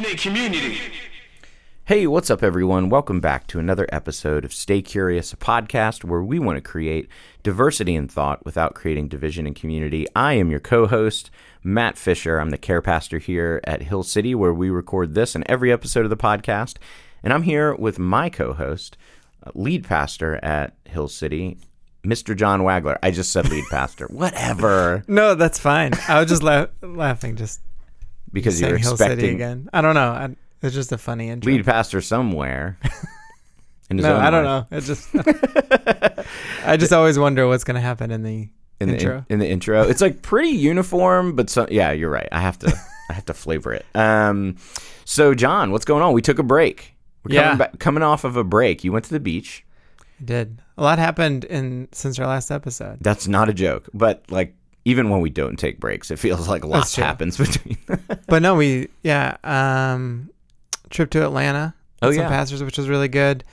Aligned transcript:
mean 0.00 0.16
community. 0.16 0.78
Hey, 1.84 2.06
what's 2.06 2.30
up, 2.30 2.42
everyone? 2.42 2.88
Welcome 2.88 3.20
back 3.20 3.46
to 3.48 3.58
another 3.58 3.86
episode 3.92 4.44
of 4.44 4.54
Stay 4.54 4.80
Curious, 4.80 5.32
a 5.32 5.36
podcast 5.36 6.02
where 6.04 6.22
we 6.22 6.38
want 6.38 6.56
to 6.56 6.62
create 6.62 7.08
diversity 7.42 7.94
in 7.94 8.08
thought 8.08 8.42
without 8.44 8.74
creating 8.74 9.08
division 9.08 9.46
in 9.46 9.52
community. 9.52 10.06
I 10.16 10.34
am 10.34 10.50
your 10.50 10.60
co 10.60 10.86
host, 10.86 11.30
Matt 11.62 11.98
Fisher. 11.98 12.38
I'm 12.38 12.50
the 12.50 12.56
care 12.56 12.80
pastor 12.80 13.18
here 13.18 13.60
at 13.64 13.82
Hill 13.82 14.02
City, 14.02 14.34
where 14.34 14.54
we 14.54 14.70
record 14.70 15.14
this 15.14 15.34
and 15.34 15.44
every 15.46 15.70
episode 15.70 16.04
of 16.04 16.10
the 16.10 16.16
podcast. 16.16 16.76
And 17.22 17.32
I'm 17.32 17.42
here 17.42 17.74
with 17.74 17.98
my 17.98 18.30
co 18.30 18.54
host, 18.54 18.96
lead 19.52 19.84
pastor 19.84 20.36
at 20.42 20.74
Hill 20.86 21.08
City, 21.08 21.58
Mr. 22.02 22.34
John 22.34 22.60
Wagler. 22.62 22.98
I 23.02 23.10
just 23.10 23.30
said 23.32 23.50
lead 23.50 23.64
pastor. 23.70 24.06
Whatever. 24.10 25.04
No, 25.06 25.34
that's 25.34 25.58
fine. 25.58 25.92
I 26.08 26.20
was 26.20 26.30
just 26.30 26.42
la- 26.42 26.66
laughing, 26.80 27.36
just 27.36 27.60
Because 28.32 28.60
you're 28.60 28.76
Hill 28.78 28.96
City 28.96 29.12
expecting 29.12 29.34
again. 29.36 29.68
I 29.72 29.80
don't 29.80 29.94
know. 29.94 30.10
I, 30.10 30.34
it's 30.62 30.74
just 30.74 30.92
a 30.92 30.98
funny 30.98 31.28
intro. 31.28 31.52
lead 31.52 31.64
pastor 31.64 32.00
somewhere. 32.00 32.78
In 33.90 33.98
his 33.98 34.06
no, 34.06 34.14
own 34.16 34.20
I 34.20 34.30
don't 34.30 34.44
life. 34.44 34.66
know. 34.70 34.76
It's 34.78 34.86
just 34.86 35.08
I 36.64 36.76
just 36.76 36.92
always 36.92 37.18
wonder 37.18 37.46
what's 37.46 37.64
going 37.64 37.74
to 37.74 37.80
happen 37.80 38.10
in 38.10 38.22
the 38.22 38.48
in 38.80 38.88
the 38.88 38.94
intro. 38.94 39.26
in 39.28 39.38
the 39.38 39.48
intro. 39.48 39.82
It's 39.82 40.00
like 40.00 40.22
pretty 40.22 40.48
uniform, 40.50 41.36
but 41.36 41.50
so 41.50 41.66
yeah, 41.70 41.92
you're 41.92 42.08
right. 42.10 42.28
I 42.32 42.40
have 42.40 42.58
to 42.60 42.68
I 43.10 43.12
have 43.12 43.26
to 43.26 43.34
flavor 43.34 43.72
it. 43.74 43.84
Um, 43.94 44.56
so 45.04 45.34
John, 45.34 45.72
what's 45.72 45.84
going 45.84 46.02
on? 46.02 46.12
We 46.14 46.22
took 46.22 46.38
a 46.38 46.42
break. 46.42 46.94
We're 47.24 47.34
Yeah. 47.34 47.42
coming 47.44 47.58
back, 47.58 47.78
coming 47.78 48.02
off 48.02 48.24
of 48.24 48.36
a 48.36 48.44
break. 48.44 48.82
You 48.82 48.92
went 48.92 49.04
to 49.06 49.12
the 49.12 49.20
beach. 49.20 49.64
I 50.20 50.24
did. 50.24 50.62
A 50.78 50.82
lot 50.82 50.98
happened 50.98 51.44
in 51.44 51.88
since 51.92 52.18
our 52.18 52.26
last 52.26 52.50
episode. 52.50 52.98
That's 53.00 53.28
not 53.28 53.48
a 53.48 53.52
joke, 53.54 53.88
but 53.92 54.24
like 54.30 54.54
even 54.84 55.10
when 55.10 55.20
we 55.20 55.30
don't 55.30 55.56
take 55.58 55.78
breaks, 55.80 56.10
it 56.10 56.18
feels 56.18 56.48
like 56.48 56.64
lots 56.64 56.96
happens 56.96 57.36
between. 57.38 57.78
But 58.26 58.42
no, 58.42 58.54
we 58.56 58.88
yeah, 59.02 59.36
um 59.44 60.30
trip 60.90 61.10
to 61.10 61.24
Atlanta. 61.24 61.74
Oh, 62.02 62.10
some 62.10 62.22
yeah. 62.22 62.28
pastors, 62.28 62.62
which 62.64 62.76
was 62.78 62.88
really 62.88 63.08
good. 63.08 63.44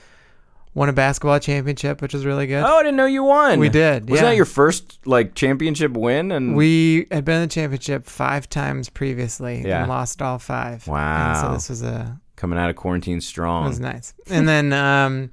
Won 0.74 0.88
a 0.88 0.92
basketball 0.92 1.38
championship, 1.40 2.00
which 2.02 2.14
was 2.14 2.24
really 2.24 2.46
good. 2.46 2.62
oh, 2.62 2.78
I 2.78 2.82
didn't 2.82 2.96
know 2.96 3.06
you 3.06 3.24
won. 3.24 3.58
We 3.58 3.68
did, 3.68 4.08
Wasn't 4.08 4.24
yeah. 4.24 4.30
that 4.30 4.36
your 4.36 4.44
first 4.44 4.98
like 5.04 5.34
championship 5.34 5.92
win? 5.92 6.30
And 6.30 6.54
We 6.54 7.06
had 7.10 7.24
been 7.24 7.36
in 7.36 7.42
the 7.42 7.52
championship 7.52 8.06
five 8.06 8.48
times 8.48 8.88
previously 8.88 9.62
Yeah. 9.66 9.80
and 9.80 9.88
lost 9.88 10.22
all 10.22 10.38
five. 10.38 10.84
And 10.86 10.92
Wow. 10.94 11.42
so 11.42 11.52
this 11.54 11.68
was 11.70 11.82
a 11.82 12.20
coming 12.36 12.56
out 12.58 12.70
of 12.70 12.76
quarantine 12.76 13.18
It 13.18 13.22
strong. 13.24 13.66
was 13.66 13.80
nice. 13.80 14.14
And 14.28 14.48
then, 14.48 14.72
um, 14.72 15.30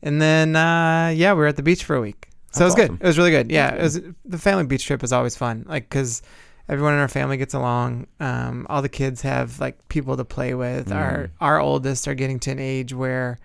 and 0.00 0.22
then, 0.22 0.54
uh, 0.54 1.12
yeah, 1.14 1.32
we 1.32 1.38
were 1.40 1.46
at 1.48 1.56
the 1.56 1.62
beach 1.64 1.82
for 1.84 1.96
a 1.96 2.00
week. 2.00 2.27
So 2.52 2.62
it 2.62 2.64
was 2.66 2.74
That's 2.74 2.88
good. 2.88 2.98
It 3.00 3.06
was 3.06 3.18
really 3.18 3.30
good. 3.30 3.50
Yeah, 3.50 3.74
it 3.74 3.82
was 3.82 4.00
the 4.24 4.38
family 4.38 4.64
beach 4.64 4.86
trip 4.86 5.02
is 5.04 5.12
always 5.12 5.36
fun. 5.36 5.64
Like, 5.68 5.88
cause 5.90 6.22
everyone 6.68 6.94
in 6.94 7.00
our 7.00 7.08
family 7.08 7.36
gets 7.36 7.54
along. 7.54 8.06
Um, 8.20 8.66
all 8.70 8.80
the 8.82 8.88
kids 8.88 9.22
have 9.22 9.60
like 9.60 9.88
people 9.88 10.16
to 10.16 10.24
play 10.24 10.54
with. 10.54 10.88
Mm. 10.88 10.96
Our 10.96 11.30
our 11.40 11.60
oldest 11.60 12.08
are 12.08 12.14
getting 12.14 12.38
to 12.40 12.50
an 12.50 12.58
age 12.58 12.92
where, 12.94 13.38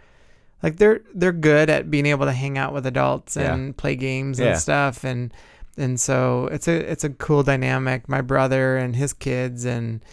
like, 0.62 0.78
they're 0.78 1.02
they're 1.14 1.32
good 1.34 1.70
at 1.70 1.92
being 1.92 2.06
able 2.06 2.26
to 2.26 2.32
hang 2.32 2.58
out 2.58 2.74
with 2.74 2.86
adults 2.86 3.36
Yeah. 3.36 3.54
and 3.54 3.76
play 3.76 3.96
games 3.96 4.40
Yeah. 4.40 4.52
and 4.52 4.60
stuff. 4.60 5.04
And 5.04 5.34
and 5.78 6.00
so 6.00 6.48
it's 6.52 6.68
a 6.68 6.74
it's 6.92 7.04
a 7.04 7.10
cool 7.10 7.44
dynamic. 7.44 8.08
My 8.08 8.22
brother 8.22 8.78
and 8.78 8.96
his 8.96 9.12
kids 9.14 9.66
and 9.66 10.04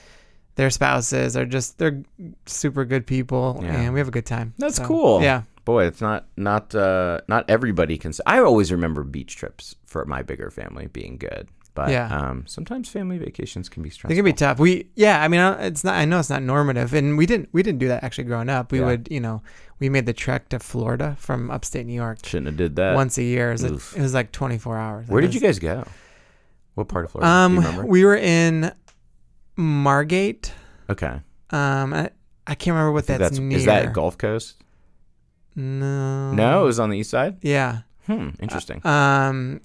their 0.56 0.70
spouses 0.70 1.36
are 1.36 1.46
just 1.46 1.78
they're 1.78 2.02
super 2.46 2.84
good 2.84 3.06
people 3.06 3.60
Yeah. 3.62 3.76
and 3.82 3.94
we 3.94 4.00
have 4.00 4.08
a 4.08 4.12
good 4.12 4.26
time. 4.26 4.52
That's 4.58 4.76
So, 4.76 4.84
cool. 4.84 5.22
Yeah. 5.22 5.42
Boy, 5.70 5.84
it's 5.86 6.00
not 6.00 6.26
not 6.36 6.74
uh, 6.74 7.20
not 7.28 7.44
everybody 7.48 7.96
can. 7.96 8.12
I 8.26 8.40
always 8.40 8.72
remember 8.72 9.04
beach 9.04 9.36
trips 9.36 9.76
for 9.86 10.04
my 10.04 10.22
bigger 10.22 10.50
family 10.50 10.88
being 10.88 11.16
good, 11.16 11.46
but 11.74 11.90
Yeah. 11.90 12.08
um, 12.10 12.44
sometimes 12.48 12.88
family 12.88 13.18
vacations 13.18 13.68
can 13.68 13.84
be 13.84 13.90
stressful. 13.90 14.08
They 14.08 14.16
can 14.16 14.24
be 14.24 14.32
tough. 14.32 14.58
We 14.58 14.88
yeah, 14.96 15.22
I 15.22 15.28
mean 15.28 15.40
it's 15.60 15.84
not 15.84 15.94
I 15.94 16.04
know 16.06 16.18
it's 16.18 16.28
not 16.30 16.42
normative 16.42 16.92
and 16.92 17.16
we 17.16 17.24
didn't 17.24 17.50
we 17.52 17.62
didn't 17.62 17.78
do 17.78 17.86
that 17.88 18.02
actually 18.02 18.24
growing 18.24 18.48
up. 18.48 18.72
We 18.72 18.80
Yeah. 18.80 18.86
would, 18.86 19.08
you 19.12 19.20
know, 19.20 19.42
we 19.78 19.88
made 19.88 20.06
the 20.06 20.12
trek 20.12 20.48
to 20.48 20.58
Florida 20.58 21.14
from 21.20 21.50
upstate 21.52 21.86
New 21.86 21.94
York 21.94 22.18
Shouldn't 22.24 22.46
have 22.46 22.56
did 22.56 22.74
that. 22.76 22.96
once 22.96 23.16
a 23.18 23.22
year. 23.22 23.50
It 23.50 23.62
was, 23.62 23.64
oof. 23.64 23.96
it 23.96 24.02
was 24.02 24.12
like 24.12 24.32
24 24.32 24.76
hours. 24.76 25.08
Where 25.08 25.20
did 25.22 25.34
you 25.34 25.40
guys 25.40 25.58
go? 25.60 25.84
What 26.74 26.88
part 26.88 27.04
of 27.04 27.12
Florida? 27.12 27.30
Um 27.30 27.86
we 27.86 28.04
were 28.04 28.16
in 28.16 28.72
Margate. 29.56 30.52
okay, 30.88 31.20
Um 31.50 31.94
I, 31.94 32.10
I 32.46 32.54
can't 32.56 32.74
remember 32.74 32.90
what 32.92 33.06
that's, 33.06 33.20
that's 33.20 33.38
near. 33.38 33.58
is 33.58 33.66
that 33.66 33.92
Gulf 33.92 34.18
Coast? 34.18 34.56
No. 35.56 36.32
No, 36.32 36.62
it 36.62 36.66
was 36.66 36.78
on 36.80 36.90
the 36.90 36.98
east 36.98 37.10
side. 37.10 37.36
Yeah. 37.42 37.80
Hmm, 38.06 38.30
interesting. 38.40 38.84
Um 38.86 39.60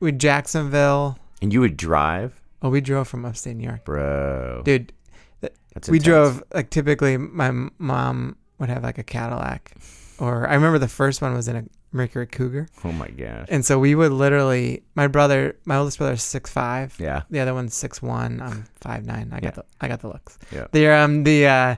we 0.00 0.12
Jacksonville. 0.12 1.18
and 1.42 1.52
you 1.52 1.60
would 1.60 1.76
drive, 1.76 2.40
Oh, 2.62 2.68
we 2.70 2.80
drove 2.80 3.08
from 3.08 3.24
upstate 3.24 3.56
New 3.56 3.64
York. 3.64 3.84
bro. 3.84 4.62
Dude, 4.64 4.92
that's 5.40 5.88
we 5.88 5.96
intense. 5.98 6.04
drove 6.04 6.42
like 6.54 6.70
typically 6.70 7.16
my 7.16 7.48
m- 7.48 7.70
mom 7.78 8.36
would 8.58 8.68
have 8.68 8.82
like 8.82 8.98
a 8.98 9.02
Cadillac 9.02 9.72
or 10.18 10.48
I 10.48 10.54
remember 10.54 10.78
the 10.78 10.88
first 10.88 11.22
one 11.22 11.32
was 11.34 11.48
in 11.48 11.56
a 11.56 11.64
Mercury 11.92 12.26
Cougar. 12.26 12.68
Oh 12.84 12.92
my 12.92 13.08
gosh. 13.08 13.46
And 13.50 13.64
so 13.64 13.78
we 13.78 13.94
would 13.94 14.12
literally 14.12 14.82
my 14.94 15.06
brother 15.06 15.56
my 15.64 15.76
oldest 15.76 15.98
brother 15.98 16.12
is 16.14 16.22
six 16.22 16.50
five. 16.50 16.94
Yeah. 16.98 17.22
The 17.30 17.40
other 17.40 17.54
one's 17.54 17.74
six 17.74 18.00
one. 18.02 18.40
I'm 18.42 18.64
five 18.80 19.04
nine. 19.06 19.30
I 19.32 19.40
got 19.40 19.44
Yeah. 19.44 19.50
the 19.50 19.64
I 19.80 19.88
got 19.88 20.00
the 20.00 20.08
looks. 20.08 20.38
Yeah. 20.52 20.66
They're 20.72 20.96
um 21.02 21.24
the 21.24 21.46
uh 21.46 21.76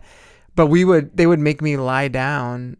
but 0.54 0.66
we 0.66 0.84
would 0.84 1.16
they 1.16 1.26
would 1.26 1.38
make 1.40 1.62
me 1.62 1.76
lie 1.76 2.08
down 2.08 2.76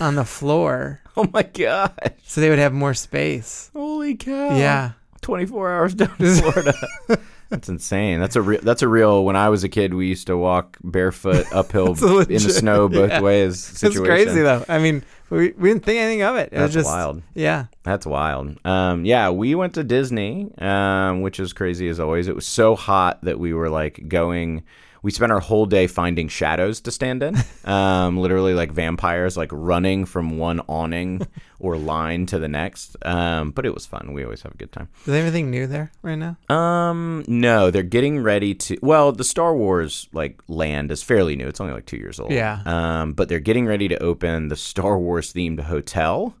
on 0.00 0.14
the 0.14 0.24
floor 0.24 1.00
Oh 1.18 1.28
my 1.32 1.42
god! 1.42 2.14
so 2.22 2.40
they 2.40 2.48
would 2.48 2.60
have 2.60 2.72
more 2.72 2.94
space. 2.94 3.70
Holy 3.74 4.14
cow. 4.14 4.56
Yeah. 4.56 4.92
24 5.20 5.72
hours 5.72 5.94
down 5.94 6.16
to 6.16 6.34
Florida. 6.36 6.74
That's 7.48 7.68
insane. 7.68 8.20
That's 8.20 8.36
a 8.36 8.42
real. 8.42 8.60
That's 8.62 8.82
a 8.82 8.88
real. 8.88 9.24
When 9.24 9.34
I 9.34 9.48
was 9.48 9.64
a 9.64 9.68
kid, 9.68 9.94
we 9.94 10.06
used 10.06 10.28
to 10.28 10.36
walk 10.36 10.76
barefoot 10.84 11.46
uphill 11.52 11.92
It's 11.92 12.02
a 12.02 12.18
in 12.20 12.26
the 12.28 12.52
snow 12.52 12.88
both 12.88 13.10
yeah. 13.10 13.20
ways. 13.20 13.82
It's 13.82 13.98
crazy 13.98 14.42
though. 14.42 14.64
I 14.68 14.78
mean, 14.78 15.02
we, 15.28 15.52
we 15.52 15.70
didn't 15.70 15.84
think 15.84 15.98
anything 15.98 16.22
of 16.22 16.36
it. 16.36 16.50
It 16.52 16.56
That's 16.56 16.68
was 16.68 16.84
just 16.84 16.86
wild. 16.86 17.22
Yeah. 17.34 17.66
That's 17.82 18.06
wild. 18.06 18.64
Um, 18.64 19.04
yeah, 19.04 19.30
we 19.30 19.56
went 19.56 19.74
to 19.74 19.82
Disney, 19.82 20.52
um, 20.58 21.22
which 21.22 21.40
is 21.40 21.52
crazy 21.52 21.88
as 21.88 21.98
always. 21.98 22.28
It 22.28 22.34
was 22.34 22.46
so 22.46 22.76
hot 22.76 23.22
that 23.22 23.40
we 23.40 23.54
were 23.54 23.70
like 23.70 24.06
going. 24.08 24.62
We 25.02 25.10
spent 25.10 25.30
our 25.32 25.40
whole 25.40 25.66
day 25.66 25.86
finding 25.86 26.28
shadows 26.28 26.80
to 26.82 26.90
stand 26.90 27.22
in, 27.22 27.36
um, 27.64 28.18
literally 28.18 28.54
like 28.54 28.72
vampires, 28.72 29.36
like 29.36 29.50
running 29.52 30.04
from 30.04 30.38
one 30.38 30.60
awning 30.68 31.26
or 31.60 31.76
line 31.76 32.26
to 32.26 32.38
the 32.38 32.48
next. 32.48 32.96
Um, 33.06 33.50
but 33.52 33.64
it 33.66 33.72
was 33.74 33.86
fun. 33.86 34.12
We 34.12 34.24
always 34.24 34.42
have 34.42 34.52
a 34.52 34.56
good 34.56 34.72
time. 34.72 34.88
Is 35.00 35.06
there 35.06 35.22
anything 35.22 35.50
new 35.50 35.66
there 35.66 35.92
right 36.02 36.16
now? 36.16 36.36
Um, 36.54 37.24
no, 37.28 37.70
they're 37.70 37.82
getting 37.82 38.20
ready 38.22 38.54
to. 38.54 38.78
Well, 38.82 39.12
the 39.12 39.24
Star 39.24 39.54
Wars 39.54 40.08
like 40.12 40.40
land 40.48 40.90
is 40.90 41.02
fairly 41.02 41.36
new. 41.36 41.46
It's 41.46 41.60
only 41.60 41.72
like 41.74 41.86
two 41.86 41.96
years 41.98 42.18
old. 42.18 42.32
Yeah. 42.32 42.60
Um, 42.66 43.12
but 43.12 43.28
they're 43.28 43.38
getting 43.40 43.66
ready 43.66 43.88
to 43.88 44.02
open 44.02 44.48
the 44.48 44.56
Star 44.56 44.98
Wars 44.98 45.32
themed 45.32 45.60
hotel, 45.60 46.34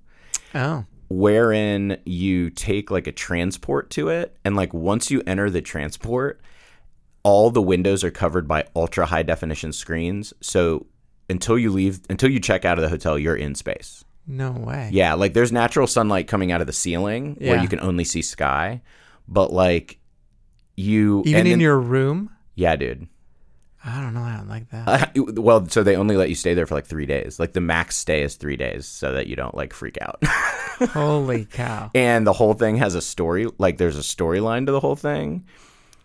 Oh. 0.54 0.84
wherein 1.08 1.98
you 2.04 2.48
take 2.50 2.90
like 2.90 3.06
a 3.06 3.12
transport 3.12 3.90
to 3.90 4.08
it, 4.08 4.36
and 4.44 4.56
like 4.56 4.72
once 4.72 5.10
you 5.10 5.22
enter 5.26 5.50
the 5.50 5.60
transport, 5.62 6.40
all 7.22 7.50
the 7.50 7.62
windows 7.62 8.04
are 8.04 8.10
covered 8.10 8.46
by 8.48 8.64
ultra 8.76 9.06
high 9.06 9.22
definition 9.22 9.72
screens. 9.72 10.32
So 10.40 10.86
until 11.28 11.58
you 11.58 11.70
leave, 11.70 12.00
until 12.08 12.30
you 12.30 12.40
check 12.40 12.64
out 12.64 12.78
of 12.78 12.82
the 12.82 12.88
hotel, 12.88 13.18
you're 13.18 13.36
in 13.36 13.54
space. 13.54 14.04
No 14.26 14.52
way. 14.52 14.90
Yeah, 14.92 15.14
like 15.14 15.32
there's 15.34 15.52
natural 15.52 15.86
sunlight 15.86 16.28
coming 16.28 16.52
out 16.52 16.60
of 16.60 16.66
the 16.66 16.72
ceiling 16.72 17.36
where 17.40 17.62
you 17.62 17.68
can 17.68 17.80
only 17.80 18.04
see 18.04 18.20
sky, 18.22 18.82
but 19.26 19.52
like 19.52 19.98
you 20.76 21.22
Even 21.26 21.40
in 21.46 21.52
then- 21.52 21.60
your 21.60 21.78
room? 21.78 22.30
yeah, 22.54 22.76
dude. 22.76 23.08
I 23.84 24.02
don't 24.02 24.12
know. 24.12 24.22
I 24.22 24.36
don't 24.36 24.48
like 24.48 24.68
that. 24.70 25.12
Uh, 25.16 25.40
well, 25.40 25.66
so 25.68 25.82
they 25.82 25.96
only 25.96 26.16
let 26.16 26.28
you 26.28 26.34
stay 26.34 26.52
there 26.52 26.66
for 26.66 26.74
like 26.74 26.84
three 26.86 27.06
days. 27.06 27.38
Like 27.38 27.52
the 27.52 27.60
max 27.60 27.96
stay 27.96 28.22
is 28.22 28.34
three 28.34 28.56
days, 28.56 28.86
so 28.86 29.12
that 29.12 29.28
you 29.28 29.36
don't 29.36 29.54
like 29.54 29.72
freak 29.72 29.96
out. 30.02 30.22
Holy 30.90 31.44
cow. 31.46 31.90
and 31.94 32.26
the 32.26 32.32
whole 32.32 32.54
thing 32.54 32.76
has 32.76 32.94
a 32.94 33.00
story. 33.00 33.46
Like 33.58 33.78
there's 33.78 33.96
a 33.96 34.02
storyline 34.02 34.66
to 34.66 34.72
the 34.72 34.80
whole 34.80 34.96
thing. 34.96 35.46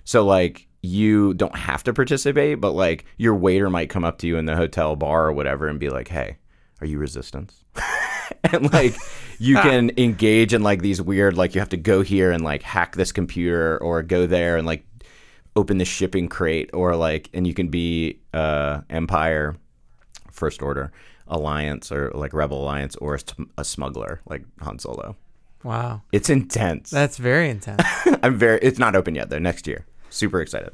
So 0.04 0.24
like 0.26 0.68
you 0.84 1.34
don't 1.34 1.56
have 1.56 1.82
to 1.84 1.94
participate, 1.94 2.60
but 2.62 2.72
like 2.74 3.06
your 3.18 3.34
waiter 3.36 3.70
might 3.70 3.90
come 3.90 4.04
up 4.04 4.18
to 4.20 4.28
you 4.28 4.38
in 4.38 4.46
the 4.46 4.56
hotel 4.56 4.96
bar 4.96 5.26
or 5.28 5.32
whatever 5.34 5.68
and 5.68 5.80
be 5.80 5.90
like, 5.90 6.10
"Hey, 6.10 6.38
are 6.82 6.86
you 6.86 7.00
resistance?" 7.00 7.64
and 8.52 8.72
like 8.72 8.94
you 9.40 9.56
can 9.56 9.92
engage 9.98 10.54
in 10.54 10.62
like 10.62 10.82
these 10.82 11.02
weird 11.02 11.36
like 11.38 11.56
you 11.56 11.60
have 11.62 11.70
to 11.70 11.78
go 11.78 12.02
here 12.02 12.32
and 12.32 12.44
like 12.44 12.62
hack 12.64 12.96
this 12.96 13.12
computer 13.12 13.78
or 13.80 14.04
go 14.04 14.28
there 14.28 14.58
and 14.58 14.68
like 14.68 14.86
open 15.56 15.78
the 15.78 15.86
shipping 15.86 16.28
crate 16.28 16.70
or 16.74 16.96
like 16.96 17.30
and 17.34 17.46
you 17.48 17.54
can 17.54 17.68
be 17.70 18.20
uh 18.34 18.82
empire 18.90 19.56
first 20.32 20.62
order 20.62 20.92
alliance 21.28 21.92
or 21.92 22.12
like 22.16 22.34
rebel 22.34 22.62
alliance 22.64 22.96
or 22.98 23.16
a, 23.16 23.20
sm- 23.20 23.44
a 23.58 23.64
smuggler 23.64 24.20
like 24.28 24.44
han 24.62 24.80
solo 24.80 25.16
Wow. 25.64 26.02
it's 26.12 26.30
intense 26.30 26.90
That's 26.90 27.18
very 27.18 27.50
intense. 27.56 27.84
i'm 28.24 28.38
very 28.38 28.60
it's 28.62 28.80
not 28.80 28.96
open 28.96 29.16
yet 29.16 29.30
though 29.30 29.40
next 29.40 29.68
year 29.68 29.86
super 30.14 30.42
excited 30.42 30.72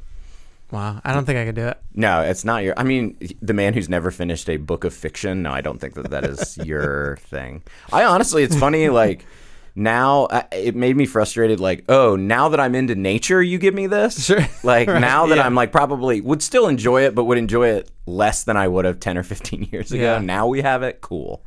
wow. 0.70 1.00
I 1.04 1.12
don't 1.12 1.24
think 1.24 1.38
I 1.38 1.44
could 1.44 1.56
do 1.56 1.66
it. 1.66 1.78
no 1.94 2.20
it's 2.20 2.44
not 2.44 2.62
your 2.62 2.74
i 2.78 2.82
mean 2.84 3.16
the 3.42 3.54
man 3.54 3.74
who's 3.74 3.88
never 3.88 4.10
finished 4.10 4.48
a 4.48 4.56
book 4.56 4.84
of 4.84 4.94
fiction 4.94 5.42
no 5.42 5.50
i 5.50 5.60
don't 5.60 5.80
think 5.80 5.94
that 5.94 6.10
that 6.10 6.24
is 6.24 6.56
your 6.58 7.16
thing 7.22 7.62
i 7.92 8.04
honestly 8.04 8.42
it's 8.42 8.56
funny 8.56 8.88
like 8.88 9.26
now 9.74 10.24
uh, 10.24 10.42
it 10.52 10.74
made 10.74 10.96
me 10.96 11.06
frustrated. 11.06 11.60
Like, 11.60 11.84
oh, 11.88 12.16
now 12.16 12.48
that 12.50 12.60
I'm 12.60 12.74
into 12.74 12.94
nature, 12.94 13.42
you 13.42 13.58
give 13.58 13.74
me 13.74 13.86
this. 13.86 14.18
Sure. 14.30 14.46
Like 14.62 14.86
Right, 14.86 15.00
now 15.00 15.26
that 15.26 15.38
yeah. 15.38 15.46
I'm 15.46 15.54
like 15.54 15.72
probably 15.72 16.20
would 16.20 16.42
still 16.42 16.68
enjoy 16.68 17.02
it, 17.04 17.14
but 17.14 17.24
would 17.24 17.38
enjoy 17.38 17.68
it 17.68 17.90
less 18.06 18.44
than 18.44 18.56
I 18.56 18.68
would 18.68 18.84
have 18.84 19.00
ten 19.00 19.18
or 19.18 19.22
fifteen 19.22 19.68
years 19.72 19.90
ago. 19.92 20.02
Yeah. 20.02 20.18
Now 20.18 20.46
we 20.46 20.62
have 20.62 20.82
it. 20.82 21.00
Cool. 21.00 21.44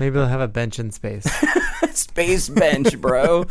Maybe 0.00 0.14
they'll 0.14 0.26
have 0.26 0.40
a 0.40 0.48
bench 0.48 0.78
in 0.78 0.90
space. 0.90 1.24
Space 1.92 2.48
bench, 2.48 3.00
bro. 3.00 3.44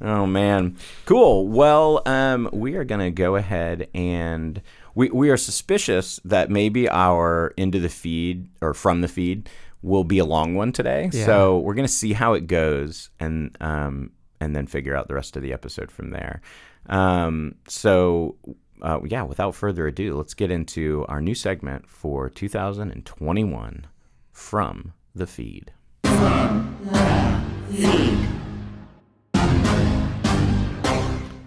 oh 0.00 0.26
man, 0.26 0.76
cool. 1.04 1.46
Well, 1.46 2.00
um, 2.06 2.48
we 2.52 2.76
are 2.76 2.84
gonna 2.84 3.10
go 3.10 3.36
ahead 3.36 3.88
and 3.94 4.62
we 4.94 5.10
we 5.10 5.28
are 5.28 5.36
suspicious 5.36 6.18
that 6.24 6.48
maybe 6.50 6.88
our 6.88 7.52
into 7.58 7.78
the 7.78 7.90
feed 7.90 8.48
or 8.62 8.72
from 8.72 9.02
the 9.02 9.08
feed 9.08 9.50
will 9.86 10.04
be 10.04 10.18
a 10.18 10.24
long 10.24 10.54
one 10.54 10.72
today. 10.72 11.08
Yeah. 11.12 11.24
So 11.26 11.58
we're 11.58 11.74
gonna 11.74 11.88
see 11.88 12.12
how 12.12 12.34
it 12.34 12.46
goes 12.46 13.10
and 13.20 13.56
um 13.60 14.10
and 14.40 14.54
then 14.54 14.66
figure 14.66 14.94
out 14.96 15.08
the 15.08 15.14
rest 15.14 15.36
of 15.36 15.42
the 15.42 15.52
episode 15.52 15.90
from 15.90 16.10
there. 16.10 16.40
Um, 16.88 17.54
so. 17.68 18.36
Uh, 18.82 19.00
yeah, 19.06 19.22
without 19.22 19.54
further 19.54 19.86
ado, 19.86 20.14
let's 20.14 20.34
get 20.34 20.50
into 20.50 21.02
our 21.08 21.22
new 21.22 21.34
segment 21.34 21.88
for 21.88 22.28
2021 22.28 23.86
from 24.32 24.92
the 25.14 25.26
feed. 25.26 25.72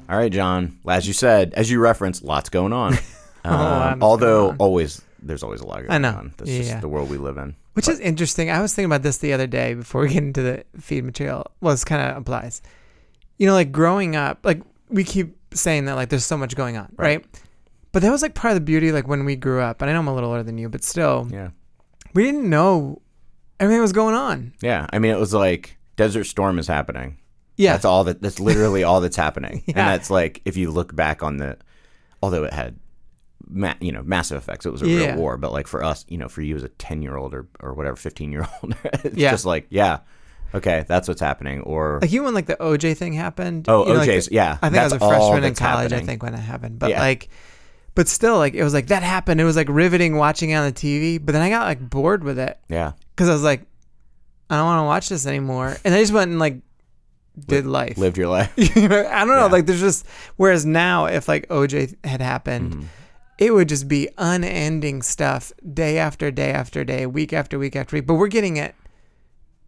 All 0.09 0.17
right, 0.17 0.31
John. 0.31 0.79
As 0.87 1.07
you 1.07 1.13
said, 1.13 1.53
as 1.53 1.69
you 1.69 1.79
referenced, 1.79 2.23
lots 2.23 2.49
going 2.49 2.73
on. 2.73 2.97
Um, 3.45 4.03
although 4.03 4.47
going 4.47 4.51
on. 4.51 4.57
always 4.59 5.01
there's 5.23 5.43
always 5.43 5.61
a 5.61 5.65
lot 5.65 5.77
going 5.77 5.91
I 5.91 5.97
know. 5.97 6.09
on. 6.09 6.33
That's 6.37 6.49
Yeah. 6.49 6.61
just 6.61 6.81
the 6.81 6.89
world 6.89 7.09
we 7.09 7.15
live 7.17 7.37
in. 7.37 7.55
Which 7.73 7.87
is 7.87 7.99
interesting. 7.99 8.49
I 8.51 8.61
was 8.61 8.73
thinking 8.73 8.87
about 8.91 9.03
this 9.03 9.17
the 9.17 9.31
other 9.33 9.47
day 9.47 9.73
before 9.73 10.01
we 10.01 10.09
get 10.09 10.23
into 10.23 10.41
the 10.41 10.63
feed 10.79 11.03
material. 11.05 11.45
Well, 11.61 11.73
this 11.73 11.85
kind 11.85 12.09
of 12.11 12.17
applies. 12.17 12.61
You 13.37 13.47
know, 13.47 13.53
like 13.53 13.71
growing 13.71 14.15
up, 14.15 14.39
like 14.43 14.61
we 14.89 15.03
keep 15.03 15.37
saying 15.53 15.85
that 15.85 15.95
like 15.95 16.09
there's 16.09 16.25
so 16.25 16.37
much 16.37 16.55
going 16.55 16.77
on, 16.77 16.91
Right. 16.97 17.17
right? 17.23 17.25
But 17.91 18.01
that 18.03 18.11
was 18.11 18.21
like 18.21 18.33
part 18.35 18.51
of 18.51 18.55
the 18.55 18.61
beauty, 18.65 18.91
like 18.91 19.07
when 19.07 19.23
we 19.25 19.35
grew 19.35 19.61
up. 19.61 19.81
And 19.81 19.89
I 19.89 19.93
know 19.93 19.99
I'm 19.99 20.07
a 20.07 20.13
little 20.13 20.29
older 20.29 20.43
than 20.43 20.57
you, 20.57 20.67
but 20.69 20.83
still, 20.83 21.27
Yeah. 21.31 21.49
we 22.13 22.23
didn't 22.23 22.49
know 22.49 23.01
everything 23.59 23.81
was 23.81 23.93
going 23.93 24.15
on. 24.15 24.53
Yeah. 24.61 24.85
I 24.91 24.99
mean, 24.99 25.11
it 25.11 25.19
was 25.19 25.33
like 25.33 25.77
Desert 25.95 26.25
Storm 26.25 26.59
is 26.59 26.67
happening. 26.67 27.17
Yeah, 27.55 27.73
That's 27.73 27.85
all 27.85 28.03
that. 28.05 28.21
That's 28.21 28.39
literally 28.39 28.83
all 28.83 29.01
that's 29.01 29.17
happening. 29.17 29.63
And 29.67 29.75
that's 29.75 30.09
like 30.09 30.41
if 30.45 30.55
you 30.57 30.71
look 30.71 30.95
back 30.95 31.23
on 31.23 31.37
the, 31.37 31.57
although 32.23 32.43
it 32.43 32.53
had, 32.53 32.77
ma- 33.49 33.73
you 33.81 33.91
know, 33.91 34.03
massive 34.03 34.37
effects. 34.37 34.65
It 34.65 34.71
was 34.71 34.81
a 34.81 34.87
Yeah. 34.87 35.07
real 35.11 35.15
war. 35.17 35.37
But 35.37 35.51
like 35.51 35.67
for 35.67 35.83
us, 35.83 36.05
you 36.07 36.17
know, 36.17 36.29
for 36.29 36.41
you 36.41 36.55
as 36.55 36.63
a 36.63 36.69
ten 36.69 37.01
year 37.01 37.17
old 37.17 37.33
or 37.33 37.47
or 37.59 37.73
whatever, 37.73 37.95
fifteen 37.95 38.31
year 38.31 38.47
old, 38.63 38.75
it's 38.83 39.17
Yeah. 39.17 39.31
just 39.31 39.45
like 39.45 39.65
yeah, 39.69 39.99
okay, 40.55 40.85
that's 40.87 41.07
what's 41.07 41.21
happening. 41.21 41.61
Or 41.61 41.99
like 42.01 42.11
even 42.13 42.25
when 42.25 42.33
like 42.33 42.45
the 42.47 42.55
OJ 42.57 42.95
thing 42.97 43.13
happened. 43.13 43.65
oh, 43.67 43.87
you 43.87 43.93
know, 43.93 43.99
OJ's 44.01 44.27
the- 44.27 44.35
yeah. 44.35 44.57
I 44.61 44.69
think 44.69 44.79
I 44.79 44.83
was 44.83 44.93
a 44.93 44.99
freshman 44.99 45.43
in 45.43 45.55
college. 45.55 45.91
I 45.93 46.01
think 46.01 46.23
when 46.23 46.33
it 46.33 46.37
happened, 46.39 46.79
but 46.79 46.89
Yeah. 46.91 46.99
like, 47.01 47.29
but 47.95 48.07
still, 48.07 48.37
like 48.37 48.53
it 48.53 48.63
was 48.63 48.73
like 48.73 48.87
that 48.87 49.03
happened. 49.03 49.41
It 49.41 49.45
was 49.45 49.55
like 49.55 49.67
riveting 49.69 50.15
watching 50.15 50.51
it 50.51 50.55
on 50.55 50.65
the 50.65 50.71
TV. 50.73 51.17
But 51.23 51.33
then 51.33 51.41
I 51.41 51.49
got 51.49 51.65
like 51.65 51.79
bored 51.89 52.23
with 52.23 52.39
it 52.39 52.57
Yeah. 52.69 52.93
because 53.15 53.29
I 53.29 53.33
was 53.33 53.43
like, 53.43 53.63
I 54.49 54.55
don't 54.57 54.65
want 54.65 54.79
to 54.81 54.85
watch 54.85 55.09
this 55.09 55.27
anymore, 55.27 55.77
and 55.85 55.93
I 55.93 55.99
just 55.99 56.11
went 56.13 56.31
and 56.31 56.39
like 56.39 56.57
did 57.47 57.65
life. 57.65 57.97
Lived 57.97 58.17
your 58.17 58.27
life. 58.27 58.51
You 58.57 58.87
know, 58.89 59.07
I 59.07 59.19
don't 59.19 59.27
know. 59.29 59.35
Yeah. 59.45 59.45
Like 59.45 59.65
there's 59.65 59.79
just 59.79 60.05
whereas 60.37 60.65
now, 60.65 61.05
if 61.05 61.27
like 61.27 61.47
OJ 61.49 61.95
had 62.05 62.21
happened, 62.21 62.71
Mm-hmm. 62.73 62.83
It 63.39 63.53
would 63.53 63.67
just 63.69 63.87
be 63.87 64.07
unending 64.19 65.01
stuff, 65.01 65.51
day 65.73 65.97
after 65.97 66.29
day 66.29 66.51
after 66.51 66.83
day, 66.83 67.05
week 67.07 67.33
after 67.33 67.57
week 67.57 67.75
after 67.75 67.95
week. 67.95 68.05
But 68.05 68.15
we're 68.15 68.27
getting 68.27 68.57
it 68.57 68.75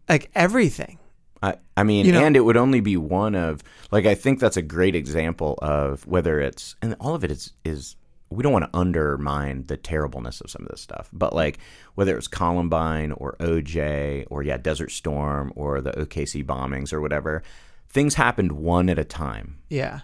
like 0.08 0.30
everything. 0.34 0.98
I, 1.42 1.56
I 1.76 1.82
mean, 1.82 2.06
You 2.06 2.12
know- 2.12 2.24
and 2.24 2.36
it 2.36 2.40
would 2.40 2.56
only 2.56 2.80
be 2.80 2.96
one 2.96 3.34
of 3.34 3.64
like 3.90 4.06
I 4.06 4.14
think 4.14 4.38
that's 4.38 4.56
a 4.56 4.62
great 4.62 4.94
example 4.94 5.58
of 5.60 6.06
whether 6.06 6.38
it's 6.38 6.76
and 6.80 6.94
all 7.00 7.14
of 7.16 7.24
it 7.24 7.30
is 7.32 7.52
is 7.64 7.96
we 8.30 8.42
don't 8.42 8.52
want 8.52 8.64
to 8.72 8.78
undermine 8.78 9.64
the 9.66 9.76
terribleness 9.76 10.40
of 10.40 10.50
some 10.50 10.62
of 10.62 10.68
this 10.68 10.80
stuff, 10.80 11.10
but 11.12 11.34
like 11.34 11.58
whether 11.96 12.12
it 12.12 12.16
was 12.16 12.28
Columbine 12.28 13.12
or 13.12 13.36
OJ 13.40 14.26
or 14.30 14.42
yeah 14.42 14.56
Desert 14.56 14.90
Storm 14.92 15.52
or 15.56 15.80
the 15.80 15.92
OKC 15.92 16.44
bombings 16.44 16.92
or 16.92 17.00
whatever, 17.00 17.42
things 17.88 18.14
happened 18.14 18.52
one 18.52 18.88
at 18.88 18.98
a 18.98 19.04
time 19.04 19.58
Yeah. 19.68 20.00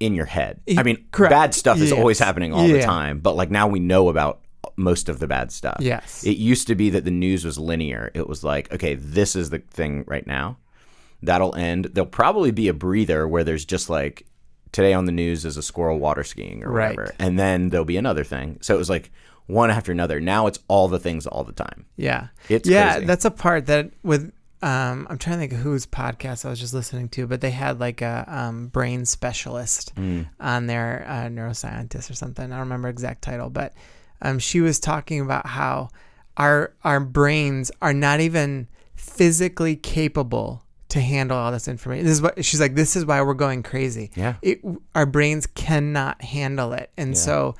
In 0.00 0.14
your 0.14 0.24
head. 0.26 0.60
I 0.76 0.82
mean, 0.82 1.04
correct. 1.12 1.30
bad 1.30 1.54
stuff 1.54 1.78
is 1.78 1.90
Yes. 1.90 1.98
always 1.98 2.18
happening 2.18 2.52
all 2.52 2.66
the 2.66 2.80
time, 2.80 3.20
but 3.20 3.36
like 3.36 3.50
now 3.50 3.68
we 3.68 3.78
know 3.80 4.08
about 4.08 4.40
most 4.76 5.08
of 5.08 5.18
the 5.20 5.26
bad 5.26 5.52
stuff. 5.52 5.76
Yes. 5.80 6.24
It 6.24 6.36
used 6.38 6.66
to 6.68 6.74
be 6.74 6.90
that 6.90 7.04
the 7.04 7.10
news 7.10 7.44
was 7.44 7.58
linear. 7.58 8.10
It 8.14 8.26
was 8.28 8.42
like, 8.42 8.72
okay, 8.72 8.94
this 8.94 9.36
is 9.36 9.50
the 9.50 9.58
thing 9.58 10.04
right 10.06 10.26
now. 10.26 10.56
That'll 11.22 11.54
end. 11.54 11.90
There'll 11.92 12.08
probably 12.08 12.50
be 12.50 12.68
a 12.68 12.72
breather 12.74 13.28
where 13.28 13.44
there's 13.44 13.64
just 13.66 13.90
like 13.90 14.24
today 14.72 14.94
on 14.94 15.04
the 15.04 15.12
news 15.12 15.44
is 15.44 15.56
a 15.56 15.62
squirrel 15.62 15.98
water 15.98 16.24
skiing 16.24 16.64
or 16.64 16.70
Right. 16.70 16.96
whatever. 16.96 17.14
And 17.18 17.38
then 17.38 17.68
there'll 17.68 17.84
be 17.84 17.96
another 17.98 18.24
thing. 18.24 18.56
So 18.62 18.74
it 18.74 18.78
was 18.78 18.88
like 18.88 19.10
one 19.46 19.70
after 19.70 19.92
another. 19.92 20.20
Now 20.20 20.46
it's 20.46 20.60
all 20.68 20.88
the 20.88 20.98
things 21.00 21.26
all 21.26 21.44
the 21.44 21.52
time. 21.52 21.84
Yeah. 21.96 22.28
It's 22.48 22.68
yeah, 22.68 22.92
crazy. 22.92 23.06
that's 23.06 23.24
a 23.26 23.30
part 23.30 23.66
that 23.66 23.90
with 24.02 24.32
um 24.62 25.06
I'm 25.10 25.18
trying 25.18 25.36
to 25.36 25.40
think 25.40 25.52
of 25.52 25.58
whose 25.60 25.86
podcast 25.86 26.44
I 26.44 26.50
was 26.50 26.60
just 26.60 26.74
listening 26.74 27.08
to, 27.10 27.26
but 27.26 27.40
they 27.40 27.50
had 27.50 27.80
like 27.80 28.02
a 28.02 28.24
um, 28.28 28.66
brain 28.68 29.04
specialist 29.06 29.94
Mm. 29.96 30.28
on 30.38 30.66
their 30.66 31.04
uh, 31.08 31.28
neuroscientist 31.28 32.10
or 32.10 32.14
something. 32.14 32.44
I 32.44 32.48
don't 32.56 32.60
remember 32.60 32.88
exact 32.88 33.22
title, 33.22 33.50
but 33.50 33.72
um 34.22 34.38
she 34.38 34.60
was 34.60 34.78
talking 34.78 35.20
about 35.20 35.46
how 35.46 35.88
our 36.36 36.72
our 36.84 37.00
brains 37.00 37.70
are 37.80 37.94
not 37.94 38.20
even 38.20 38.68
physically 38.94 39.76
capable 39.76 40.62
to 40.90 41.00
handle 41.00 41.38
all 41.38 41.52
this 41.52 41.68
information. 41.68 42.04
This 42.04 42.14
is 42.14 42.22
what 42.22 42.44
she's 42.44 42.60
like. 42.60 42.74
This 42.74 42.96
is 42.96 43.06
why 43.06 43.22
we're 43.22 43.34
going 43.34 43.62
crazy. 43.62 44.10
Yeah. 44.16 44.34
it, 44.42 44.60
our 44.94 45.06
brains 45.06 45.46
cannot 45.46 46.20
handle 46.22 46.72
it, 46.72 46.90
and 46.96 47.16
so 47.16 47.54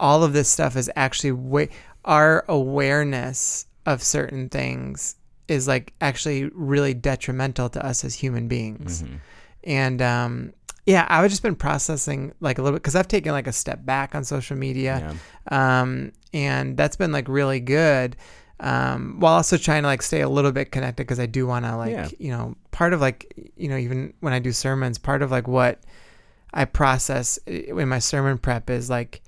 all 0.00 0.22
of 0.24 0.32
this 0.32 0.48
stuff 0.48 0.76
is 0.76 0.88
actually 0.96 1.32
way 1.32 1.68
our 2.04 2.44
awareness 2.48 3.66
of 3.84 4.02
certain 4.02 4.48
things 4.48 5.16
is 5.48 5.66
like 5.66 5.94
actually 6.00 6.44
really 6.54 6.94
detrimental 6.94 7.68
to 7.70 7.84
us 7.84 8.04
as 8.04 8.14
human 8.14 8.48
beings. 8.48 9.02
And 9.64 10.00
um, 10.02 10.52
yeah, 10.86 11.06
I've 11.08 11.28
just 11.30 11.42
been 11.42 11.56
processing 11.56 12.32
like 12.40 12.58
a 12.58 12.62
little 12.62 12.76
bit 12.76 12.82
because 12.82 12.94
I've 12.96 13.08
taken 13.08 13.32
like 13.32 13.46
a 13.46 13.52
step 13.52 13.84
back 13.84 14.14
on 14.14 14.24
social 14.24 14.56
media, 14.56 15.14
um, 15.50 16.12
and 16.32 16.76
that's 16.76 16.96
been 16.96 17.12
like 17.12 17.28
really 17.28 17.60
good. 17.60 18.16
Um, 18.60 19.20
while 19.20 19.34
also 19.34 19.56
trying 19.56 19.82
to 19.82 19.86
like 19.88 20.02
stay 20.02 20.20
a 20.20 20.28
little 20.28 20.50
bit 20.52 20.72
connected 20.72 21.02
because 21.04 21.20
I 21.20 21.26
do 21.26 21.46
want 21.46 21.64
to 21.64 21.76
like 21.76 21.92
Yeah. 21.92 22.08
you 22.18 22.30
know 22.32 22.56
part 22.72 22.92
of 22.92 23.00
like 23.00 23.32
you 23.56 23.68
know 23.68 23.76
even 23.76 24.14
when 24.20 24.32
I 24.32 24.38
do 24.40 24.52
sermons, 24.52 24.98
part 24.98 25.22
of 25.22 25.30
like 25.30 25.46
what 25.46 25.80
I 26.52 26.64
process 26.64 27.38
i- 27.46 27.50
in 27.50 27.88
my 27.88 27.98
sermon 28.00 28.36
prep 28.38 28.68
is 28.70 28.88
like, 28.90 29.22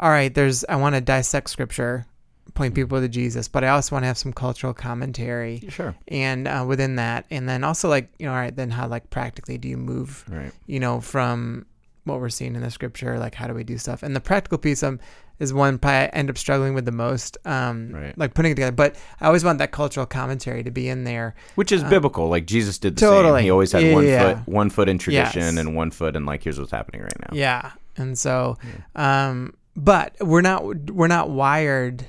all 0.00 0.10
right, 0.10 0.34
there's 0.34 0.64
I 0.68 0.76
want 0.76 0.96
to 0.96 1.00
dissect 1.00 1.48
scripture, 1.50 2.04
point 2.52 2.74
people 2.74 3.00
to 3.00 3.08
Jesus, 3.08 3.48
but 3.48 3.64
I 3.64 3.68
also 3.68 3.94
want 3.96 4.02
to 4.04 4.06
have 4.06 4.18
some 4.18 4.32
cultural 4.32 4.74
commentary 4.74 5.62
Sure. 5.70 5.94
and 6.08 6.46
uh, 6.46 6.64
within 6.68 6.96
that, 6.96 7.24
and 7.30 7.48
then 7.48 7.64
also 7.64 7.88
like 7.88 8.10
you 8.18 8.26
know, 8.26 8.32
all 8.32 8.38
right, 8.38 8.54
then 8.54 8.70
how 8.70 8.86
like 8.86 9.10
practically 9.10 9.58
do 9.58 9.68
you 9.68 9.76
move, 9.76 10.24
Right. 10.30 10.52
you 10.66 10.78
know, 10.80 11.00
from 11.00 11.66
what 12.04 12.20
we're 12.20 12.28
seeing 12.28 12.54
in 12.54 12.60
the 12.62 12.70
scripture, 12.70 13.18
like 13.18 13.34
how 13.34 13.46
do 13.46 13.54
we 13.54 13.64
do 13.64 13.78
stuff, 13.78 14.02
and 14.02 14.14
the 14.14 14.20
practical 14.20 14.58
piece 14.58 14.82
um, 14.82 15.00
is 15.40 15.52
one 15.52 15.80
I 15.82 16.04
end 16.12 16.30
up 16.30 16.38
struggling 16.38 16.74
with 16.74 16.84
the 16.84 16.92
most, 16.92 17.38
um, 17.44 17.90
Right. 17.92 18.16
like 18.16 18.34
putting 18.34 18.52
it 18.52 18.54
together. 18.56 18.76
But 18.76 18.94
I 19.20 19.26
always 19.26 19.42
want 19.42 19.58
that 19.58 19.72
cultural 19.72 20.06
commentary 20.06 20.62
to 20.62 20.70
be 20.70 20.88
in 20.88 21.02
there. 21.04 21.34
Which 21.56 21.72
is 21.72 21.82
biblical. 21.82 22.28
Like 22.28 22.46
Jesus 22.46 22.78
did 22.78 22.94
the 22.96 23.00
same. 23.00 23.08
Totally. 23.10 23.42
He 23.42 23.50
always 23.50 23.72
had 23.72 23.92
one 23.92 24.06
Yeah. 24.06 24.34
foot 24.36 24.48
one 24.48 24.70
foot 24.70 24.88
in 24.88 24.98
tradition 24.98 25.42
Yes. 25.42 25.56
and 25.56 25.74
one 25.74 25.90
foot 25.90 26.14
in 26.14 26.24
like 26.26 26.44
here's 26.44 26.58
what's 26.60 26.70
happening 26.70 27.00
right 27.02 27.18
now. 27.20 27.36
Yeah, 27.36 27.72
and 27.96 28.16
so, 28.16 28.58
um, 28.94 29.54
but 29.74 30.14
we're 30.20 30.40
not 30.42 30.90
we're 30.90 31.08
not 31.08 31.30
wired. 31.30 32.04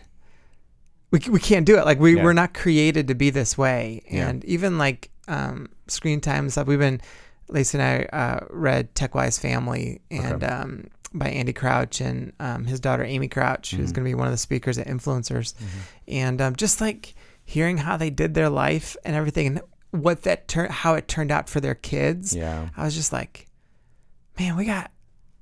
We, 1.12 1.20
we 1.30 1.40
can't 1.40 1.66
do 1.66 1.78
it. 1.78 1.86
Like 1.86 2.00
we 2.00 2.16
Yeah. 2.18 2.24
we're 2.24 2.34
not 2.34 2.54
created 2.54 3.08
to 3.10 3.16
be 3.16 3.30
this 3.30 3.58
way. 3.58 4.02
Yeah. 4.10 4.28
And 4.28 4.44
even 4.46 4.78
like 4.78 5.12
um, 5.28 5.70
screen 5.88 6.20
time 6.22 6.46
and 6.46 6.52
stuff. 6.52 6.68
We've 6.68 6.80
been 6.80 7.02
Lacey 7.48 7.78
and 7.80 8.10
I 8.14 8.18
uh, 8.18 8.46
read 8.50 8.94
TechWise 8.96 9.40
Family 9.40 10.02
and 10.12 10.44
um, 10.44 10.88
by 11.14 11.30
Andy 11.30 11.54
Crouch 11.54 12.02
and 12.02 12.34
um, 12.40 12.66
his 12.66 12.80
daughter 12.80 13.04
Amy 13.04 13.28
Crouch, 13.28 13.72
Mm-hmm. 13.72 13.82
who's 13.82 13.92
going 13.92 14.04
to 14.04 14.10
be 14.10 14.16
one 14.16 14.28
of 14.28 14.34
the 14.34 14.38
speakers 14.38 14.78
at 14.78 14.88
Influencers, 14.88 15.54
and 16.08 16.42
um, 16.42 16.56
just 16.56 16.82
like 16.82 17.16
hearing 17.46 17.78
how 17.78 17.96
they 17.98 18.10
did 18.10 18.34
their 18.34 18.50
life 18.50 18.98
and 19.06 19.16
everything 19.16 19.48
and 19.48 19.62
what 19.92 20.24
that 20.24 20.48
turned 20.48 20.72
how 20.72 20.96
it 20.96 21.08
turned 21.08 21.32
out 21.32 21.48
for 21.48 21.60
their 21.62 21.76
kids. 21.76 22.36
Yeah. 22.36 22.70
I 22.76 22.84
was 22.84 22.96
just 22.96 23.14
like, 23.14 23.48
man, 24.40 24.58
we 24.58 24.66
got 24.66 24.92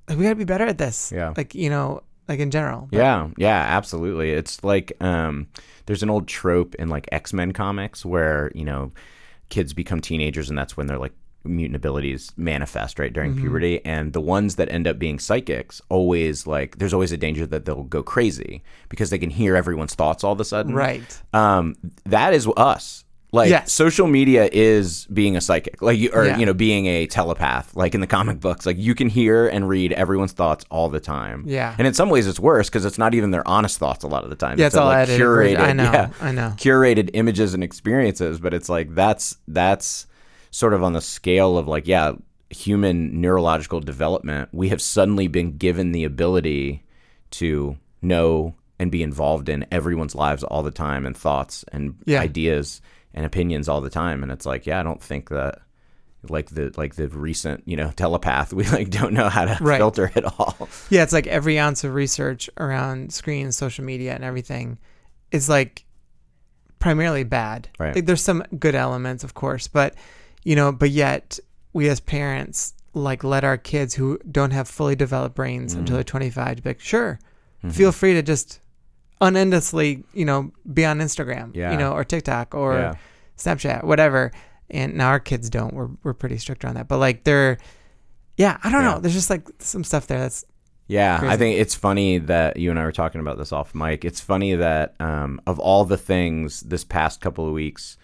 we 0.09 0.15
got 0.23 0.29
to 0.29 0.35
be 0.35 0.43
better 0.43 0.65
at 0.65 0.77
this. 0.77 1.11
Yeah. 1.13 1.33
Like 1.35 1.55
you 1.55 1.69
know, 1.69 2.03
like 2.27 2.39
in 2.39 2.51
general. 2.51 2.87
But- 2.91 2.97
Yeah, 2.97 3.29
yeah, 3.37 3.65
absolutely. 3.69 4.31
It's 4.31 4.63
like 4.63 4.91
um, 5.01 5.47
there's 5.85 6.03
an 6.03 6.09
old 6.09 6.27
trope 6.27 6.75
in 6.75 6.89
like 6.89 7.07
X 7.11 7.33
Men 7.33 7.51
comics 7.53 8.05
where 8.05 8.51
you 8.55 8.65
know 8.65 8.91
kids 9.49 9.73
become 9.73 10.01
teenagers 10.01 10.49
and 10.49 10.57
that's 10.57 10.75
when 10.77 10.87
their 10.87 10.97
like 10.97 11.13
mutant 11.45 11.75
abilities 11.75 12.31
manifest 12.37 12.97
right 12.97 13.11
during 13.11 13.35
puberty 13.35 13.83
and 13.83 14.13
the 14.13 14.21
ones 14.21 14.55
that 14.55 14.71
end 14.71 14.87
up 14.87 14.97
being 14.97 15.19
psychics 15.19 15.81
always 15.89 16.47
like 16.47 16.77
there's 16.77 16.93
always 16.93 17.11
a 17.11 17.17
danger 17.17 17.45
that 17.45 17.65
they'll 17.65 17.83
go 17.83 18.01
crazy 18.01 18.63
because 18.87 19.09
they 19.09 19.17
can 19.17 19.29
hear 19.29 19.53
everyone's 19.57 19.93
thoughts 19.93 20.23
all 20.23 20.31
of 20.31 20.39
a 20.39 20.45
sudden 20.45 20.73
Right. 20.73 21.21
um, 21.33 21.75
that 22.05 22.33
is 22.33 22.47
us 22.55 23.02
Like 23.33 23.49
Yes. 23.49 23.73
social 23.73 24.05
media 24.05 24.47
is 24.53 25.05
being 25.07 25.35
a 25.35 25.41
psychic, 25.41 25.81
like 25.81 25.97
you, 25.97 26.11
or 26.13 26.23
Yeah. 26.25 26.37
you 26.37 26.45
know, 26.45 26.53
being 26.53 26.85
a 26.85 27.07
telepath. 27.07 27.75
Like 27.75 27.95
in 27.95 27.99
the 28.01 28.07
comic 28.07 28.39
books, 28.39 28.65
like 28.65 28.77
you 28.77 28.93
can 28.93 29.09
hear 29.09 29.47
and 29.47 29.67
read 29.67 29.91
everyone's 29.93 30.33
thoughts 30.33 30.63
all 30.69 30.87
the 30.87 30.99
time. 30.99 31.43
Yeah. 31.47 31.73
and 31.79 31.87
in 31.87 31.93
some 31.95 32.09
ways, 32.09 32.27
it's 32.27 32.39
worse 32.39 32.69
because 32.69 32.85
it's 32.85 32.99
not 32.99 33.15
even 33.15 33.31
their 33.31 33.45
honest 33.47 33.79
thoughts 33.79 34.03
a 34.03 34.07
lot 34.07 34.23
of 34.23 34.29
the 34.29 34.35
time. 34.35 34.59
Yeah, 34.59 34.67
it's 34.67 34.75
a, 34.75 34.81
all 34.81 34.85
like 34.87 35.09
edited 35.09 35.21
curated. 35.27 35.59
I 35.59 35.73
know, 35.73 35.83
yeah, 35.91 36.09
I 36.21 36.31
know. 36.31 36.53
curated 36.57 37.09
images 37.15 37.55
and 37.55 37.63
experiences. 37.63 38.39
But 38.39 38.53
it's 38.53 38.69
like 38.69 38.93
that's 38.93 39.35
that's 39.47 40.05
sort 40.51 40.73
of 40.75 40.83
on 40.83 40.93
the 40.93 41.01
scale 41.01 41.57
of 41.57 41.67
like 41.67 41.87
yeah, 41.87 42.11
human 42.51 43.19
neurological 43.19 43.79
development. 43.79 44.49
We 44.51 44.69
have 44.69 44.79
suddenly 44.81 45.27
been 45.27 45.57
given 45.57 45.91
the 45.91 46.03
ability 46.03 46.83
to 47.31 47.77
know 48.03 48.53
and 48.79 48.91
be 48.91 49.01
involved 49.01 49.49
in 49.49 49.65
everyone's 49.71 50.13
lives 50.13 50.43
all 50.43 50.61
the 50.61 50.69
time 50.69 51.05
and 51.07 51.17
thoughts 51.17 51.65
and 51.71 51.95
Yeah. 52.05 52.19
ideas 52.21 52.79
and 53.13 53.25
opinions 53.25 53.67
all 53.69 53.81
the 53.81 53.89
time 53.89 54.23
and 54.23 54.31
it's 54.31 54.45
like 54.45 54.65
yeah 54.65 54.79
i 54.79 54.83
don't 54.83 55.01
think 55.01 55.29
that 55.29 55.59
like 56.29 56.49
the 56.51 56.73
like 56.77 56.95
the 56.95 57.07
recent 57.09 57.61
you 57.65 57.75
know 57.77 57.91
telepath 57.95 58.53
we 58.53 58.63
like 58.69 58.89
don't 58.89 59.13
know 59.13 59.29
how 59.29 59.45
to 59.45 59.57
Right. 59.61 59.77
filter 59.77 60.11
it 60.15 60.23
all 60.25 60.69
Yeah, 60.89 61.03
it's 61.03 61.13
like 61.13 61.27
every 61.27 61.59
ounce 61.59 61.83
of 61.83 61.93
research 61.93 62.49
around 62.57 63.11
screens, 63.13 63.57
social 63.57 63.83
media, 63.83 64.13
and 64.15 64.23
everything 64.23 64.77
is 65.31 65.49
like 65.49 65.83
primarily 66.79 67.23
bad. 67.23 67.69
Right. 67.79 67.95
Like, 67.95 68.05
there's 68.05 68.21
some 68.21 68.43
good 68.59 68.75
elements, 68.75 69.23
of 69.23 69.33
course, 69.33 69.67
but 69.67 69.95
you 70.43 70.55
know, 70.55 70.71
but 70.71 70.89
yet 70.91 71.39
we 71.73 71.89
as 71.89 71.99
parents 71.99 72.73
like 72.93 73.23
let 73.23 73.43
our 73.43 73.57
kids 73.57 73.93
who 73.95 74.19
don't 74.29 74.51
have 74.51 74.67
fully 74.67 74.95
developed 74.95 75.35
brains 75.35 75.75
Mm. 75.75 75.79
until 75.79 75.95
they're 75.95 76.03
25 76.03 76.57
to 76.57 76.61
be 76.61 76.69
like, 76.69 76.79
sure, 76.79 77.19
Mm-hmm. 77.59 77.69
feel 77.71 77.91
free 77.93 78.13
to 78.13 78.21
just 78.21 78.59
unendlessly, 79.23 80.03
you 80.13 80.25
know, 80.25 80.51
be 80.73 80.85
on 80.85 80.99
Instagram, 80.99 81.55
Yeah. 81.55 81.71
you 81.71 81.77
know, 81.77 81.93
or 81.93 82.03
TikTok 82.03 82.53
or 82.55 82.75
Yeah. 82.77 82.93
Snapchat, 83.37 83.83
whatever. 83.83 84.31
And 84.69 84.95
now 84.95 85.07
our 85.09 85.19
kids 85.19 85.49
don't. 85.49 85.73
We're 85.73 85.89
we're 86.03 86.13
pretty 86.13 86.37
strict 86.37 86.63
on 86.65 86.75
that. 86.75 86.87
But 86.87 86.97
like 86.99 87.23
they're, 87.23 87.57
yeah, 88.37 88.57
I 88.63 88.71
don't 88.71 88.83
Yeah. 88.83 88.93
know. 88.95 88.99
There's 88.99 89.13
just 89.13 89.29
like 89.29 89.47
some 89.59 89.83
stuff 89.83 90.07
there 90.07 90.19
that's 90.19 90.45
Yeah, 90.87 91.19
I 91.23 91.37
think 91.37 91.59
it's 91.59 91.75
funny 91.75 92.17
that 92.19 92.57
you 92.57 92.69
and 92.69 92.79
I 92.79 92.83
were 92.83 92.91
talking 92.91 93.21
about 93.21 93.37
this 93.37 93.51
off 93.51 93.73
mic. 93.73 94.03
It's 94.05 94.19
funny 94.19 94.55
that 94.55 94.95
um, 94.99 95.39
of 95.47 95.57
all 95.59 95.85
the 95.85 95.97
things 95.97 96.61
this 96.61 96.83
past 96.83 97.21
couple 97.21 97.47
of 97.47 97.53
weeks, 97.53 97.97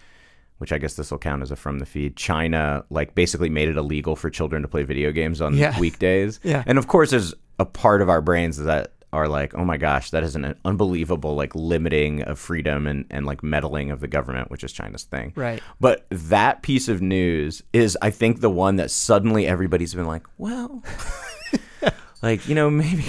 which 0.58 0.72
I 0.72 0.78
guess 0.78 0.94
this 0.94 1.10
will 1.10 1.18
count 1.18 1.42
as 1.42 1.50
a 1.50 1.56
from 1.56 1.78
the 1.78 1.86
feed, 1.86 2.16
China 2.16 2.84
like 2.90 3.14
basically 3.14 3.50
made 3.50 3.68
it 3.68 3.76
illegal 3.76 4.16
for 4.16 4.30
children 4.30 4.62
to 4.62 4.68
play 4.68 4.82
video 4.82 5.12
games 5.12 5.40
on 5.40 5.54
Yeah. 5.54 5.78
weekdays. 5.78 6.40
Yeah. 6.44 6.62
and 6.66 6.78
of 6.78 6.86
course, 6.88 7.10
there's 7.10 7.34
a 7.58 7.64
part 7.66 8.00
of 8.02 8.08
our 8.08 8.20
brains 8.22 8.56
that 8.56 8.92
are 9.12 9.28
like, 9.28 9.54
oh 9.54 9.64
my 9.64 9.76
gosh, 9.76 10.10
that 10.10 10.22
is 10.22 10.36
an 10.36 10.54
unbelievable 10.64 11.34
like 11.34 11.54
limiting 11.54 12.22
of 12.22 12.38
freedom 12.38 12.86
and 12.86 13.04
and 13.10 13.26
like 13.26 13.42
meddling 13.42 13.90
of 13.90 14.00
the 14.00 14.08
government, 14.08 14.50
which 14.50 14.64
is 14.64 14.72
China's 14.72 15.04
thing. 15.04 15.32
Right. 15.34 15.62
But 15.80 16.06
that 16.10 16.62
piece 16.62 16.88
of 16.88 17.02
news 17.02 17.62
is, 17.72 17.98
I 18.02 18.10
think, 18.10 18.40
the 18.40 18.50
one 18.50 18.76
that 18.76 18.90
suddenly 18.90 19.46
everybody's 19.46 19.94
been 19.94 20.06
like, 20.06 20.26
well, 20.38 20.82
like 22.22 22.48
you 22.48 22.54
know, 22.54 22.70
maybe, 22.70 23.04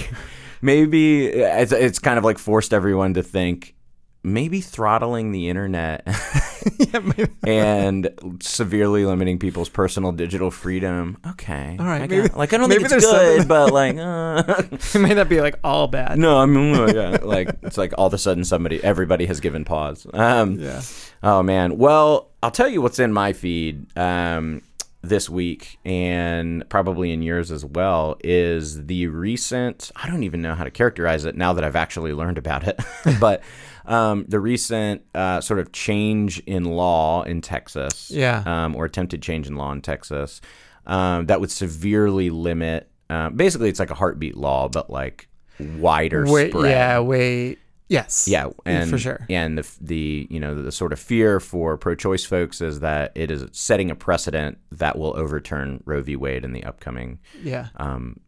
maybe 0.60 1.26
it's 1.26 1.72
it's 1.72 1.98
kind 1.98 2.18
of 2.18 2.24
like 2.24 2.38
forced 2.38 2.72
everyone 2.72 3.14
to 3.14 3.22
think 3.22 3.74
maybe 4.24 4.60
throttling 4.60 5.32
the 5.32 5.48
internet 5.48 6.02
yeah, 6.78 7.26
and 7.46 8.08
severely 8.40 9.04
limiting 9.04 9.38
people's 9.38 9.68
personal 9.68 10.12
digital 10.12 10.50
freedom. 10.50 11.18
Okay, 11.30 11.76
All 11.78 11.86
right, 11.86 12.02
I 12.02 12.06
maybe- 12.06 12.28
got- 12.28 12.36
like 12.38 12.52
I 12.52 12.56
don't 12.56 12.68
think 12.68 12.82
it's 12.82 12.94
good, 13.04 13.48
but 13.48 13.72
like. 13.72 13.96
Uh, 13.96 14.42
it 14.70 14.98
may 15.00 15.14
not 15.14 15.28
be 15.28 15.40
like 15.40 15.58
all 15.64 15.88
bad. 15.88 16.18
no, 16.18 16.38
I 16.38 16.46
mean, 16.46 16.74
yeah, 16.94 17.18
like 17.22 17.50
it's 17.62 17.78
like 17.78 17.92
all 17.98 18.06
of 18.06 18.14
a 18.14 18.18
sudden 18.18 18.44
somebody, 18.44 18.82
everybody 18.82 19.26
has 19.26 19.40
given 19.40 19.64
pause. 19.64 20.06
Um, 20.12 20.58
Yeah. 20.58 20.82
Oh 21.22 21.42
man. 21.42 21.78
Well, 21.78 22.30
I'll 22.42 22.50
tell 22.50 22.68
you 22.68 22.82
what's 22.82 22.98
in 22.98 23.12
my 23.12 23.32
feed 23.32 23.86
um, 23.96 24.62
this 25.02 25.28
week, 25.30 25.78
and 25.84 26.68
probably 26.68 27.12
in 27.12 27.22
yours 27.22 27.50
as 27.52 27.64
well, 27.64 28.16
is 28.24 28.86
the 28.86 29.06
recent. 29.08 29.90
I 29.96 30.08
don't 30.08 30.22
even 30.24 30.42
know 30.42 30.54
how 30.54 30.64
to 30.64 30.70
characterize 30.70 31.24
it 31.24 31.36
now 31.36 31.52
that 31.52 31.62
I've 31.64 31.76
actually 31.76 32.12
learned 32.12 32.38
about 32.38 32.66
it, 32.66 32.80
but 33.20 33.42
um, 33.86 34.24
the 34.28 34.38
recent 34.40 35.02
uh, 35.14 35.40
sort 35.40 35.58
of 35.60 35.72
change 35.72 36.38
in 36.40 36.64
law 36.64 37.22
in 37.22 37.40
Texas, 37.40 38.10
Yeah. 38.10 38.42
um, 38.46 38.74
or 38.76 38.84
attempted 38.84 39.22
change 39.22 39.46
in 39.46 39.56
law 39.56 39.72
in 39.72 39.80
Texas, 39.82 40.40
um, 40.86 41.26
that 41.26 41.40
would 41.40 41.50
severely 41.50 42.30
limit. 42.30 42.88
Uh, 43.10 43.30
basically, 43.30 43.68
it's 43.68 43.78
like 43.80 43.90
a 43.90 43.94
heartbeat 43.94 44.36
law, 44.36 44.68
but 44.68 44.88
like 44.90 45.28
wider 45.58 46.24
Wait, 46.26 46.50
spread. 46.50 46.70
yeah, 46.70 46.98
wait. 47.00 47.58
Yes. 47.88 48.26
Yeah, 48.26 48.48
and 48.64 48.88
for 48.88 48.96
sure. 48.96 49.26
And 49.28 49.58
the 49.58 49.70
the 49.80 50.26
you 50.30 50.40
know 50.40 50.54
the, 50.62 50.72
sort 50.72 50.94
of 50.94 50.98
fear 50.98 51.38
for 51.40 51.76
pro-choice 51.76 52.24
folks 52.24 52.62
is 52.62 52.80
that 52.80 53.12
it 53.14 53.30
is 53.30 53.44
setting 53.52 53.90
a 53.90 53.94
precedent 53.94 54.56
that 54.70 54.98
will 54.98 55.14
overturn 55.14 55.82
Roe 55.84 56.00
v. 56.00 56.16
Wade 56.16 56.42
in 56.44 56.52
the 56.52 56.64
upcoming 56.64 57.18
Yeah. 57.42 57.66
um, 57.76 58.18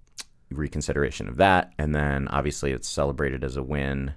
reconsideration 0.50 1.28
of 1.28 1.36
that, 1.36 1.72
and 1.78 1.94
then 1.94 2.28
obviously 2.28 2.72
it's 2.72 2.88
celebrated 2.88 3.42
as 3.42 3.56
a 3.56 3.62
win 3.62 4.12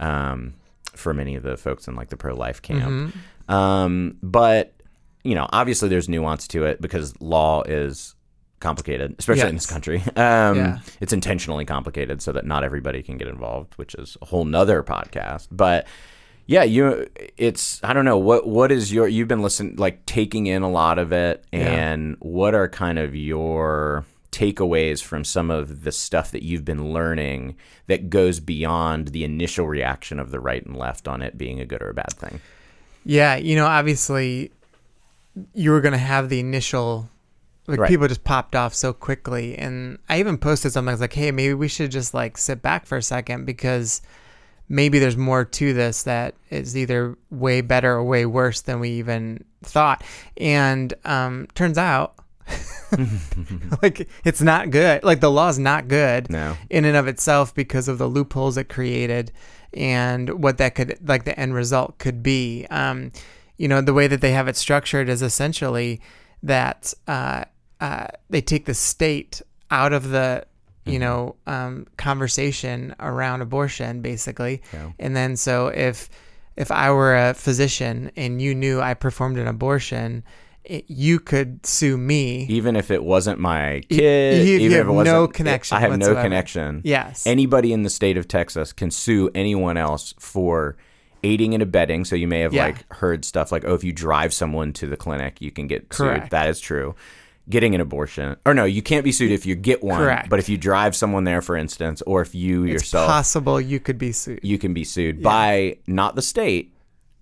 um, 0.00 0.54
for 0.94 1.14
many 1.14 1.36
of 1.36 1.44
the 1.44 1.56
folks 1.56 1.86
in 1.86 1.94
like 1.94 2.08
the 2.08 2.16
pro-life 2.16 2.60
camp. 2.62 3.12
Mm-hmm. 3.14 3.52
Um, 3.54 4.16
but 4.22 4.74
you 5.22 5.34
know, 5.34 5.48
obviously 5.52 5.88
there's 5.88 6.08
nuance 6.08 6.48
to 6.48 6.64
it 6.64 6.80
because 6.80 7.20
law 7.20 7.62
is 7.62 8.14
complicated, 8.60 9.14
especially 9.18 9.48
in 9.48 9.54
this 9.54 9.66
country. 9.66 10.02
Um, 10.16 10.56
Yeah. 10.56 10.78
It's 11.00 11.12
intentionally 11.12 11.64
complicated 11.64 12.20
so 12.22 12.32
that 12.32 12.44
not 12.44 12.64
everybody 12.64 13.02
can 13.02 13.16
get 13.18 13.28
involved, 13.28 13.74
which 13.76 13.94
is 13.94 14.16
a 14.22 14.26
whole 14.26 14.44
nother 14.44 14.82
podcast. 14.82 15.48
But 15.50 15.86
yeah, 16.46 16.62
you, 16.64 17.06
it's 17.36 17.80
I 17.84 17.92
don't 17.92 18.04
know 18.04 18.18
what 18.18 18.46
what 18.48 18.72
is 18.72 18.92
your 18.92 19.06
you've 19.08 19.28
been 19.28 19.42
listening 19.42 19.76
like 19.76 20.04
taking 20.06 20.46
in 20.46 20.62
a 20.62 20.70
lot 20.70 20.98
of 20.98 21.12
it, 21.12 21.44
Yeah. 21.52 21.60
and 21.70 22.16
what 22.20 22.54
are 22.54 22.68
kind 22.68 22.98
of 22.98 23.14
your 23.14 24.04
takeaways 24.32 25.02
from 25.02 25.24
some 25.24 25.50
of 25.50 25.82
the 25.82 25.92
stuff 25.92 26.30
that 26.30 26.42
you've 26.42 26.64
been 26.64 26.92
learning 26.92 27.56
that 27.86 28.10
goes 28.10 28.40
beyond 28.40 29.08
the 29.08 29.24
initial 29.24 29.66
reaction 29.66 30.18
of 30.18 30.30
the 30.30 30.40
right 30.40 30.64
and 30.64 30.76
left 30.76 31.08
on 31.08 31.20
it 31.22 31.36
being 31.36 31.60
a 31.60 31.64
good 31.66 31.82
or 31.82 31.90
a 31.90 31.94
bad 31.94 32.12
thing. 32.12 32.40
Yeah. 33.04 33.36
You 33.36 33.56
know, 33.56 33.66
obviously, 33.66 34.52
you 35.54 35.70
were 35.70 35.80
gonna 35.80 35.98
have 35.98 36.28
the 36.28 36.40
initial. 36.40 37.08
Like 37.66 37.78
Right. 37.78 37.88
people 37.88 38.08
just 38.08 38.24
popped 38.24 38.56
off 38.56 38.74
so 38.74 38.92
quickly, 38.92 39.56
and 39.56 39.98
I 40.08 40.18
even 40.18 40.38
posted 40.38 40.72
something 40.72 40.88
I 40.88 40.92
was 40.92 41.00
like, 41.00 41.12
"Hey, 41.12 41.30
maybe 41.30 41.54
we 41.54 41.68
should 41.68 41.90
just 41.92 42.14
like 42.14 42.36
sit 42.36 42.62
back 42.62 42.84
for 42.84 42.98
a 42.98 43.02
second 43.02 43.44
because 43.44 44.02
maybe 44.68 44.98
there's 44.98 45.16
more 45.16 45.44
to 45.44 45.72
this 45.72 46.02
that 46.04 46.34
is 46.50 46.76
either 46.76 47.16
way 47.30 47.60
better 47.60 47.92
or 47.92 48.02
way 48.04 48.26
worse 48.26 48.60
than 48.62 48.80
we 48.80 48.90
even 48.90 49.44
thought." 49.62 50.02
And 50.36 50.92
um, 51.04 51.46
turns 51.54 51.78
out, 51.78 52.14
like 53.82 54.08
it's 54.24 54.40
not 54.42 54.70
good. 54.70 55.02
Like 55.04 55.20
the 55.20 55.30
law's 55.30 55.58
not 55.58 55.88
good. 55.88 56.30
No. 56.30 56.56
in 56.68 56.84
and 56.84 56.96
of 56.96 57.06
itself 57.08 57.54
because 57.54 57.88
of 57.88 57.98
the 57.98 58.06
loopholes 58.08 58.56
it 58.56 58.68
created 58.68 59.32
and 59.72 60.42
what 60.42 60.58
that 60.58 60.74
could 60.74 60.98
like 61.08 61.24
the 61.24 61.38
end 61.38 61.54
result 61.54 61.96
could 61.98 62.22
be 62.24 62.66
um 62.70 63.12
you 63.56 63.68
know 63.68 63.80
the 63.80 63.94
way 63.94 64.08
that 64.08 64.20
they 64.20 64.32
have 64.32 64.48
it 64.48 64.56
structured 64.56 65.08
is 65.08 65.22
essentially 65.22 66.00
that 66.42 66.92
uh, 67.06 67.44
uh, 67.80 68.06
they 68.30 68.40
take 68.40 68.64
the 68.64 68.74
state 68.74 69.40
out 69.70 69.92
of 69.92 70.08
the 70.10 70.44
you 70.86 70.98
know 70.98 71.36
um, 71.46 71.86
conversation 71.98 72.94
around 72.98 73.42
abortion 73.42 74.00
basically 74.02 74.60
Yeah. 74.72 74.90
and 74.98 75.14
then 75.14 75.36
so 75.36 75.68
if 75.68 76.08
if 76.56 76.72
i 76.72 76.90
were 76.90 77.14
a 77.14 77.34
physician 77.34 78.10
and 78.16 78.42
you 78.42 78.54
knew 78.56 78.80
i 78.80 78.94
performed 78.94 79.38
an 79.38 79.46
abortion 79.46 80.24
it, 80.70 80.84
you 80.88 81.18
could 81.18 81.64
sue 81.66 81.96
me 81.98 82.46
even 82.48 82.76
if 82.76 82.90
it 82.90 83.02
wasn't 83.02 83.38
my 83.38 83.82
kid, 83.88 84.46
you- 84.46 84.52
you 84.54 84.58
even 84.60 84.70
have 84.72 84.80
if 84.86 84.86
it 84.86 84.92
wasn't, 84.92 85.14
no 85.16 85.26
connection 85.28 85.76
I 85.76 85.80
have 85.80 85.98
no 85.98 86.14
connection. 86.14 86.80
yes 86.84 87.26
Anybody 87.26 87.72
in 87.72 87.82
the 87.82 87.90
state 87.90 88.16
of 88.16 88.28
Texas 88.28 88.72
can 88.72 88.90
sue 88.90 89.30
anyone 89.34 89.76
else 89.76 90.14
for 90.18 90.76
aiding 91.22 91.52
and 91.52 91.62
abetting. 91.62 92.04
So 92.06 92.16
you 92.16 92.26
may 92.26 92.40
have 92.40 92.54
Yeah. 92.54 92.66
like 92.66 92.90
heard 92.94 93.24
stuff 93.26 93.52
like, 93.52 93.64
oh, 93.66 93.74
if 93.74 93.84
you 93.84 93.92
drive 93.92 94.32
someone 94.32 94.72
to 94.74 94.86
the 94.86 94.96
clinic, 94.96 95.36
you 95.40 95.50
can 95.50 95.66
get 95.66 95.88
Correct. 95.90 96.24
sued. 96.24 96.30
That 96.30 96.48
is 96.48 96.60
true. 96.60 96.94
Getting 97.48 97.74
an 97.74 97.80
abortion, 97.80 98.36
or 98.46 98.54
no, 98.54 98.64
you 98.64 98.80
can't 98.80 99.02
be 99.04 99.10
sued 99.12 99.32
if 99.32 99.44
you 99.44 99.54
get 99.56 99.82
one. 99.82 99.98
Correct. 99.98 100.28
But 100.30 100.38
if 100.38 100.48
you 100.48 100.56
drive 100.56 100.94
someone 100.94 101.24
there, 101.24 101.42
for 101.42 101.56
instance, 101.56 102.00
or 102.06 102.22
if 102.22 102.32
you 102.34 102.62
it's 102.64 102.72
yourself, 102.72 103.08
possible 103.08 103.60
you 103.60 103.80
could 103.80 103.98
be 103.98 104.12
sued 104.12 104.38
you 104.42 104.56
can 104.56 104.72
be 104.72 104.84
sued 104.84 105.20
by 105.22 105.76
not 105.86 106.14
the 106.14 106.22
state, 106.22 106.72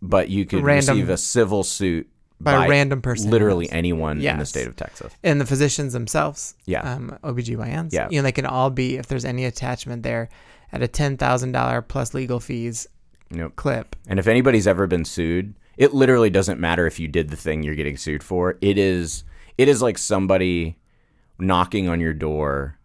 but 0.02 0.28
you 0.28 0.44
could 0.44 0.62
Random- 0.62 0.96
receive 0.98 1.08
a 1.08 1.16
civil 1.16 1.62
suit 1.64 2.08
By 2.40 2.66
a 2.66 2.68
random 2.68 3.02
person. 3.02 3.30
literally 3.30 3.68
anyone 3.70 4.20
in 4.20 4.38
the 4.38 4.46
state 4.46 4.66
of 4.68 4.76
Texas. 4.76 5.12
and 5.24 5.40
the 5.40 5.46
physicians 5.46 5.92
themselves, 5.92 6.54
Yeah. 6.66 6.80
um, 6.82 7.18
OBGYNs, 7.24 7.92
Yeah. 7.92 8.08
you 8.10 8.18
know, 8.18 8.22
they 8.22 8.32
can 8.32 8.46
all 8.46 8.70
be, 8.70 8.96
if 8.96 9.06
there's 9.08 9.24
any 9.24 9.44
attachment 9.44 10.02
there, 10.04 10.28
at 10.72 10.82
a 10.82 10.86
$10,000 10.88 11.82
plus 11.88 12.14
legal 12.14 12.38
fees 12.40 12.86
Nope. 13.30 13.56
clip. 13.56 13.96
And 14.06 14.18
if 14.18 14.26
anybody's 14.28 14.66
ever 14.66 14.86
been 14.86 15.04
sued, 15.04 15.54
it 15.76 15.92
literally 15.94 16.30
doesn't 16.30 16.60
matter 16.60 16.86
if 16.86 16.98
you 17.00 17.08
did 17.08 17.30
the 17.30 17.36
thing 17.36 17.62
you're 17.62 17.74
getting 17.74 17.96
sued 17.96 18.22
for. 18.22 18.56
It 18.60 18.78
is 18.78 19.24
it 19.56 19.68
is 19.68 19.82
like 19.82 19.98
somebody 19.98 20.78
knocking 21.38 21.88
on 21.88 22.00
your 22.00 22.12
door 22.14 22.78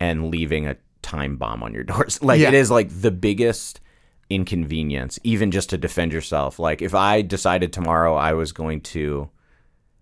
and 0.00 0.30
leaving 0.30 0.66
a 0.66 0.76
time 1.02 1.36
bomb 1.36 1.62
on 1.62 1.72
your 1.72 1.84
doors. 1.92 2.20
Like 2.22 2.40
Yeah. 2.40 2.48
it 2.48 2.54
is 2.54 2.70
like 2.70 2.88
the 3.00 3.10
biggest 3.10 3.80
inconvenience, 4.30 5.18
even 5.24 5.50
just 5.50 5.70
to 5.70 5.78
defend 5.78 6.12
yourself. 6.12 6.58
Like 6.58 6.82
if 6.82 6.94
I 6.94 7.22
decided 7.22 7.72
tomorrow 7.72 8.14
I 8.14 8.32
was 8.34 8.52
going 8.52 8.80
to 8.82 9.30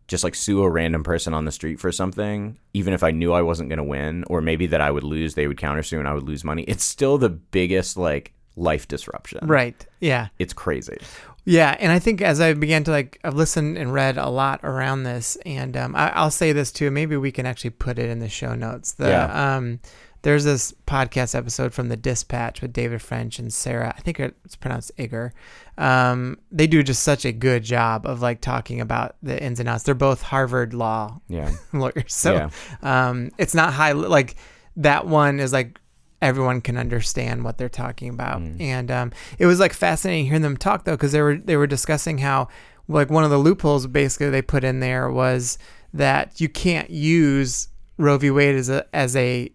just 0.09 0.23
like 0.25 0.35
sue 0.35 0.62
a 0.62 0.71
random 0.71 1.02
person 1.02 1.35
on 1.35 1.45
the 1.45 1.52
street 1.52 1.80
for 1.80 1.90
something, 1.90 2.59
even 2.75 2.95
if 2.95 3.02
I 3.02 3.11
knew 3.11 3.33
I 3.33 3.42
wasn't 3.42 3.68
going 3.68 3.78
to 3.78 3.85
win, 3.85 4.25
or 4.28 4.40
maybe 4.40 4.66
that 4.66 4.80
I 4.80 4.90
would 4.90 5.02
lose, 5.04 5.35
they 5.35 5.49
would 5.49 5.56
countersue 5.59 5.99
and 5.99 6.06
I 6.06 6.14
would 6.14 6.23
lose 6.23 6.45
money. 6.45 6.62
It's 6.64 6.85
still 6.85 7.18
the 7.18 7.28
biggest 7.30 7.97
like 7.97 8.33
life 8.56 8.87
disruption. 8.88 9.40
Right. 9.47 9.85
Yeah. 10.00 10.28
It's 10.38 10.52
crazy. 10.52 10.99
Yeah, 11.49 11.76
and 11.78 11.92
I 11.92 12.00
think 12.00 12.23
as 12.23 12.40
I 12.40 12.54
began 12.54 12.83
to 12.85 12.90
like, 12.90 13.21
I've 13.23 13.35
listened 13.35 13.78
and 13.78 13.92
read 13.92 14.18
a 14.18 14.28
lot 14.28 14.61
around 14.64 15.04
this, 15.04 15.37
and 15.47 15.76
um, 15.76 15.95
I, 15.95 16.11
I'll 16.11 16.30
say 16.33 16.50
this 16.50 16.73
too. 16.73 16.90
Maybe 16.90 17.16
we 17.16 17.30
can 17.30 17.47
actually 17.47 17.71
put 17.71 18.00
it 18.00 18.11
in 18.11 18.18
the 18.18 18.28
show 18.28 18.56
notes. 18.56 18.95
The 18.95 19.09
Yeah. 19.11 19.56
um, 19.56 19.78
there's 20.23 20.44
this 20.44 20.73
podcast 20.87 21.35
episode 21.35 21.73
from 21.73 21.88
the 21.88 21.96
Dispatch 21.96 22.61
with 22.62 22.73
David 22.73 23.00
French 23.02 23.38
and 23.38 23.52
Sarah. 23.52 23.94
I 23.96 24.00
think 24.00 24.18
it's 24.18 24.56
pronounced 24.56 24.90
Isgur. 24.96 25.30
Um, 25.78 26.38
they 26.50 26.66
do 26.66 26.82
just 26.82 27.02
such 27.02 27.25
a 27.25 27.32
good 27.32 27.62
job 27.62 28.06
of 28.06 28.23
like 28.23 28.40
talking 28.40 28.80
about 28.80 29.16
the 29.23 29.40
ins 29.42 29.61
and 29.61 29.68
outs. 29.68 29.85
They're 29.85 29.94
both 29.94 30.23
Harvard 30.23 30.75
law 30.75 31.20
Yeah. 31.28 31.50
lawyers, 31.73 32.12
so 32.14 32.35
Yeah. 32.35 32.50
um, 33.08 33.30
it's 33.38 33.54
not 33.54 33.73
high 33.75 33.92
like 33.92 34.37
that 34.76 35.06
one 35.06 35.38
is 35.40 35.52
like 35.52 35.78
everyone 36.23 36.61
can 36.62 36.76
understand 36.78 37.44
what 37.44 37.58
they're 37.58 37.68
talking 37.68 38.08
about 38.08 38.40
and 38.40 38.90
um, 38.90 39.12
it 39.38 39.44
was 39.46 39.61
like 39.61 39.75
fascinating 39.75 40.25
hearing 40.25 40.40
them 40.42 40.56
talk 40.56 40.85
though 40.85 40.92
because 40.96 41.12
they 41.12 41.20
were 41.20 41.37
they 41.37 41.56
were 41.58 41.66
discussing 41.66 42.18
how 42.18 42.49
like 42.88 43.11
one 43.11 43.23
of 43.23 43.30
the 43.30 43.37
loopholes 43.38 43.87
basically 43.87 44.30
they 44.30 44.40
put 44.40 44.64
in 44.64 44.80
there 44.80 45.11
was 45.11 45.58
that 45.92 46.40
you 46.40 46.49
can't 46.49 46.88
use 46.88 47.68
Roe 47.99 48.16
v. 48.16 48.30
Wade 48.30 48.54
as 48.54 48.70
a 48.70 48.87
as 48.96 49.14
a 49.14 49.50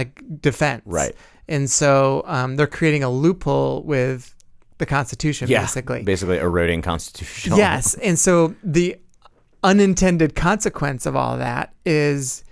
like 0.00 0.22
defense 0.40 0.82
Right. 0.86 1.14
and 1.48 1.68
so 1.70 2.22
um, 2.26 2.56
they're 2.56 2.66
creating 2.78 3.02
a 3.02 3.10
loophole 3.10 3.82
with 3.82 4.34
the 4.78 4.86
Constitution 4.86 5.48
Yeah. 5.48 5.62
basically 5.62 6.02
Basically 6.02 6.38
eroding 6.38 6.82
constitutional. 6.82 7.58
Yes. 7.58 7.94
And 8.08 8.18
so 8.18 8.54
the 8.62 8.96
unintended 9.64 10.34
consequence 10.34 11.06
of 11.06 11.16
all 11.16 11.38
that 11.38 11.72
is 11.84 12.44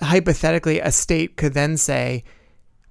hypothetically 0.00 0.80
a 0.80 0.90
state 0.90 1.36
could 1.36 1.54
then 1.54 1.76
say, 1.76 2.24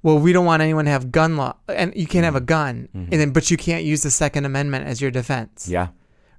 well, 0.03 0.17
we 0.17 0.33
don't 0.33 0.45
want 0.45 0.61
anyone 0.61 0.85
to 0.85 0.91
have 0.91 1.11
gun 1.11 1.37
law 1.37 1.53
and 1.67 1.93
you 1.95 2.07
can't 2.07 2.25
have 2.25 2.35
a 2.35 2.41
gun 2.41 2.87
and 2.93 3.11
then 3.11 3.31
but 3.31 3.51
you 3.51 3.57
can't 3.57 3.83
use 3.83 4.03
the 4.03 4.11
second 4.11 4.45
amendment 4.45 4.85
as 4.87 5.01
your 5.01 5.11
defense. 5.11 5.67
Yeah. 5.67 5.87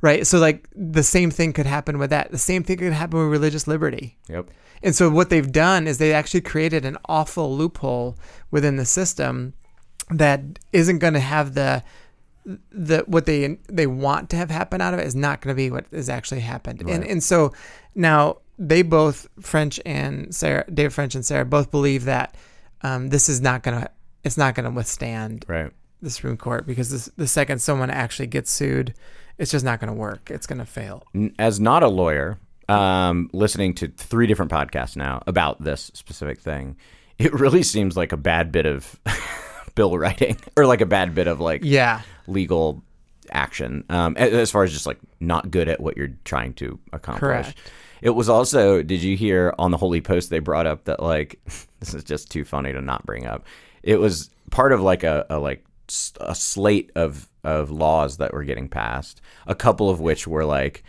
Right? 0.01 0.27
So 0.27 0.39
like 0.39 0.69
the 0.75 1.03
same 1.03 1.31
thing 1.31 1.53
could 1.53 1.67
happen 1.67 1.99
with 1.99 2.11
that. 2.11 2.31
The 2.33 2.39
same 2.39 2.63
thing 2.65 2.79
could 2.79 2.93
happen 2.93 3.21
with 3.21 3.29
religious 3.29 3.67
liberty. 3.69 4.19
Yep. 4.29 4.51
And 4.83 4.95
so 4.95 5.09
what 5.11 5.31
they've 5.31 5.51
done 5.51 5.87
is 5.87 5.99
they 5.99 6.13
actually 6.13 6.41
created 6.41 6.85
an 6.85 6.97
awful 7.07 7.57
loophole 7.57 8.17
within 8.51 8.77
the 8.77 8.85
system 8.85 9.55
that 10.11 10.41
isn't 10.73 10.99
going 10.99 11.15
to 11.15 11.21
have 11.21 11.55
the 11.55 11.83
the 12.73 13.05
what 13.07 13.25
they 13.27 13.57
they 13.69 13.87
want 13.87 14.29
to 14.31 14.37
have 14.37 14.51
happen 14.51 14.81
out 14.81 14.93
of 14.93 14.99
it 15.01 15.07
is 15.07 15.15
not 15.15 15.41
going 15.41 15.55
to 15.55 15.57
be 15.57 15.71
what 15.71 15.87
has 15.93 16.09
actually 16.09 16.41
happened. 16.41 16.81
And 16.81 16.89
Right. 17.03 17.09
and 17.11 17.23
so 17.23 17.53
now 17.95 18.39
they 18.59 18.83
both 18.83 19.29
French 19.41 19.79
and 19.87 20.35
Sarah 20.35 20.65
David 20.73 20.93
French 20.93 21.15
and 21.15 21.25
Sarah 21.25 21.45
both 21.45 21.71
believe 21.71 22.05
that 22.05 22.35
um, 22.83 23.11
this 23.11 23.29
is 23.29 23.41
not 23.41 23.63
going 23.63 23.81
to 23.81 23.89
it's 24.25 24.37
not 24.37 24.55
going 24.57 24.65
to 24.65 24.71
withstand 24.71 25.45
Right. 25.49 25.71
the 26.01 26.11
Supreme 26.11 26.37
Court 26.37 26.67
because 26.67 26.91
this, 26.91 27.07
the 27.17 27.29
second 27.29 27.61
someone 27.61 27.91
actually 27.91 28.27
gets 28.27 28.51
sued, 28.51 28.93
it's 29.39 29.53
just 29.53 29.65
not 29.65 29.79
going 29.81 29.89
to 29.93 29.99
work. 29.99 30.29
It's 30.31 30.47
going 30.47 30.59
to 30.59 30.67
fail. 30.67 31.05
As 31.39 31.61
not 31.61 31.83
a 31.85 31.89
lawyer, 31.89 32.39
um, 32.73 33.31
listening 33.33 33.75
to 33.75 33.89
three 33.89 34.27
different 34.27 34.51
podcasts 34.51 34.97
now 34.97 35.23
about 35.27 35.63
this 35.63 35.91
specific 35.95 36.41
thing, 36.41 36.77
it 37.19 37.33
really 37.33 37.63
seems 37.63 37.97
like 37.97 38.13
a 38.13 38.17
bad 38.17 38.53
bit 38.53 38.67
of 38.67 38.99
bill 39.75 39.97
writing 39.99 40.37
or 40.57 40.67
like 40.67 40.81
a 40.81 40.87
bad 40.87 41.15
bit 41.15 41.27
of 41.27 41.41
like 41.41 41.61
Yeah. 41.65 42.03
legal 42.27 42.83
action 43.31 43.85
um, 43.89 44.17
as 44.17 44.51
far 44.51 44.65
as 44.65 44.73
just 44.73 44.87
like 44.87 44.99
not 45.21 45.51
good 45.51 45.69
at 45.69 45.81
what 45.81 45.97
you're 45.97 46.11
trying 46.25 46.53
to 46.55 46.79
accomplish. 46.93 47.21
Correct. 47.21 47.59
It 48.03 48.11
was 48.11 48.29
also, 48.29 48.83
did 48.83 49.03
you 49.03 49.17
hear 49.17 49.55
on 49.59 49.71
the 49.71 49.77
Holy 49.77 50.01
Post 50.01 50.29
they 50.31 50.41
brought 50.41 50.67
up 50.67 50.85
that 50.85 51.01
like 51.03 51.41
this 51.81 51.95
is 51.95 52.05
just 52.05 52.31
too 52.31 52.45
funny 52.45 52.73
to 52.73 52.81
not 52.81 53.07
bring 53.07 53.27
up. 53.27 53.47
It 53.83 54.01
was 54.01 54.31
part 54.51 54.73
of 54.73 54.81
like 54.81 55.03
a, 55.05 55.25
a 55.31 55.39
like 55.39 55.65
a 56.21 56.35
slate 56.35 56.91
of 56.95 57.29
of 57.45 57.71
laws 57.71 58.17
that 58.19 58.33
were 58.33 58.45
getting 58.45 58.69
passed. 58.69 59.21
A 59.47 59.55
couple 59.55 59.89
of 59.91 60.01
which 60.01 60.27
were 60.27 60.45
like 60.45 60.85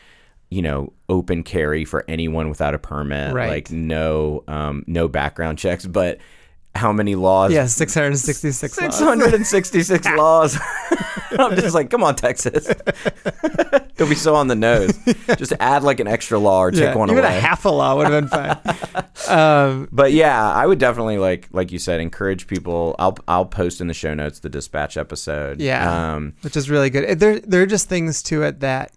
you 0.53 0.61
know 0.61 0.93
open 1.09 1.43
carry 1.43 1.83
for 1.85 2.05
anyone 2.07 2.47
without 2.49 2.73
a 2.75 2.79
permit, 2.79 3.33
Right. 3.33 3.49
like 3.49 3.71
no 3.71 4.43
um, 4.47 4.83
no 4.87 5.07
background 5.07 5.57
checks, 5.57 5.85
but 5.85 6.19
how 6.75 6.91
many 6.91 7.13
laws 7.13 7.51
Yeah, 7.51 7.67
666 7.67 8.81
laws. 8.81 8.97
666 8.97 10.07
laws. 10.17 10.57
I'm 11.37 11.55
just 11.55 11.75
like, 11.75 11.89
come 11.91 12.03
on, 12.03 12.15
Texas. 12.15 12.65
Don't 13.95 14.09
be 14.09 14.15
so 14.15 14.33
on 14.35 14.47
the 14.47 14.55
nose. 14.55 14.97
Just 15.37 15.53
add 15.59 15.83
like 15.83 15.99
an 15.99 16.07
extra 16.07 16.39
law 16.39 16.61
or 16.63 16.71
take 16.71 16.81
Yeah, 16.81 16.95
one 16.95 17.11
even 17.11 17.23
away. 17.23 17.37
a 17.37 17.39
half 17.39 17.65
a 17.65 17.69
law 17.69 17.95
would 17.95 18.07
have 18.09 18.21
been 18.23 18.27
fine. 18.27 18.57
um, 19.29 19.87
but 19.91 20.13
yeah, 20.13 20.51
I 20.51 20.65
would 20.65 20.79
definitely 20.79 21.17
like, 21.19 21.47
like 21.51 21.71
you 21.71 21.77
said, 21.79 21.99
encourage 21.99 22.47
people. 22.47 22.95
I'll 22.97 23.17
I'll 23.27 23.45
post 23.45 23.79
in 23.81 23.87
the 23.87 23.93
show 23.93 24.13
notes 24.15 24.39
the 24.39 24.49
dispatch 24.49 24.97
episode. 24.97 25.59
Yeah. 25.61 26.13
Um, 26.15 26.33
which 26.41 26.57
is 26.57 26.69
really 26.71 26.89
good. 26.89 27.19
There, 27.19 27.39
there 27.39 27.61
are 27.61 27.67
just 27.67 27.87
things 27.87 28.23
to 28.23 28.41
it 28.43 28.61
that 28.61 28.91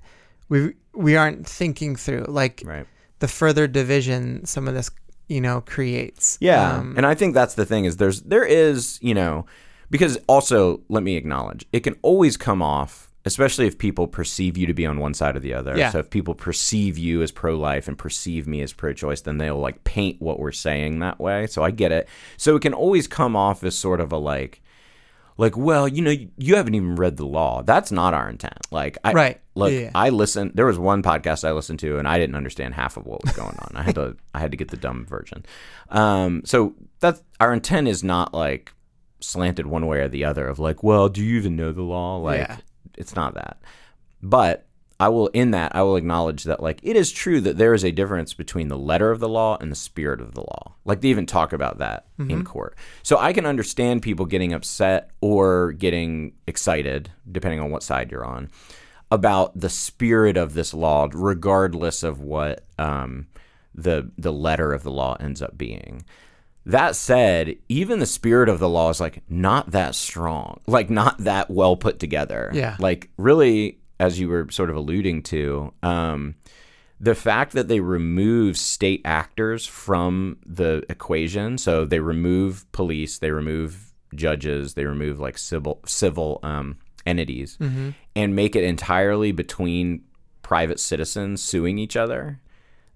we 0.49 0.75
we 0.95 1.17
aren't 1.17 1.47
thinking 1.47 1.97
through, 1.97 2.25
like 2.29 2.63
right. 2.65 2.87
the 3.19 3.29
further 3.29 3.67
division 3.67 4.45
some 4.47 4.69
of 4.69 4.75
this, 4.75 4.91
you 5.29 5.41
know, 5.41 5.61
creates. 5.61 6.39
Yeah, 6.41 6.79
Um, 6.79 6.95
and 6.97 7.07
I 7.07 7.15
think 7.15 7.35
that's 7.35 7.55
the 7.55 7.67
thing 7.67 7.85
is 7.85 7.97
there's 7.97 8.23
there 8.23 8.45
is 8.45 8.99
you 9.03 9.15
know 9.15 9.47
because 9.91 10.19
also 10.27 10.81
let 10.89 11.03
me 11.03 11.17
acknowledge 11.17 11.67
it 11.73 11.81
can 11.81 11.97
always 12.03 12.37
come 12.37 12.63
off 12.63 13.07
especially 13.27 13.67
if 13.67 13.77
people 13.77 14.07
perceive 14.07 14.57
you 14.57 14.67
to 14.69 14.73
be 14.73 14.87
on 14.87 15.01
one 15.01 15.13
side 15.13 15.35
or 15.35 15.41
the 15.41 15.53
other. 15.53 15.77
Yeah. 15.77 15.91
So 15.91 15.99
if 15.99 16.11
people 16.11 16.35
perceive 16.35 16.97
you 16.97 17.23
as 17.23 17.33
pro-life 17.33 17.89
and 17.89 17.99
perceive 17.99 18.47
me 18.47 18.63
as 18.63 18.73
pro-choice, 18.73 19.23
then 19.23 19.39
they'll 19.39 19.59
like 19.59 19.83
paint 19.83 20.23
what 20.23 20.39
we're 20.39 20.53
saying 20.53 21.01
that 21.01 21.19
way. 21.19 21.49
So 21.49 21.65
I 21.65 21.73
get 21.73 21.91
it. 21.91 22.09
So 22.37 22.55
it 22.55 22.63
can 22.63 22.73
always 22.73 23.09
come 23.09 23.35
off 23.35 23.65
as 23.65 23.77
sort 23.77 24.01
of 24.01 24.13
a 24.13 24.17
like 24.17 24.63
like 25.39 25.57
well 25.57 25.87
you 25.87 26.03
know 26.03 26.15
you 26.39 26.57
haven't 26.57 26.75
even 26.75 26.97
read 26.97 27.17
the 27.17 27.27
law. 27.27 27.63
That's 27.63 27.93
not 27.93 28.15
our 28.15 28.29
intent. 28.29 28.67
Like 28.71 28.99
i 29.05 29.13
Right. 29.13 29.41
look 29.55 29.73
Yeah. 29.73 29.91
i 29.95 30.09
listened 30.09 30.53
there 30.55 30.67
was 30.67 30.79
one 30.79 31.03
podcast 31.03 31.47
i 31.47 31.53
listened 31.53 31.79
to 31.81 31.99
and 31.99 32.07
i 32.09 32.19
didn't 32.19 32.37
understand 32.37 32.75
half 32.75 32.97
of 32.97 33.07
what 33.07 33.23
was 33.25 33.33
going 33.35 33.57
on. 33.59 33.73
I 33.75 33.83
had 33.83 33.95
to 33.97 34.17
i 34.35 34.39
had 34.41 34.51
to 34.51 34.57
get 34.57 34.69
the 34.71 34.77
dumb 34.77 35.05
version. 35.07 35.45
Um 35.91 36.43
so 36.45 36.75
that's 37.01 37.23
our 37.41 37.53
intent 37.53 37.89
is 37.89 38.03
not 38.03 38.33
like 38.35 38.73
slanted 39.21 39.67
one 39.67 39.87
way 39.87 39.99
or 40.01 40.09
the 40.09 40.25
other 40.25 40.47
of 40.47 40.59
like 40.59 40.83
well 40.83 41.09
do 41.09 41.23
you 41.25 41.37
even 41.39 41.57
know 41.57 41.73
the 41.73 41.83
law? 41.83 42.17
Like 42.19 42.41
Yeah. 42.41 42.57
it's 42.97 43.15
not 43.17 43.35
that. 43.35 43.61
But 44.23 44.63
i 44.99 45.11
will 45.11 45.27
in 45.29 45.51
that 45.51 45.77
i 45.77 45.83
will 45.83 45.97
acknowledge 45.97 46.45
that 46.45 46.63
like 46.63 46.81
it 46.83 46.97
is 46.97 47.13
true 47.13 47.39
that 47.43 47.59
there 47.59 47.75
is 47.75 47.85
a 47.85 47.91
difference 47.91 48.33
between 48.33 48.69
the 48.69 48.79
letter 48.79 49.11
of 49.11 49.21
the 49.21 49.29
law 49.29 49.59
and 49.61 49.71
the 49.71 49.77
spirit 49.77 50.23
of 50.23 50.33
the 50.33 50.41
law 50.41 50.75
like 50.87 51.01
they 51.01 51.09
even 51.09 51.27
talk 51.27 51.53
about 51.53 51.79
that 51.79 52.07
in 52.31 52.45
court 52.45 52.77
so 53.03 53.19
i 53.19 53.33
can 53.33 53.45
understand 53.45 54.01
people 54.01 54.25
getting 54.25 54.53
upset 54.53 55.11
or 55.21 55.73
getting 55.73 56.33
excited 56.47 57.11
depending 57.31 57.61
on 57.61 57.71
what 57.71 57.83
side 57.83 58.11
you're 58.11 58.25
on 58.25 58.49
about 59.11 59.59
the 59.59 59.69
spirit 59.69 60.37
of 60.37 60.55
this 60.55 60.73
law 60.73 61.09
regardless 61.13 62.03
of 62.03 62.21
what 62.21 62.65
um, 62.79 63.27
the 63.75 64.11
the 64.17 64.33
letter 64.33 64.73
of 64.73 64.83
the 64.83 64.91
law 64.91 65.17
ends 65.21 65.43
up 65.43 65.57
being 65.59 66.05
that 66.67 66.97
said, 66.97 67.57
even 67.69 68.01
the 68.01 68.07
spirit 68.07 68.49
of 68.49 68.59
the 68.59 68.69
law 68.69 68.91
is 68.91 69.01
like 69.01 69.23
not 69.29 69.71
that 69.71 69.95
strong, 69.95 70.61
like 70.67 70.91
not 70.91 71.17
that 71.19 71.49
well 71.49 71.77
put 71.77 72.01
together. 72.01 72.51
Yeah. 72.53 72.77
Like 72.81 73.09
really, 73.17 73.79
as 74.01 74.19
you 74.19 74.29
were 74.29 74.49
sort 74.51 74.69
of 74.69 74.77
alluding 74.77 75.23
to, 75.25 75.73
um, 75.85 76.35
the 76.99 77.15
fact 77.15 77.53
that 77.53 77.69
they 77.69 77.81
remove 77.81 78.57
state 78.57 79.03
actors 79.05 79.67
from 79.67 80.39
the 80.47 80.85
equation, 80.89 81.59
so 81.59 81.85
they 81.85 82.01
remove 82.01 82.71
police, 82.73 83.19
they 83.19 83.31
remove 83.31 83.93
judges, 84.15 84.75
they 84.75 84.85
remove 84.85 85.21
like 85.21 85.37
civil 85.37 85.81
civil 85.87 86.41
um, 86.43 86.79
entities, 87.05 87.59
and 88.15 88.35
make 88.35 88.57
it 88.57 88.65
entirely 88.65 89.33
between 89.33 90.03
private 90.43 90.81
citizens 90.81 91.43
suing 91.43 91.79
each 91.79 91.97
other. 91.97 92.41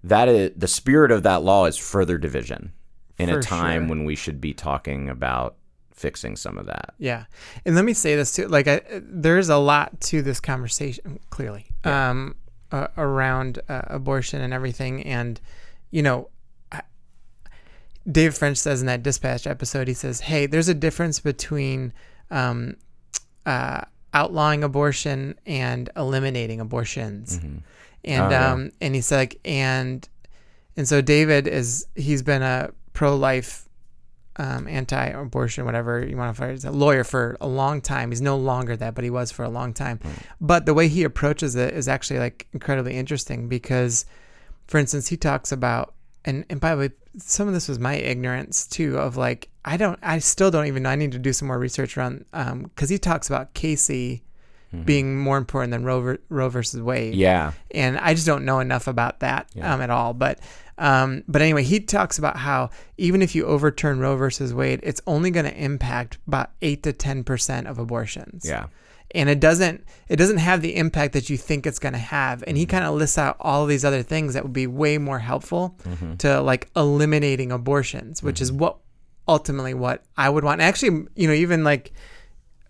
That 0.03 0.27
is 0.27 0.51
the 0.55 0.67
spirit 0.67 1.11
of 1.11 1.23
that 1.23 1.43
law 1.43 1.65
is 1.65 1.77
further 1.77 2.17
division 2.17 2.73
in 3.19 3.29
a 3.29 3.41
time 3.41 3.83
sure. 3.83 3.89
when 3.89 4.05
we 4.05 4.15
should 4.15 4.41
be 4.41 4.53
talking 4.53 5.09
about 5.09 5.57
fixing 5.93 6.35
some 6.35 6.57
of 6.57 6.65
that. 6.65 6.95
Yeah, 6.97 7.25
and 7.65 7.75
let 7.75 7.85
me 7.85 7.93
say 7.93 8.15
this 8.15 8.33
too. 8.33 8.47
Like, 8.47 8.67
I, 8.67 8.81
there's 8.91 9.49
a 9.49 9.57
lot 9.57 10.01
to 10.01 10.23
this 10.23 10.39
conversation, 10.39 11.19
clearly, 11.29 11.67
um, 11.83 12.35
uh, 12.71 12.87
around 12.97 13.59
uh, 13.69 13.81
abortion 13.87 14.41
and 14.41 14.53
everything. 14.53 15.03
And 15.03 15.39
you 15.91 16.01
know, 16.01 16.29
I, 16.71 16.81
Dave 18.09 18.35
French 18.35 18.57
says 18.57 18.81
in 18.81 18.87
that 18.87 19.03
dispatch 19.03 19.45
episode, 19.45 19.87
he 19.87 19.93
says, 19.93 20.21
"Hey, 20.21 20.45
there's 20.45 20.67
a 20.69 20.73
difference 20.73 21.19
between 21.19 21.93
um, 22.31 22.77
uh, 23.45 23.81
outlawing 24.13 24.63
abortion 24.63 25.35
and 25.45 25.89
eliminating 25.95 26.59
abortions." 26.59 27.37
And 28.03 28.23
Oh, 28.23 28.29
yeah. 28.29 28.51
um, 28.53 28.71
and 28.81 28.95
he's 28.95 29.11
like, 29.11 29.39
and 29.45 30.07
and 30.75 30.87
so 30.87 31.01
David 31.01 31.47
is 31.47 31.85
he's 31.95 32.23
been 32.23 32.41
a 32.41 32.71
pro 32.93 33.15
life 33.15 33.67
um, 34.37 34.67
anti-abortion, 34.67 35.65
whatever 35.65 36.05
you 36.05 36.15
want 36.15 36.35
to 36.35 36.39
find. 36.39 36.51
He's 36.51 36.65
a 36.65 36.71
lawyer 36.71 37.03
for 37.03 37.37
a 37.41 37.47
long 37.47 37.81
time. 37.81 38.11
He's 38.11 38.21
no 38.21 38.37
longer 38.37 38.75
that, 38.77 38.95
but 38.95 39.03
he 39.03 39.09
was 39.09 39.31
for 39.31 39.43
a 39.43 39.49
long 39.49 39.73
time. 39.73 39.99
But 40.39 40.65
the 40.65 40.73
way 40.73 40.87
he 40.87 41.03
approaches 41.03 41.55
it 41.55 41.73
is 41.73 41.87
actually 41.87 42.19
like 42.19 42.47
incredibly 42.53 42.95
interesting 42.95 43.47
because, 43.47 44.05
for 44.67 44.77
instance, 44.77 45.07
he 45.07 45.17
talks 45.17 45.51
about 45.51 45.93
and 46.23 46.45
and 46.49 46.59
by 46.59 46.75
the 46.75 46.81
way, 46.81 46.89
some 47.17 47.47
of 47.47 47.53
this 47.53 47.67
was 47.67 47.79
my 47.79 47.95
ignorance 47.95 48.67
too 48.67 48.97
of 48.97 49.17
like 49.17 49.49
I 49.65 49.77
don't 49.77 49.99
I 50.01 50.19
still 50.19 50.51
don't 50.51 50.67
even 50.67 50.83
know. 50.83 50.89
I 50.89 50.95
need 50.95 51.11
to 51.13 51.19
do 51.19 51.33
some 51.33 51.47
more 51.47 51.59
research 51.59 51.97
around 51.97 52.25
um 52.33 52.63
because 52.63 52.89
he 52.89 52.97
talks 52.97 53.27
about 53.27 53.53
Casey 53.53 54.23
being 54.85 55.17
more 55.19 55.37
important 55.37 55.71
than 55.71 55.83
Roe, 55.83 56.17
Roe 56.29 56.49
versus 56.49 56.81
Wade 56.81 57.13
Yeah. 57.15 57.51
and 57.71 57.97
I 57.97 58.13
just 58.13 58.25
don't 58.25 58.45
know 58.45 58.59
enough 58.59 58.87
about 58.87 59.19
that 59.19 59.47
Yeah. 59.53 59.73
um, 59.73 59.81
at 59.81 59.89
all. 59.89 60.13
But 60.13 60.39
um, 60.77 61.23
but 61.27 61.41
anyway, 61.41 61.63
he 61.63 61.79
talks 61.79 62.17
about 62.17 62.37
how 62.37 62.69
even 62.97 63.21
if 63.21 63.35
you 63.35 63.45
overturn 63.45 63.99
Roe 63.99 64.15
versus 64.15 64.53
Wade, 64.53 64.79
it's 64.83 65.01
only 65.05 65.29
going 65.29 65.45
to 65.45 65.55
impact 65.55 66.17
about 66.27 66.51
eight 66.61 66.83
to 66.83 66.93
ten 66.93 67.23
percent 67.23 67.67
of 67.67 67.77
abortions. 67.79 68.45
Yeah. 68.47 68.67
and 69.13 69.27
it 69.29 69.41
doesn't 69.41 69.83
it 70.07 70.15
doesn't 70.15 70.37
have 70.37 70.61
the 70.61 70.75
impact 70.77 71.11
that 71.13 71.29
you 71.29 71.35
think 71.37 71.67
it's 71.67 71.79
going 71.79 71.91
to 71.93 71.99
have. 71.99 72.43
And 72.47 72.55
he 72.57 72.65
kind 72.65 72.85
of 72.85 72.95
lists 72.95 73.17
out 73.17 73.35
all 73.41 73.63
of 73.63 73.69
these 73.69 73.83
other 73.83 74.03
things 74.03 74.33
that 74.35 74.43
would 74.43 74.53
be 74.53 74.67
way 74.67 74.97
more 74.97 75.19
helpful 75.19 75.77
to 76.19 76.39
like 76.41 76.69
eliminating 76.77 77.51
abortions, 77.51 78.23
which 78.23 78.39
is 78.39 78.51
what 78.53 78.77
ultimately 79.27 79.73
what 79.73 80.03
I 80.17 80.29
would 80.29 80.43
want. 80.45 80.61
Actually, 80.61 81.07
you 81.15 81.27
know, 81.27 81.33
even 81.33 81.63
like 81.65 81.91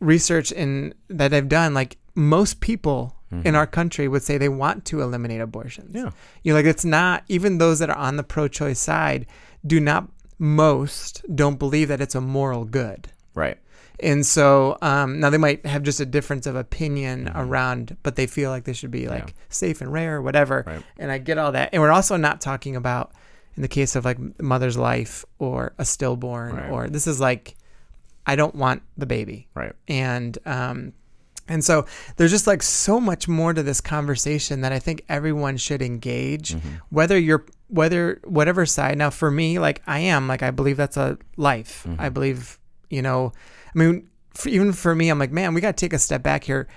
research 0.02 0.52
in 0.52 0.94
that 1.08 1.34
I've 1.34 1.48
done, 1.48 1.74
like 1.74 1.98
most 2.16 2.60
people 2.60 3.16
in 3.46 3.56
our 3.56 3.66
country 3.66 4.10
would 4.10 4.24
say 4.24 4.38
they 4.38 4.50
want 4.50 4.84
to 4.84 5.00
eliminate 5.02 5.40
abortions. 5.40 5.96
Yeah. 5.96 6.12
You 6.44 6.52
know, 6.52 6.58
like 6.60 6.66
it's 6.66 6.84
not 6.84 7.24
even 7.30 7.60
those 7.60 7.80
that 7.80 7.90
are 7.90 7.96
on 7.96 8.18
the 8.18 8.24
pro-choice 8.24 8.78
side 8.78 9.26
do 9.66 9.80
not 9.80 10.10
most 10.38 11.24
don't 11.34 11.58
believe 11.58 11.88
that 11.88 12.02
it's 12.02 12.14
a 12.14 12.20
moral 12.20 12.66
good. 12.66 13.08
Right. 13.34 13.58
And 14.02 14.26
so 14.26 14.78
um, 14.82 15.22
now 15.22 15.30
they 15.30 15.38
might 15.38 15.66
have 15.66 15.82
just 15.84 16.02
a 16.02 16.06
difference 16.06 16.46
of 16.46 16.58
opinion 16.58 17.32
around, 17.34 17.96
but 18.04 18.18
they 18.18 18.28
feel 18.28 18.50
like 18.50 18.66
they 18.66 18.74
should 18.74 18.92
be 18.92 19.08
like 19.08 19.34
safe 19.48 19.80
and 19.80 19.94
rare 19.94 20.18
or 20.18 20.22
whatever. 20.22 20.66
Right. 20.68 20.84
And 20.98 21.10
I 21.10 21.18
get 21.18 21.38
all 21.38 21.54
that. 21.54 21.70
And 21.72 21.82
we're 21.82 21.92
also 21.92 22.18
not 22.18 22.42
talking 22.42 22.76
about 22.76 23.14
in 23.56 23.62
the 23.62 23.70
case 23.70 23.96
of 23.96 24.04
like 24.04 24.18
mother's 24.42 24.78
life 24.78 25.24
or 25.40 25.74
a 25.78 25.86
stillborn 25.86 26.56
Right. 26.56 26.70
or 26.70 26.90
this 26.90 27.08
is 27.08 27.22
like 27.22 27.56
I 28.26 28.36
don't 28.36 28.56
want 28.56 28.84
the 28.98 29.06
baby. 29.06 29.48
Right. 29.54 29.74
and 29.88 30.38
um 30.46 30.94
and 31.48 31.66
so 31.66 31.86
there's 32.16 32.32
just 32.32 32.48
like 32.48 32.64
so 32.64 33.00
much 33.00 33.28
more 33.28 33.54
to 33.54 33.62
this 33.62 33.82
conversation 33.82 34.62
that 34.62 34.72
I 34.72 34.80
think 34.80 35.04
everyone 35.10 35.58
should 35.58 35.82
engage 35.82 36.56
whether 36.90 37.18
you're 37.18 37.46
whether 37.68 38.22
whatever 38.24 38.66
side. 38.66 38.98
Now 38.98 39.10
for 39.10 39.30
me 39.32 39.60
like 39.60 39.82
I 39.86 40.00
am 40.00 40.28
like 40.28 40.44
I 40.44 40.52
believe 40.52 40.78
that's 40.78 40.98
a 40.98 41.18
life. 41.38 41.86
I 42.00 42.10
believe 42.10 42.58
you 42.90 43.02
know 43.02 43.34
I 43.76 43.78
mean 43.80 44.08
for, 44.34 44.50
even 44.50 44.72
for 44.72 44.96
me 44.96 45.10
I'm 45.10 45.20
like 45.20 45.32
man 45.32 45.54
we 45.54 45.60
got 45.62 45.76
to 45.76 45.86
take 45.86 45.94
a 45.94 46.00
step 46.00 46.24
back 46.24 46.44
here 46.46 46.68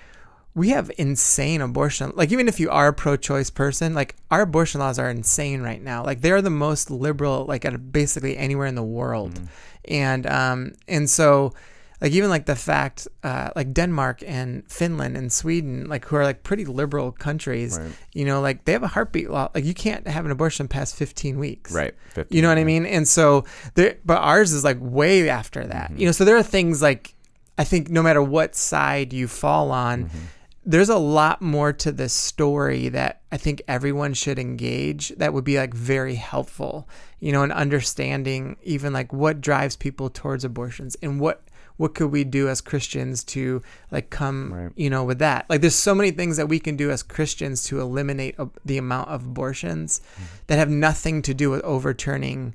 we 0.55 0.69
have 0.71 0.91
insane 0.99 1.61
abortion 1.61 2.13
like 2.15 2.31
even 2.33 2.47
if 2.49 2.61
you 2.61 2.71
are 2.71 2.89
a 2.89 2.93
pro-choice 2.93 3.51
person 3.51 3.93
like 3.95 4.15
our 4.31 4.43
abortion 4.43 4.81
laws 4.81 4.99
are 4.99 5.11
insane 5.11 5.63
right 5.63 5.83
now 5.83 6.05
like 6.05 6.21
they're 6.21 6.43
the 6.43 6.51
most 6.51 6.91
liberal 6.91 7.45
like 7.47 7.65
at 7.65 7.93
basically 7.93 8.37
anywhere 8.37 8.67
in 8.67 8.75
the 8.77 8.83
world 8.83 9.41
and 9.87 10.27
um 10.27 10.73
and 10.89 11.11
so 11.11 11.53
like 12.01 12.13
even 12.13 12.29
like 12.31 12.47
the 12.47 12.55
fact 12.57 13.09
uh 13.25 13.51
like 13.57 13.73
denmark 13.73 14.23
and 14.27 14.63
finland 14.71 15.17
and 15.17 15.33
sweden 15.33 15.89
like 15.89 16.05
who 16.07 16.17
are 16.17 16.25
like 16.25 16.43
pretty 16.45 16.65
liberal 16.65 17.11
countries 17.11 17.79
Right. 17.79 17.91
you 18.13 18.25
know 18.25 18.41
like 18.41 18.65
they 18.65 18.73
have 18.73 18.83
a 18.83 18.89
heartbeat 18.89 19.31
law 19.31 19.49
like 19.55 19.65
you 19.65 19.75
can't 19.75 20.07
have 20.07 20.25
an 20.25 20.31
abortion 20.31 20.69
past 20.69 20.95
15 20.97 21.39
weeks 21.39 21.73
Right. 21.73 21.95
15, 22.15 22.35
you 22.37 22.43
know 22.43 22.49
what 22.49 22.59
I 22.59 22.65
mean? 22.65 22.87
And 22.87 23.09
so 23.09 23.45
there, 23.75 23.97
but 24.05 24.19
ours 24.19 24.53
is 24.53 24.63
like 24.63 24.77
way 24.81 25.29
after 25.29 25.65
that. 25.67 25.91
Mm-hmm. 25.91 25.99
You 26.01 26.07
know, 26.07 26.13
so 26.13 26.25
there 26.25 26.37
are 26.37 26.45
things 26.45 26.81
like 26.81 27.15
I 27.59 27.65
think 27.65 27.89
no 27.91 28.03
matter 28.03 28.23
what 28.23 28.55
side 28.55 29.13
you 29.13 29.27
fall 29.29 29.71
on, 29.73 30.05
Mm-hmm. 30.05 30.19
There's 30.67 30.89
a 30.89 30.97
lot 30.99 31.43
more 31.43 31.73
to 31.73 31.93
this 31.93 32.13
story 32.13 32.89
that 32.89 33.21
I 33.31 33.37
think 33.37 33.63
everyone 33.69 34.15
should 34.15 34.39
engage 34.39 35.11
that 35.11 35.33
would 35.35 35.45
be 35.45 35.59
like 35.59 35.75
very 35.75 36.15
helpful, 36.15 36.89
you 37.21 37.33
know, 37.33 37.43
in 37.43 37.53
understanding 37.53 38.57
even 38.63 38.93
like 38.93 39.13
what 39.13 39.41
drives 39.41 39.77
people 39.77 40.09
towards 40.11 40.45
abortions 40.45 40.97
and 41.03 41.21
what 41.21 41.43
what 41.77 41.93
could 41.95 42.13
we 42.13 42.23
do 42.23 42.49
as 42.49 42.61
Christians 42.61 43.25
to 43.25 43.61
like 43.91 44.09
come, 44.09 44.55
Right. 44.55 44.71
you 44.77 44.89
know, 44.89 45.03
with 45.03 45.19
that? 45.19 45.45
Like 45.51 45.61
there's 45.61 45.75
so 45.75 45.93
many 45.95 46.13
things 46.13 46.37
that 46.37 46.49
we 46.49 46.61
can 46.61 46.77
do 46.77 46.91
as 46.93 47.03
Christians 47.03 47.65
to 47.65 47.81
eliminate 47.81 48.37
the 48.65 48.79
amount 48.79 49.09
of 49.11 49.25
abortions 49.25 50.01
Mm-hmm. 50.15 50.25
that 50.47 50.59
have 50.59 50.71
nothing 50.71 51.21
to 51.23 51.35
do 51.35 51.51
with 51.51 51.63
overturning 51.63 52.55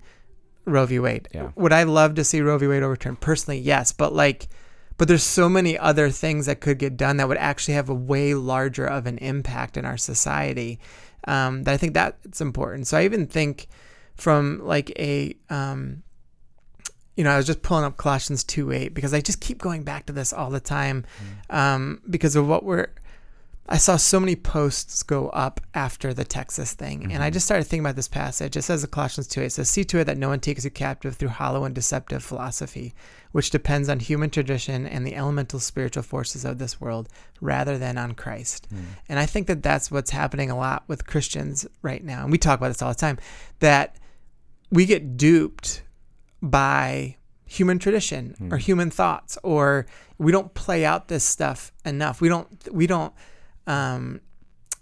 Roe 0.65 0.85
v. 0.85 0.99
Wade. 0.99 1.27
Yeah. 1.33 1.51
Would 1.55 1.73
I 1.73 1.83
love 1.83 2.15
to 2.15 2.23
see 2.23 2.39
Roe 2.41 2.57
v. 2.57 2.67
Wade 2.67 2.81
overturned? 2.83 3.19
Personally, 3.19 3.59
yes. 3.59 3.91
But 3.91 4.13
like, 4.13 4.47
but 4.99 5.07
there's 5.07 5.23
so 5.23 5.47
many 5.47 5.77
other 5.77 6.09
things 6.09 6.45
that 6.45 6.59
could 6.59 6.77
get 6.77 6.97
done 6.97 7.17
that 7.17 7.29
would 7.29 7.37
actually 7.37 7.73
have 7.73 7.87
a 7.87 7.93
way 7.93 8.33
larger 8.33 8.85
of 8.85 9.07
an 9.07 9.17
impact 9.19 9.77
in 9.77 9.85
our 9.85 9.95
society. 9.95 10.77
Um, 11.25 11.63
that 11.63 11.73
I 11.73 11.77
think 11.77 11.93
that's 11.93 12.41
important. 12.41 12.85
So 12.85 12.97
I 12.97 13.05
even 13.05 13.25
think 13.25 13.67
from 14.15 14.59
like 14.61 14.91
a, 14.99 15.37
um, 15.49 16.03
you 17.15 17.23
know, 17.23 17.31
I 17.31 17.37
was 17.37 17.45
just 17.45 17.61
pulling 17.61 17.85
up 17.85 17.95
Colossians 17.95 18.43
2 18.43 18.73
8 18.73 18.93
because 18.93 19.13
I 19.13 19.21
just 19.21 19.39
keep 19.39 19.59
going 19.59 19.83
back 19.83 20.05
to 20.07 20.13
this 20.13 20.33
all 20.33 20.49
the 20.49 20.59
time 20.59 21.05
um, 21.49 22.01
because 22.09 22.35
of 22.35 22.45
what 22.47 22.65
we're. 22.65 22.87
I 23.71 23.77
saw 23.77 23.97
so 23.97 24.19
many 24.19 24.35
posts 24.35 25.03
go 25.03 25.29
up 25.29 25.61
after 25.75 26.13
the 26.13 26.25
Texas 26.25 26.73
thing, 26.73 27.13
and 27.13 27.23
I 27.23 27.29
just 27.29 27.45
started 27.45 27.65
thinking 27.65 27.85
about 27.85 27.95
this 27.95 28.07
passage. 28.07 28.57
It 28.57 28.63
says 28.63 28.83
in 28.83 28.89
Colossians 28.89 29.27
2 29.27 29.41
8, 29.41 29.45
it 29.45 29.51
says, 29.51 29.69
See 29.69 29.83
to 29.85 29.99
it 29.99 30.05
that 30.05 30.17
no 30.17 30.27
one 30.27 30.39
takes 30.39 30.65
you 30.65 30.71
captive 30.71 31.15
through 31.15 31.29
hollow 31.29 31.63
and 31.63 31.75
deceptive 31.75 32.23
philosophy, 32.23 32.95
which 33.31 33.49
depends 33.51 33.89
on 33.89 33.99
human 33.99 34.29
tradition 34.29 34.87
and 34.87 35.05
the 35.05 35.15
elemental 35.15 35.59
spiritual 35.59 36.03
forces 36.03 36.43
of 36.45 36.57
this 36.57 36.81
world 36.81 37.07
rather 37.41 37.77
than 37.77 37.97
on 37.97 38.13
Christ. 38.13 38.67
And 39.07 39.19
I 39.19 39.25
think 39.25 39.47
that 39.47 39.61
that's 39.61 39.91
what's 39.91 40.11
happening 40.11 40.49
a 40.49 40.57
lot 40.57 40.83
with 40.87 41.05
Christians 41.05 41.67
right 41.81 42.03
now. 42.03 42.23
And 42.23 42.31
we 42.31 42.37
talk 42.37 42.59
about 42.59 42.69
this 42.69 42.81
all 42.81 42.89
the 42.89 42.95
time 42.95 43.19
that 43.59 43.95
we 44.71 44.85
get 44.85 45.15
duped 45.17 45.83
by 46.41 47.17
human 47.45 47.79
tradition 47.79 48.35
or 48.53 48.57
human 48.57 48.91
thoughts 48.91 49.37
or 49.43 49.85
we 50.19 50.31
don't 50.31 50.53
play 50.53 50.85
out 50.85 51.07
this 51.07 51.23
stuff 51.23 51.71
enough 51.83 52.21
we 52.21 52.29
don't 52.29 52.47
we 52.71 52.85
don't 52.85 53.11
um 53.65 54.21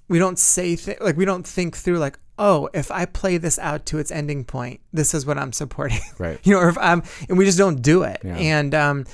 we 0.09 0.19
don't 0.19 0.37
say 0.37 0.75
th- 0.75 0.99
like 0.99 1.15
we 1.15 1.23
don't 1.23 1.47
think 1.47 1.77
through 1.77 1.97
like 1.97 2.19
oh 2.39 2.69
if 2.73 2.91
i 2.91 3.05
play 3.05 3.37
this 3.37 3.57
out 3.59 3.85
to 3.85 3.97
its 3.97 4.11
ending 4.11 4.43
point 4.43 4.79
this 4.93 5.13
is 5.13 5.25
what 5.25 5.37
i'm 5.37 5.51
supporting 5.53 5.99
Right. 6.17 6.39
you 6.43 6.53
know 6.53 6.59
or 6.59 6.69
if 6.69 6.77
i'm 6.77 7.03
and 7.29 7.37
we 7.37 7.45
just 7.45 7.57
don't 7.57 7.81
do 7.81 8.03
it 8.03 8.21
Yeah. 8.23 8.35
and 8.37 8.73
um 8.75 9.05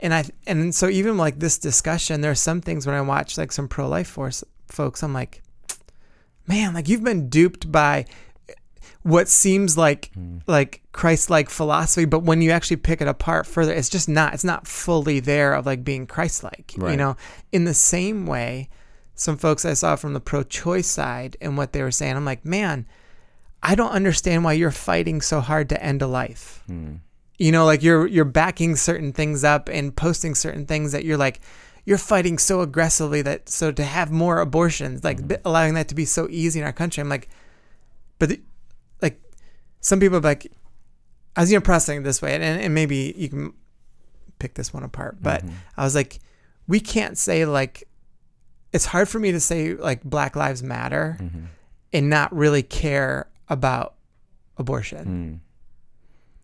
and 0.00 0.14
i 0.14 0.24
and 0.46 0.74
so 0.74 0.88
even 0.88 1.16
like 1.18 1.38
this 1.38 1.58
discussion 1.58 2.20
there 2.20 2.30
are 2.30 2.34
some 2.36 2.60
things 2.60 2.86
when 2.86 2.94
i 2.96 3.00
watch 3.00 3.36
like 3.38 3.52
some 3.52 3.68
pro-life 3.68 4.08
force 4.08 4.42
folks 4.68 5.02
i'm 5.02 5.12
like 5.12 5.42
man 6.46 6.72
like 6.74 6.88
you've 6.88 7.04
been 7.04 7.28
duped 7.28 7.70
by 7.70 8.06
what 9.02 9.28
seems 9.28 9.78
like 9.78 10.10
like 10.46 10.82
Christ-like 10.92 11.48
philosophy, 11.48 12.04
but 12.04 12.22
when 12.22 12.42
you 12.42 12.50
actually 12.50 12.76
pick 12.76 13.00
it 13.00 13.08
apart 13.08 13.46
further, 13.46 13.72
it's 13.72 13.88
just 13.88 14.10
not. 14.10 14.34
It's 14.34 14.44
not 14.44 14.66
fully 14.66 15.20
there 15.20 15.54
of 15.54 15.64
like 15.64 15.82
being 15.84 16.06
Christ-like. 16.06 16.74
You 16.90 16.96
know, 16.98 17.16
in 17.50 17.64
the 17.64 17.72
same 17.72 18.26
way, 18.26 18.68
some 19.20 19.36
folks 19.36 19.66
I 19.66 19.74
saw 19.74 19.96
from 19.96 20.14
the 20.14 20.20
pro-choice 20.20 20.86
side 20.86 21.36
and 21.42 21.58
what 21.58 21.74
they 21.74 21.82
were 21.82 21.90
saying, 21.90 22.16
I'm 22.16 22.24
like, 22.24 22.42
man, 22.42 22.86
I 23.62 23.74
don't 23.74 23.90
understand 23.90 24.44
why 24.44 24.54
you're 24.54 24.70
fighting 24.70 25.20
so 25.20 25.40
hard 25.40 25.68
to 25.68 25.84
end 25.84 26.00
a 26.00 26.06
life. 26.06 26.62
Hmm. 26.66 26.94
You 27.38 27.52
know, 27.52 27.66
like 27.66 27.82
you're 27.82 28.06
you're 28.06 28.24
backing 28.24 28.76
certain 28.76 29.12
things 29.12 29.44
up 29.44 29.68
and 29.68 29.94
posting 29.94 30.34
certain 30.34 30.64
things 30.64 30.92
that 30.92 31.04
you're 31.04 31.18
like. 31.18 31.40
You're 31.84 31.98
fighting 31.98 32.38
so 32.38 32.60
aggressively 32.60 33.20
that 33.22 33.48
so 33.48 33.72
to 33.72 33.84
have 33.84 34.10
more 34.10 34.40
abortions, 34.40 35.04
like 35.04 35.26
bi- 35.26 35.38
allowing 35.44 35.74
that 35.74 35.88
to 35.88 35.94
be 35.94 36.04
so 36.04 36.26
easy 36.30 36.60
in 36.60 36.64
our 36.64 36.72
country. 36.72 37.00
I'm 37.00 37.08
like, 37.08 37.28
but 38.18 38.30
the, 38.30 38.40
like 39.02 39.20
some 39.80 40.00
people 40.00 40.20
like 40.20 40.50
I 41.36 41.42
was 41.42 41.50
you 41.50 41.58
know 41.58 41.62
processing 41.62 42.04
this 42.04 42.22
way 42.22 42.34
and, 42.34 42.42
and 42.42 42.74
maybe 42.74 43.14
you 43.16 43.28
can 43.28 43.52
pick 44.38 44.54
this 44.54 44.72
one 44.72 44.82
apart 44.82 45.18
but 45.20 45.42
mm-hmm. 45.42 45.54
I 45.76 45.84
was 45.84 45.94
like 45.94 46.20
we 46.66 46.80
can't 46.80 47.18
say 47.18 47.44
like 47.44 47.86
it's 48.72 48.86
hard 48.86 49.08
for 49.08 49.18
me 49.18 49.32
to 49.32 49.40
say 49.40 49.74
like 49.74 50.02
black 50.04 50.36
lives 50.36 50.62
matter 50.62 51.18
and 51.92 52.08
not 52.10 52.34
really 52.34 52.62
care 52.62 53.28
about 53.48 53.94
abortion 54.58 55.40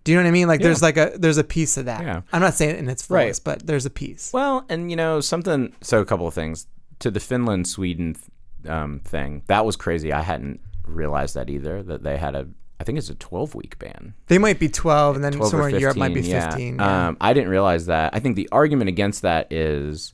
do 0.05 0.12
you 0.12 0.17
know 0.19 0.23
what 0.23 0.29
I 0.29 0.33
mean 0.33 0.47
like 0.49 0.61
there's 0.61 0.83
like 0.83 0.97
a 0.97 1.12
there's 1.17 1.39
a 1.39 1.45
piece 1.45 1.77
of 1.77 1.87
that 1.87 2.03
Yeah. 2.03 2.23
I'm 2.33 2.41
not 2.41 2.55
saying 2.55 2.77
it 2.77 2.79
in 2.79 2.89
its 2.89 3.09
Right. 3.11 3.39
but 3.43 3.67
there's 3.67 3.87
a 3.87 3.91
piece 3.91 4.33
Well, 4.33 4.65
and 4.69 4.91
you 4.91 4.97
know 4.97 5.21
something. 5.21 5.73
So 5.83 6.01
a 6.01 6.05
couple 6.05 6.27
of 6.27 6.35
things 6.35 6.67
to 7.01 7.11
the 7.11 7.21
Finland 7.21 7.67
Sweden 7.67 8.17
um, 8.69 9.01
thing. 9.05 9.43
That 9.49 9.67
was 9.67 9.77
crazy. 9.77 10.12
I 10.12 10.23
hadn't 10.23 10.61
realized 10.87 11.35
that 11.35 11.51
either. 11.51 11.83
That 11.83 12.03
they 12.05 12.17
had 12.17 12.35
a. 12.35 12.47
I 12.81 12.85
think 12.85 12.99
it's 12.99 13.11
a 13.11 13.15
12 13.15 13.55
week 13.55 13.79
ban. 13.79 14.15
they 14.29 14.39
might 14.39 14.59
be 14.59 14.69
12 14.69 15.17
and 15.17 15.25
then 15.25 15.33
12 15.33 15.47
or 15.47 15.51
somewhere 15.51 15.69
in 15.71 15.81
Europe 15.81 15.97
might 15.97 16.15
be 16.15 16.23
15, 16.23 16.77
yeah. 16.77 16.85
yeah. 16.85 17.09
Um, 17.09 17.17
I 17.21 17.33
didn't 17.33 17.49
realize 17.51 17.87
that. 17.87 18.15
I 18.15 18.21
think 18.21 18.37
the 18.37 18.49
argument 18.53 18.89
against 18.89 19.23
that 19.23 19.53
is 19.53 20.12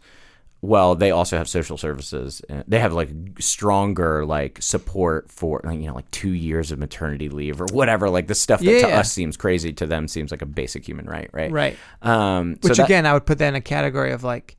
well, 0.64 0.94
they 0.94 1.10
also 1.10 1.36
have 1.36 1.48
social 1.48 1.76
services. 1.76 2.40
They 2.68 2.78
have 2.78 2.92
like 2.92 3.10
stronger 3.40 4.24
like 4.24 4.62
support 4.62 5.28
for 5.30 5.60
like, 5.64 5.80
you 5.80 5.86
know 5.86 5.94
like 5.94 6.10
two 6.12 6.30
years 6.32 6.70
of 6.70 6.78
maternity 6.78 7.28
leave 7.28 7.60
or 7.60 7.66
whatever. 7.72 8.08
Like 8.08 8.28
the 8.28 8.34
stuff 8.36 8.60
that 8.60 8.66
to 8.80 8.88
Yeah. 8.88 9.00
us 9.00 9.10
seems 9.12 9.36
crazy 9.36 9.72
to 9.74 9.86
them 9.86 10.06
seems 10.06 10.30
like 10.30 10.40
a 10.40 10.46
basic 10.46 10.86
human 10.86 11.06
right, 11.06 11.28
right? 11.32 11.50
Right. 11.50 11.76
Um, 12.00 12.58
so 12.62 12.68
Which 12.68 12.78
that- 12.78 12.84
again, 12.84 13.06
I 13.06 13.12
would 13.12 13.26
put 13.26 13.38
that 13.38 13.48
in 13.48 13.54
a 13.56 13.60
category 13.60 14.12
of 14.12 14.22
like, 14.22 14.56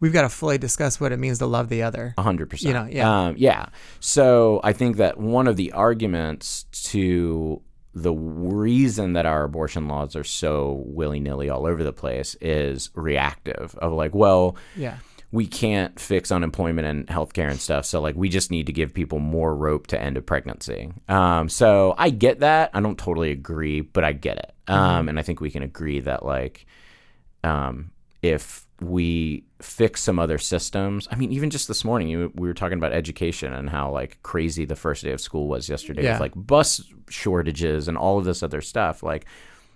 we've 0.00 0.12
got 0.14 0.22
to 0.22 0.28
fully 0.30 0.56
discuss 0.58 0.98
what 0.98 1.12
it 1.12 1.18
means 1.18 1.38
to 1.40 1.46
love 1.46 1.68
the 1.68 1.82
other. 1.82 2.14
A 2.16 2.22
hundred 2.22 2.48
percent. 2.50 2.68
You 2.68 2.74
know, 2.74 2.88
yeah. 2.90 3.26
Um, 3.26 3.34
yeah. 3.36 3.66
So 4.00 4.60
I 4.64 4.72
think 4.72 4.96
that 4.96 5.18
one 5.18 5.46
of 5.46 5.56
the 5.56 5.72
arguments 5.72 6.64
to 6.90 7.60
the 7.94 8.12
reason 8.12 9.12
that 9.14 9.26
our 9.26 9.44
abortion 9.44 9.86
laws 9.88 10.16
are 10.16 10.24
so 10.24 10.82
willy 10.86 11.20
nilly 11.20 11.50
all 11.50 11.66
over 11.66 11.82
the 11.84 11.92
place 11.92 12.34
is 12.40 12.90
reactive 12.94 13.74
of 13.78 13.92
like, 13.92 14.14
well, 14.14 14.56
Yeah. 14.76 14.96
we 15.30 15.46
can't 15.46 15.98
fix 16.00 16.32
unemployment 16.32 16.86
and 16.86 17.06
healthcare 17.06 17.50
and 17.50 17.60
stuff. 17.60 17.84
So 17.84 18.00
like 18.00 18.14
we 18.16 18.28
just 18.28 18.50
need 18.50 18.66
to 18.66 18.72
give 18.72 18.94
people 18.94 19.18
more 19.18 19.54
rope 19.54 19.86
to 19.88 20.00
end 20.00 20.16
a 20.16 20.22
pregnancy. 20.22 20.90
Um, 21.08 21.48
so 21.48 21.94
I 21.98 22.10
get 22.10 22.40
that. 22.40 22.70
I 22.74 22.80
don't 22.80 22.98
totally 22.98 23.30
agree, 23.30 23.80
but 23.82 24.04
I 24.04 24.12
get 24.12 24.38
it. 24.38 24.52
Um, 24.68 25.08
and 25.08 25.18
I 25.18 25.22
think 25.22 25.40
we 25.40 25.50
can 25.50 25.62
agree 25.62 26.00
that 26.00 26.24
like 26.24 26.66
um, 27.44 27.90
if 28.22 28.64
we 28.82 29.44
fix 29.60 30.02
some 30.02 30.18
other 30.18 30.38
systems, 30.38 31.06
I 31.10 31.16
mean, 31.16 31.32
even 31.32 31.50
just 31.50 31.68
this 31.68 31.84
morning, 31.84 32.08
you, 32.08 32.32
we 32.34 32.48
were 32.48 32.54
talking 32.54 32.78
about 32.78 32.92
education 32.92 33.52
and 33.52 33.70
how 33.70 33.90
like 33.90 34.18
crazy 34.22 34.64
the 34.64 34.76
first 34.76 35.04
day 35.04 35.12
of 35.12 35.20
school 35.20 35.48
was 35.48 35.68
yesterday 35.68 36.04
Yeah. 36.04 36.12
with 36.12 36.20
like 36.20 36.32
bus 36.34 36.82
shortages 37.08 37.88
and 37.88 37.96
all 37.96 38.18
of 38.18 38.24
this 38.24 38.42
other 38.42 38.60
stuff. 38.60 39.02
Like 39.02 39.26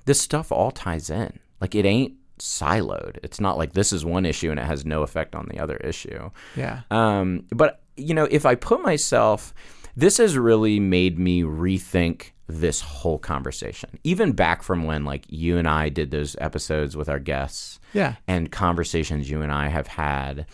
this 0.04 0.20
stuff 0.20 0.50
all 0.52 0.70
ties 0.70 1.10
in. 1.10 1.38
Like 1.60 1.74
it 1.74 1.84
ain't 1.84 2.14
siloed. 2.38 3.18
It's 3.22 3.40
not 3.40 3.56
like 3.58 3.72
this 3.72 3.92
is 3.92 4.04
one 4.04 4.26
issue 4.26 4.50
and 4.50 4.60
it 4.60 4.66
has 4.66 4.84
no 4.84 5.02
effect 5.02 5.34
on 5.34 5.46
the 5.50 5.58
other 5.58 5.76
issue. 5.78 6.30
Yeah. 6.56 6.80
Um, 6.90 7.44
but 7.50 7.80
you 7.96 8.12
know, 8.14 8.28
if 8.30 8.44
I 8.44 8.54
put 8.56 8.82
myself, 8.82 9.54
this 9.96 10.18
has 10.18 10.36
really 10.36 10.78
made 10.80 11.18
me 11.18 11.42
rethink 11.42 12.32
this 12.48 12.80
whole 12.80 13.18
conversation. 13.18 13.98
Even 14.04 14.32
back 14.32 14.62
from 14.62 14.84
when 14.84 15.04
like 15.04 15.24
you 15.28 15.58
and 15.58 15.66
I 15.68 15.88
did 15.88 16.10
those 16.10 16.36
episodes 16.40 16.96
with 16.96 17.08
our 17.08 17.18
guests 17.18 17.80
Yeah. 17.92 18.16
and 18.28 18.52
conversations 18.52 19.28
you 19.28 19.42
and 19.42 19.50
I 19.50 19.68
have 19.68 19.88
had 19.88 20.46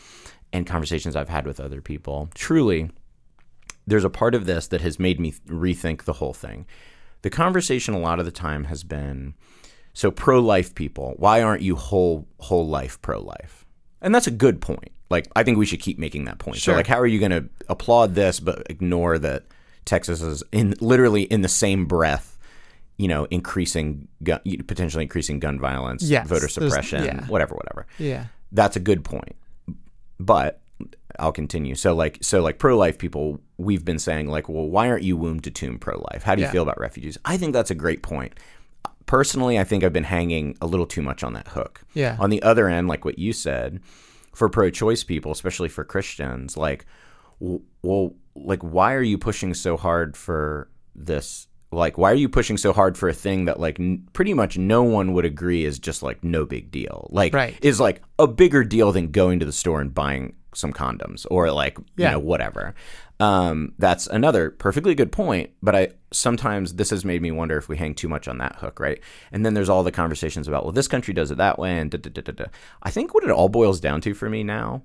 and 0.55 0.67
conversations 0.67 1.17
I've 1.17 1.29
had 1.29 1.47
with 1.47 1.61
other 1.61 1.81
people. 1.81 2.29
Truly, 2.35 2.91
there's 3.87 4.05
a 4.05 4.11
part 4.11 4.35
of 4.35 4.47
this 4.47 4.69
that 4.69 4.81
has 4.81 4.99
made 4.99 5.19
me 5.21 5.33
rethink 5.49 6.05
the 6.05 6.15
whole 6.15 6.33
thing. 6.35 6.67
The 7.23 7.31
conversation 7.31 7.95
a 7.95 7.99
lot 7.99 8.19
of 8.19 8.25
the 8.25 8.31
time 8.33 8.65
has 8.65 8.85
been 8.85 9.35
so 9.93 10.11
pro-life 10.11 10.75
people, 10.75 11.15
why 11.19 11.43
aren't 11.43 11.63
you 11.63 11.77
whole 11.77 12.27
whole 12.39 12.67
life 12.67 13.01
pro-life? 13.03 13.65
And 14.01 14.15
that's 14.15 14.27
a 14.27 14.31
good 14.33 14.61
point. 14.61 14.91
Like 15.11 15.29
I 15.37 15.43
think 15.43 15.59
we 15.59 15.67
should 15.67 15.81
keep 15.81 15.99
making 15.99 16.25
that 16.25 16.39
point. 16.39 16.57
Sure. 16.57 16.73
So 16.73 16.77
like 16.77 16.87
how 16.87 16.99
are 16.99 17.07
you 17.07 17.19
going 17.19 17.33
to 17.33 17.49
applaud 17.69 18.15
this 18.15 18.41
but 18.41 18.67
ignore 18.71 19.19
that 19.19 19.45
Texas 19.85 20.21
is 20.23 20.43
in 20.53 20.75
literally 20.81 21.23
in 21.25 21.43
the 21.43 21.49
same 21.49 21.87
breath, 21.87 22.39
you 22.99 23.09
know, 23.09 23.25
increasing 23.31 24.09
gun, 24.23 24.41
potentially 24.67 25.03
increasing 25.05 25.41
gun 25.41 25.59
violence, 25.59 26.03
Yes, 26.03 26.27
voter 26.29 26.49
suppression, 26.49 27.05
yeah. 27.05 27.27
whatever, 27.27 27.55
whatever 27.55 27.87
Yeah. 27.99 28.27
that's 28.53 28.77
a 28.77 28.81
good 28.81 29.05
point. 29.05 29.35
But 30.21 30.61
I'll 31.19 31.33
continue. 31.33 31.75
So 31.75 31.95
like 31.95 32.19
so 32.23 32.43
like 32.43 32.59
pro 32.59 32.77
life 32.77 32.99
people, 32.99 33.41
we've 33.59 33.85
been 33.85 33.99
saying 33.99 34.29
like, 34.29 34.49
well, 34.49 34.69
why 34.69 34.89
aren't 34.89 35.03
you 35.05 35.17
womb 35.17 35.41
to 35.41 35.51
tomb 35.51 35.79
pro 35.79 35.99
life? 36.13 36.23
How 36.23 36.35
do 36.35 36.41
you 36.43 36.47
Yeah. 36.47 36.53
feel 36.53 36.63
about 36.63 36.79
refugees? 36.81 37.19
I 37.25 37.37
think 37.37 37.53
that's 37.53 37.71
a 37.71 37.75
great 37.75 38.03
point. 38.03 38.35
Personally, 39.07 39.59
I 39.59 39.65
think 39.65 39.83
I've 39.85 39.93
been 39.93 40.05
hanging 40.05 40.57
a 40.63 40.67
little 40.67 40.87
too 40.87 41.03
much 41.03 41.23
on 41.25 41.33
that 41.35 41.49
hook. 41.49 41.83
Yeah. 41.93 42.17
On 42.21 42.31
the 42.31 42.43
other 42.43 42.69
end, 42.69 42.89
like 42.89 43.05
what 43.05 43.19
you 43.19 43.33
said, 43.33 43.81
for 44.33 44.49
pro 44.49 44.71
choice 44.71 45.03
people, 45.05 45.33
especially 45.33 45.69
for 45.69 45.85
Christians, 45.85 46.57
like, 46.57 46.87
well, 47.41 48.15
like 48.35 48.63
why 48.63 48.95
are 48.95 49.03
you 49.03 49.19
pushing 49.19 49.55
so 49.55 49.77
hard 49.77 50.17
for 50.17 50.71
this? 50.95 51.47
Like, 51.75 51.97
why 51.97 52.11
are 52.13 52.17
you 52.17 52.29
pushing 52.29 52.59
so 52.59 52.75
hard 52.75 52.99
for 52.99 53.09
a 53.09 53.15
thing 53.15 53.47
that 53.47 53.59
like 53.59 53.81
n- 53.81 54.07
pretty 54.13 54.35
much 54.35 54.59
no 54.59 54.83
one 54.83 55.15
would 55.15 55.25
agree 55.25 55.65
is 55.65 55.79
just 55.79 56.03
like 56.03 56.23
no 56.23 56.45
big 56.45 56.71
deal? 56.71 57.09
Like, 57.11 57.33
Right. 57.33 57.57
is 57.63 57.81
like 57.81 58.03
a 58.19 58.27
bigger 58.27 58.63
deal 58.63 58.93
than 58.93 59.11
going 59.11 59.39
to 59.41 59.47
the 59.47 59.53
store 59.53 59.81
and 59.81 59.95
buying 59.95 60.35
some 60.55 60.71
condoms 60.73 61.27
or 61.31 61.51
like 61.51 61.79
Yeah. 61.97 62.09
you 62.09 62.13
know 62.13 62.19
whatever. 62.21 62.75
Um, 63.21 63.73
that's 63.79 64.07
another 64.09 64.51
perfectly 64.51 64.95
good 64.95 65.13
point, 65.13 65.51
but 65.63 65.75
I 65.75 65.89
sometimes 66.13 66.75
this 66.75 66.91
has 66.91 67.05
made 67.07 67.23
me 67.23 67.31
wonder 67.31 67.57
if 67.57 67.69
we 67.71 67.77
hang 67.79 67.95
too 67.95 68.09
much 68.09 68.29
on 68.29 68.37
that 68.39 68.57
hook, 68.57 68.79
right? 68.81 69.01
And 69.31 69.47
then 69.47 69.55
there's 69.55 69.69
all 69.71 69.83
the 69.83 69.93
conversations 69.93 70.49
about 70.49 70.65
well, 70.65 70.73
this 70.73 70.89
country 70.89 71.15
does 71.15 71.31
it 71.31 71.39
that 71.39 71.59
way, 71.59 71.79
and 71.79 71.91
da, 71.91 71.97
da, 71.99 72.11
da, 72.11 72.21
da, 72.21 72.33
da. 72.33 72.45
I 72.83 72.91
think 72.91 73.15
what 73.15 73.25
it 73.25 73.31
all 73.31 73.49
boils 73.49 73.81
down 73.81 74.01
to 74.03 74.13
for 74.13 74.29
me 74.29 74.43
now 74.43 74.83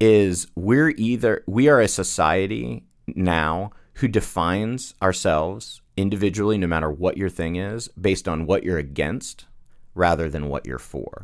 is 0.00 0.46
we're 0.54 0.90
either 0.90 1.42
we 1.46 1.68
are 1.68 1.80
a 1.80 1.88
society 1.88 2.84
now 3.06 3.70
who 3.94 4.08
defines 4.08 4.94
ourselves 5.00 5.80
individually, 5.96 6.58
no 6.58 6.66
matter 6.66 6.90
what 6.90 7.16
your 7.16 7.30
thing 7.30 7.56
is, 7.56 7.88
based 7.88 8.28
on 8.28 8.46
what 8.46 8.62
you're 8.62 8.78
against 8.78 9.46
rather 9.94 10.28
than 10.28 10.48
what 10.48 10.66
you're 10.66 10.78
for. 10.78 11.20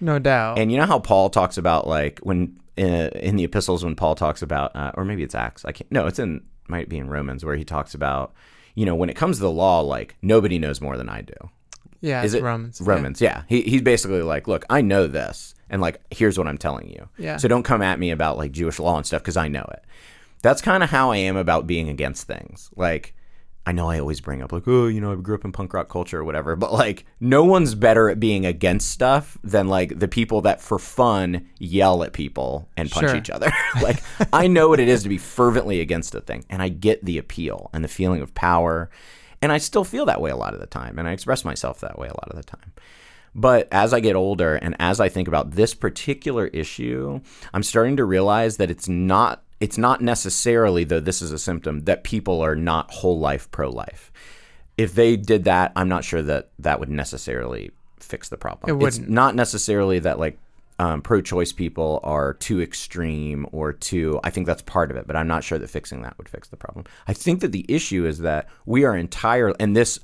No 0.00 0.18
doubt. 0.18 0.58
And 0.58 0.70
you 0.70 0.78
know 0.78 0.86
how 0.86 0.98
Paul 0.98 1.30
talks 1.30 1.56
about 1.56 1.86
like 1.86 2.20
when 2.20 2.58
uh, 2.78 3.10
in 3.14 3.36
the 3.36 3.44
epistles 3.44 3.84
when 3.84 3.96
Paul 3.96 4.14
talks 4.14 4.42
about, 4.42 4.74
uh, 4.74 4.92
or 4.94 5.04
maybe 5.04 5.22
it's 5.22 5.34
Acts. 5.34 5.64
I 5.64 5.72
can't. 5.72 5.90
No, 5.90 6.06
it's 6.06 6.18
in 6.18 6.42
might 6.68 6.88
be 6.88 6.98
in 6.98 7.08
Romans 7.08 7.44
where 7.44 7.56
he 7.56 7.64
talks 7.64 7.94
about, 7.94 8.32
you 8.74 8.86
know, 8.86 8.94
when 8.94 9.10
it 9.10 9.16
comes 9.16 9.36
to 9.36 9.42
the 9.42 9.50
law, 9.50 9.80
like 9.80 10.16
nobody 10.22 10.58
knows 10.58 10.80
more 10.80 10.96
than 10.96 11.08
I 11.08 11.22
do. 11.22 11.34
Yeah. 12.02 12.22
Is 12.22 12.34
it's 12.34 12.40
it 12.42 12.44
Romans. 12.44 12.80
Yeah. 12.80 12.88
Romans, 12.90 13.20
yeah. 13.22 13.42
He, 13.48 13.62
he's 13.62 13.80
basically 13.82 14.20
like, 14.22 14.46
look, 14.46 14.66
I 14.68 14.82
know 14.82 15.06
this, 15.06 15.54
and 15.70 15.80
like, 15.80 16.02
here's 16.10 16.36
what 16.36 16.46
I'm 16.46 16.58
telling 16.58 16.90
you. 16.90 17.08
Yeah. 17.16 17.38
So 17.38 17.48
don't 17.48 17.62
come 17.62 17.80
at 17.80 17.98
me 17.98 18.10
about 18.10 18.36
like 18.36 18.52
Jewish 18.52 18.78
law 18.78 18.98
and 18.98 19.06
stuff 19.06 19.22
because 19.22 19.38
I 19.38 19.48
know 19.48 19.66
it. 19.72 19.82
That's 20.42 20.60
kind 20.60 20.82
of 20.82 20.90
how 20.90 21.12
I 21.12 21.16
am 21.18 21.36
about 21.36 21.66
being 21.66 21.88
against 21.88 22.26
things. 22.26 22.68
Like, 22.76 23.14
I 23.64 23.70
know 23.70 23.88
I 23.88 24.00
always 24.00 24.20
bring 24.20 24.42
up 24.42 24.50
like, 24.50 24.66
oh, 24.66 24.88
you 24.88 25.00
know, 25.00 25.12
I 25.12 25.14
grew 25.14 25.36
up 25.36 25.44
in 25.44 25.52
punk 25.52 25.72
rock 25.72 25.88
culture 25.88 26.18
or 26.18 26.24
whatever, 26.24 26.56
but 26.56 26.72
like, 26.72 27.06
no 27.20 27.44
one's 27.44 27.76
better 27.76 28.08
at 28.08 28.18
being 28.18 28.44
against 28.44 28.90
stuff 28.90 29.38
than 29.44 29.68
like 29.68 30.00
the 30.00 30.08
people 30.08 30.40
that 30.40 30.60
for 30.60 30.80
fun 30.80 31.48
yell 31.60 32.02
at 32.02 32.12
people 32.12 32.68
and 32.76 32.90
punch 32.90 33.10
Sure. 33.10 33.16
each 33.16 33.30
other. 33.30 33.52
like, 33.82 34.02
I 34.32 34.48
know 34.48 34.68
what 34.68 34.80
it 34.80 34.88
is 34.88 35.04
to 35.04 35.08
be 35.08 35.16
fervently 35.16 35.78
against 35.80 36.12
a 36.16 36.20
thing, 36.20 36.44
and 36.50 36.60
I 36.60 36.70
get 36.70 37.04
the 37.04 37.18
appeal 37.18 37.70
and 37.72 37.84
the 37.84 37.88
feeling 37.88 38.20
of 38.20 38.34
power, 38.34 38.90
and 39.42 39.52
I 39.52 39.58
still 39.58 39.84
feel 39.84 40.06
that 40.06 40.20
way 40.20 40.30
a 40.30 40.36
lot 40.36 40.54
of 40.54 40.60
the 40.60 40.66
time, 40.66 40.98
and 40.98 41.06
I 41.06 41.12
express 41.12 41.44
myself 41.44 41.80
that 41.80 41.98
way 41.98 42.06
a 42.08 42.14
lot 42.14 42.30
of 42.30 42.36
the 42.36 42.42
time. 42.44 42.72
But 43.34 43.68
as 43.72 43.92
I 43.94 44.00
get 44.00 44.14
older 44.14 44.56
and 44.56 44.76
as 44.78 45.00
I 45.00 45.08
think 45.08 45.26
about 45.26 45.52
this 45.52 45.74
particular 45.74 46.46
issue, 46.48 47.20
I'm 47.52 47.62
starting 47.62 47.96
to 47.96 48.04
realize 48.04 48.58
that 48.58 48.70
it's 48.70 48.88
not 48.88 49.42
it's 49.58 49.78
not 49.78 50.00
necessarily 50.00 50.82
though 50.84 51.00
this 51.00 51.22
is 51.22 51.30
a 51.32 51.38
symptom 51.38 51.80
that 51.84 52.02
people 52.04 52.40
are 52.40 52.56
not 52.56 52.90
whole 52.90 53.18
life 53.18 53.50
pro 53.50 53.70
life. 53.70 54.12
If 54.76 54.94
they 54.94 55.16
did 55.16 55.44
that, 55.44 55.72
I'm 55.76 55.88
not 55.88 56.04
sure 56.04 56.22
that 56.22 56.50
that 56.58 56.80
would 56.80 56.88
necessarily 56.90 57.70
fix 58.00 58.28
the 58.28 58.36
problem. 58.36 58.68
It 58.68 58.84
It's 58.84 58.98
wouldn't. 58.98 59.14
not 59.14 59.34
necessarily 59.34 59.98
that 60.00 60.18
like 60.18 60.38
um, 60.82 61.00
pro-choice 61.00 61.52
people 61.52 62.00
are 62.02 62.34
too 62.34 62.60
extreme 62.60 63.46
or 63.52 63.72
too. 63.72 64.18
I 64.24 64.30
think 64.30 64.48
that's 64.48 64.62
part 64.62 64.90
of 64.90 64.96
it, 64.96 65.06
but 65.06 65.14
I'm 65.14 65.28
not 65.28 65.44
sure 65.44 65.56
that 65.56 65.70
fixing 65.70 66.02
that 66.02 66.18
would 66.18 66.28
fix 66.28 66.48
the 66.48 66.56
problem. 66.56 66.86
I 67.06 67.12
think 67.12 67.40
that 67.40 67.52
the 67.52 67.64
issue 67.68 68.04
is 68.04 68.18
that 68.18 68.48
we 68.66 68.84
are 68.84 68.96
entire 68.96 69.54
and 69.60 69.76
this 69.76 70.00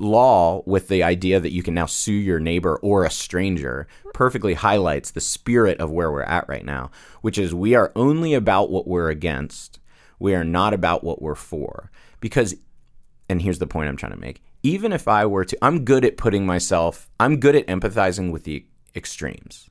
law 0.00 0.64
with 0.66 0.88
the 0.88 1.04
idea 1.04 1.38
that 1.38 1.52
you 1.52 1.62
can 1.62 1.74
now 1.74 1.86
sue 1.86 2.10
your 2.10 2.40
neighbor 2.40 2.74
or 2.82 3.04
a 3.04 3.10
stranger 3.10 3.86
perfectly 4.14 4.54
highlights 4.54 5.12
the 5.12 5.20
spirit 5.20 5.78
of 5.78 5.92
where 5.92 6.10
we're 6.10 6.22
at 6.22 6.48
right 6.48 6.64
now, 6.64 6.90
which 7.20 7.38
is 7.38 7.54
we 7.54 7.76
are 7.76 7.92
only 7.94 8.34
about 8.34 8.68
what 8.68 8.88
we're 8.88 9.10
against. 9.10 9.78
We 10.18 10.34
are 10.34 10.42
not 10.42 10.74
about 10.74 11.04
what 11.04 11.22
we're 11.22 11.36
for. 11.36 11.92
Because, 12.18 12.56
and 13.28 13.40
here's 13.40 13.60
the 13.60 13.68
point 13.68 13.88
I'm 13.88 13.96
trying 13.96 14.14
to 14.14 14.18
make 14.18 14.42
even 14.64 14.92
if 14.92 15.06
I 15.06 15.24
were 15.26 15.44
to, 15.44 15.56
I'm 15.62 15.84
good 15.84 16.04
at 16.04 16.16
putting 16.16 16.44
myself, 16.44 17.08
I'm 17.20 17.38
good 17.38 17.54
at 17.54 17.68
empathizing 17.68 18.32
with 18.32 18.42
the 18.42 18.66
extremes. 18.96 19.70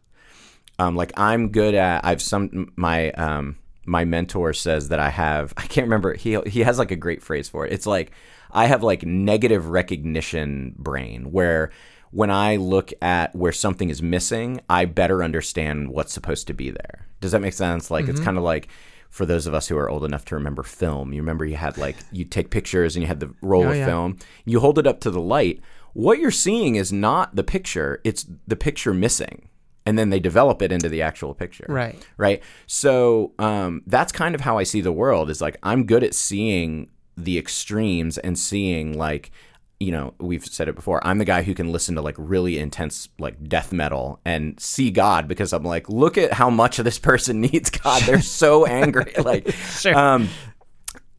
Um, 0.79 0.95
like 0.95 1.11
I'm 1.17 1.49
good 1.49 1.73
at, 1.75 2.03
I've 2.05 2.21
some, 2.21 2.71
my, 2.75 3.11
um, 3.11 3.57
my 3.85 4.03
mentor 4.05 4.53
says 4.53 4.89
that 4.89 4.99
I 4.99 5.09
have, 5.09 5.53
I 5.57 5.67
can't 5.67 5.85
remember, 5.85 6.13
he, 6.15 6.39
he 6.47 6.61
has 6.61 6.77
like 6.79 6.91
a 6.91 6.95
great 6.95 7.21
phrase 7.23 7.47
for 7.49 7.65
it. 7.65 7.73
It's 7.73 7.85
like, 7.87 8.11
I 8.51 8.65
have 8.67 8.83
like 8.83 9.03
negative 9.03 9.67
recognition 9.69 10.75
brain 10.77 11.31
where 11.31 11.71
when 12.11 12.31
I 12.31 12.55
look 12.55 12.93
at 13.01 13.35
where 13.35 13.51
something 13.51 13.89
is 13.89 14.01
missing, 14.01 14.61
I 14.69 14.85
better 14.85 15.21
understand 15.23 15.89
what's 15.89 16.13
supposed 16.13 16.47
to 16.47 16.53
be 16.53 16.69
there. 16.71 17.07
Does 17.19 17.33
that 17.33 17.41
make 17.41 17.53
sense? 17.53 17.91
Like 17.91 18.07
it's 18.07 18.19
kind 18.21 18.37
of 18.37 18.43
like 18.43 18.69
for 19.09 19.25
those 19.25 19.47
of 19.47 19.53
us 19.53 19.67
who 19.67 19.77
are 19.77 19.89
old 19.89 20.05
enough 20.05 20.23
to 20.25 20.35
remember 20.35 20.63
film, 20.63 21.11
you 21.11 21.21
remember 21.21 21.43
you 21.45 21.57
had 21.57 21.77
like 21.77 21.97
you 22.13 22.23
take 22.23 22.49
pictures 22.51 22.95
and 22.95 23.03
you 23.03 23.07
had 23.07 23.19
the 23.19 23.33
roll 23.41 23.65
Oh, 23.65 23.71
of 23.71 23.75
yeah. 23.77 23.85
film, 23.85 24.17
you 24.45 24.61
hold 24.61 24.79
it 24.79 24.87
up 24.87 25.01
to 25.01 25.11
the 25.11 25.19
light. 25.19 25.59
What 25.93 26.19
you're 26.19 26.31
seeing 26.31 26.75
is 26.75 26.93
not 26.93 27.35
the 27.35 27.43
picture, 27.43 27.99
it's 28.05 28.25
the 28.47 28.55
picture 28.55 28.93
missing. 28.93 29.49
And 29.85 29.97
then 29.99 30.09
they 30.09 30.19
develop 30.19 30.61
it 30.61 30.71
into 30.71 30.89
the 30.89 31.01
actual 31.03 31.33
picture 31.33 31.65
Right. 31.69 31.95
right 32.17 32.41
so 32.65 33.33
um, 33.39 33.81
that's 33.85 34.11
kind 34.11 34.33
of 34.35 34.41
how 34.41 34.57
i 34.57 34.63
see 34.63 34.81
the 34.81 34.91
world 34.91 35.29
is 35.29 35.41
like 35.41 35.57
i'm 35.63 35.85
good 35.85 36.03
at 36.03 36.13
seeing 36.15 36.89
the 37.17 37.37
extremes 37.37 38.17
and 38.17 38.37
seeing 38.37 38.97
like 38.97 39.31
you 39.77 39.91
know, 39.91 40.13
we've 40.19 40.45
said 40.45 40.69
it 40.69 40.75
before. 40.75 41.05
I'm 41.05 41.17
the 41.17 41.25
guy 41.25 41.43
who 41.43 41.53
can 41.53 41.69
listen 41.73 41.95
to 41.95 42.01
like 42.01 42.15
really 42.17 42.57
intense 42.59 43.09
like 43.19 43.43
death 43.43 43.73
metal 43.73 44.21
and 44.23 44.57
see 44.57 44.89
God 44.89 45.27
because 45.27 45.51
I'm 45.51 45.63
like, 45.65 45.89
look 45.89 46.17
at 46.17 46.31
how 46.31 46.49
much 46.49 46.79
of 46.79 46.85
this 46.85 46.97
person 46.97 47.41
needs 47.47 47.69
God. 47.69 48.01
They're 48.03 48.21
so 48.21 48.65
angry. 48.65 49.11
Like, 49.21 49.51
Sure. 49.77 49.93
um, 49.93 50.29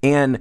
and 0.03 0.39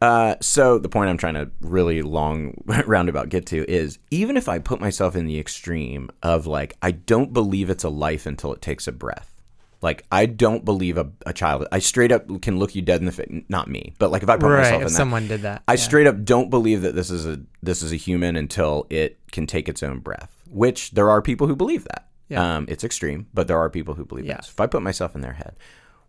uh, 0.00 0.36
so 0.40 0.78
the 0.78 0.88
point 0.88 1.10
I'm 1.10 1.18
trying 1.18 1.34
to 1.34 1.50
really 1.60 2.02
long 2.02 2.62
roundabout 2.86 3.28
get 3.28 3.46
to 3.46 3.68
is 3.70 3.98
even 4.10 4.36
if 4.36 4.48
I 4.48 4.58
put 4.58 4.80
myself 4.80 5.16
in 5.16 5.26
the 5.26 5.38
extreme 5.38 6.10
of 6.22 6.46
like 6.46 6.76
I 6.82 6.92
don't 6.92 7.32
believe 7.32 7.70
it's 7.70 7.84
a 7.84 7.88
life 7.88 8.26
until 8.26 8.52
it 8.52 8.62
takes 8.62 8.86
a 8.86 8.92
breath. 8.92 9.34
Like 9.80 10.04
I 10.10 10.26
don't 10.26 10.64
believe 10.64 10.98
a, 10.98 11.10
a 11.26 11.32
child. 11.32 11.66
I 11.70 11.78
straight 11.78 12.12
up 12.12 12.42
can 12.42 12.58
look 12.58 12.74
you 12.74 12.82
dead 12.82 13.00
in 13.00 13.06
the 13.06 13.12
face. 13.12 13.44
Not 13.48 13.68
me, 13.68 13.94
but 13.98 14.10
like 14.10 14.22
if 14.22 14.28
I 14.28 14.36
put 14.36 14.48
right. 14.48 14.62
myself 14.62 14.82
in 14.82 14.88
that, 14.88 14.90
someone 14.90 15.28
did 15.28 15.42
that. 15.42 15.62
I 15.68 15.72
yeah. 15.72 15.76
straight 15.76 16.06
up 16.06 16.24
don't 16.24 16.50
believe 16.50 16.82
that 16.82 16.94
this 16.94 17.10
is 17.10 17.26
a 17.26 17.40
this 17.62 17.82
is 17.82 17.92
a 17.92 17.96
human 17.96 18.36
until 18.36 18.86
it 18.90 19.18
can 19.30 19.46
take 19.46 19.68
its 19.68 19.82
own 19.82 19.98
breath. 20.00 20.42
Which 20.50 20.92
there 20.92 21.10
are 21.10 21.20
people 21.22 21.46
who 21.46 21.56
believe 21.56 21.84
that. 21.84 22.08
Yeah. 22.28 22.56
Um, 22.56 22.66
it's 22.68 22.84
extreme, 22.84 23.26
but 23.34 23.48
there 23.48 23.58
are 23.58 23.70
people 23.70 23.94
who 23.94 24.04
believe 24.04 24.26
Yeah. 24.26 24.36
that. 24.36 24.44
So 24.44 24.50
if 24.50 24.60
I 24.60 24.66
put 24.66 24.82
myself 24.82 25.14
in 25.14 25.22
their 25.22 25.32
head, 25.32 25.56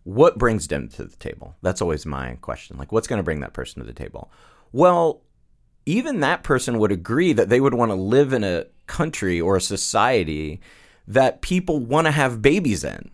what 0.04 0.38
brings 0.38 0.68
them 0.68 0.88
to 0.90 1.04
the 1.04 1.16
table? 1.16 1.54
That's 1.62 1.82
always 1.82 2.06
my 2.06 2.36
question. 2.40 2.78
Like, 2.78 2.92
what's 2.92 3.06
going 3.06 3.18
to 3.18 3.22
bring 3.24 3.40
that 3.40 3.52
person 3.52 3.80
to 3.80 3.86
the 3.86 3.92
table? 3.92 4.30
Well, 4.72 5.20
even 5.86 6.20
that 6.20 6.42
person 6.42 6.78
would 6.78 6.92
agree 6.92 7.32
that 7.32 7.48
they 7.48 7.60
would 7.60 7.74
want 7.74 7.90
to 7.90 7.96
live 7.96 8.32
in 8.32 8.44
a 8.44 8.66
country 8.86 9.40
or 9.40 9.56
a 9.56 9.60
society 9.60 10.60
that 11.08 11.42
people 11.42 11.78
want 11.80 12.06
to 12.06 12.10
have 12.12 12.40
babies 12.42 12.84
in. 12.84 13.10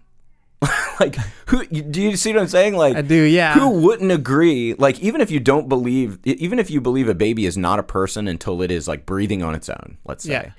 like, 1.01 1.17
who 1.47 1.65
do 1.67 2.01
you 2.01 2.17
see 2.17 2.33
what 2.33 2.41
I'm 2.43 2.49
saying? 2.49 2.77
Like, 2.77 2.97
I 2.97 3.03
do, 3.03 3.15
yeah. 3.23 3.55
Who 3.55 3.69
wouldn't 3.81 4.11
agree? 4.11 4.75
Like, 4.75 4.99
even 5.01 5.21
if 5.21 5.31
you 5.31 5.39
don't 5.41 5.69
believe, 5.69 6.19
even 6.25 6.59
if 6.59 6.71
you 6.71 6.81
believe 6.81 7.09
a 7.09 7.15
baby 7.15 7.47
is 7.47 7.57
not 7.59 7.79
a 7.79 7.83
person 7.83 8.27
until 8.27 8.63
it 8.63 8.71
is 8.71 8.89
like 8.89 9.07
breathing 9.07 9.43
on 9.43 9.55
its 9.55 9.69
own, 9.69 9.99
let's 10.07 10.25
say, 10.25 10.31
Yeah. 10.33 10.51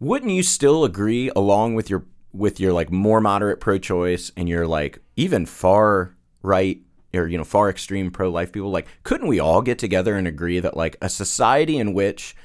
wouldn't 0.00 0.32
you 0.32 0.42
still 0.42 0.84
agree 0.84 1.30
along 1.34 1.74
with 1.74 1.88
your 1.88 2.04
with 2.36 2.60
your 2.60 2.72
like 2.72 2.90
more 2.90 3.20
moderate 3.20 3.60
pro-choice 3.60 4.32
and 4.36 4.48
your 4.48 4.66
like 4.66 4.98
even 5.16 5.46
far 5.46 6.14
right 6.42 6.80
or 7.14 7.26
you 7.26 7.38
know 7.38 7.44
far 7.44 7.70
extreme 7.70 8.10
pro-life 8.10 8.52
people 8.52 8.70
like 8.70 8.86
couldn't 9.02 9.28
we 9.28 9.40
all 9.40 9.62
get 9.62 9.78
together 9.78 10.16
and 10.16 10.26
agree 10.28 10.60
that 10.60 10.76
like 10.76 10.96
a 11.00 11.08
society 11.08 11.78
in 11.78 11.94
which 11.94 12.36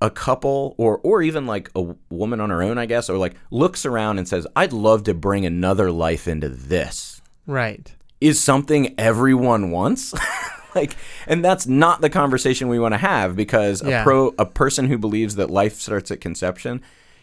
a 0.00 0.10
couple 0.10 0.74
or 0.78 0.98
or 0.98 1.22
even 1.22 1.46
like 1.46 1.70
a 1.76 1.94
woman 2.10 2.40
on 2.40 2.50
her 2.50 2.62
own 2.62 2.76
I 2.76 2.86
guess 2.86 3.08
or 3.08 3.16
like 3.18 3.34
looks 3.50 3.86
around 3.86 4.18
and 4.18 4.28
says 4.28 4.46
I'd 4.56 4.72
love 4.72 5.04
to 5.04 5.14
bring 5.14 5.46
another 5.46 5.90
life 5.90 6.26
into 6.28 6.48
this 6.48 7.22
Right. 7.46 7.94
is 8.20 8.40
something 8.40 8.94
everyone 8.98 9.70
wants 9.70 10.12
like 10.74 10.96
and 11.26 11.44
that's 11.44 11.66
not 11.66 12.00
the 12.00 12.10
conversation 12.10 12.68
we 12.68 12.78
want 12.80 12.94
to 12.94 12.98
have 12.98 13.36
because 13.36 13.82
Yeah. 13.82 14.00
a 14.00 14.04
pro 14.04 14.34
a 14.38 14.46
person 14.46 14.86
who 14.86 14.98
believes 14.98 15.36
that 15.36 15.50
life 15.50 15.74
starts 15.80 16.10
at 16.10 16.20
conception 16.20 16.82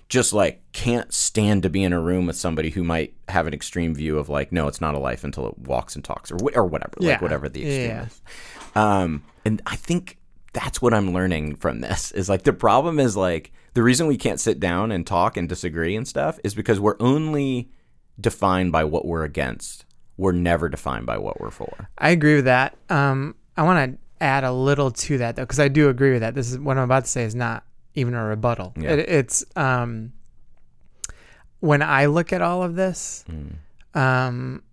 just 0.09 0.33
like 0.33 0.61
can't 0.71 1.13
stand 1.13 1.63
to 1.63 1.69
be 1.69 1.83
in 1.83 1.93
a 1.93 1.99
room 1.99 2.25
with 2.25 2.35
somebody 2.35 2.69
who 2.71 2.83
might 2.83 3.13
have 3.29 3.47
an 3.47 3.53
extreme 3.53 3.93
view 3.95 4.17
of 4.17 4.27
like 4.27 4.51
no 4.51 4.67
it's 4.67 4.81
not 4.81 4.95
a 4.95 4.99
life 4.99 5.23
until 5.23 5.47
it 5.47 5.57
walks 5.59 5.95
and 5.95 6.03
talks 6.03 6.31
or 6.31 6.37
wh- 6.37 6.57
or 6.57 6.65
whatever 6.65 6.93
Yeah. 6.99 7.11
like 7.13 7.21
whatever 7.21 7.47
the 7.47 7.61
extreme 7.61 7.89
Yeah. 7.89 8.05
is 8.05 8.21
um 8.75 9.23
and 9.45 9.61
i 9.67 9.75
think 9.75 10.17
that's 10.53 10.81
what 10.81 10.93
i'm 10.93 11.13
learning 11.13 11.55
from 11.55 11.81
this 11.81 12.11
is 12.11 12.27
like 12.27 12.43
the 12.43 12.53
problem 12.53 12.99
is 12.99 13.15
like 13.15 13.51
the 13.75 13.83
reason 13.83 14.07
we 14.07 14.17
can't 14.17 14.39
sit 14.39 14.59
down 14.59 14.91
and 14.91 15.05
talk 15.05 15.37
and 15.37 15.47
disagree 15.47 15.95
and 15.95 16.07
stuff 16.07 16.39
is 16.43 16.55
because 16.55 16.79
we're 16.79 16.97
only 16.99 17.69
defined 18.19 18.71
by 18.71 18.83
what 18.83 19.05
we're 19.05 19.23
against 19.23 19.85
we're 20.17 20.31
never 20.31 20.67
defined 20.69 21.05
by 21.05 21.17
what 21.17 21.39
we're 21.39 21.51
for 21.51 21.87
I 21.97 22.09
agree 22.09 22.35
with 22.35 22.45
that. 22.45 22.75
Um, 22.89 23.35
I 23.55 23.63
want 23.63 23.93
to 23.93 23.99
add 24.25 24.43
a 24.43 24.51
little 24.51 24.91
to 24.91 25.17
that 25.19 25.35
though, 25.37 25.43
because 25.43 25.59
I 25.61 25.69
do 25.69 25.87
agree 25.87 26.11
with 26.11 26.19
that. 26.21 26.35
This 26.35 26.51
is 26.51 26.59
what 26.59 26.77
I'm 26.77 26.83
about 26.83 27.05
to 27.05 27.09
say 27.09 27.23
is 27.23 27.35
not 27.35 27.63
even 27.95 28.13
a 28.13 28.23
rebuttal. 28.23 28.73
Yeah. 28.77 28.91
It, 28.91 29.09
it's 29.09 29.45
um, 29.55 30.13
when 31.59 31.81
I 31.81 32.05
look 32.05 32.31
at 32.33 32.41
all 32.41 32.63
of 32.63 32.75
this, 32.75 33.25
um, 33.93 34.63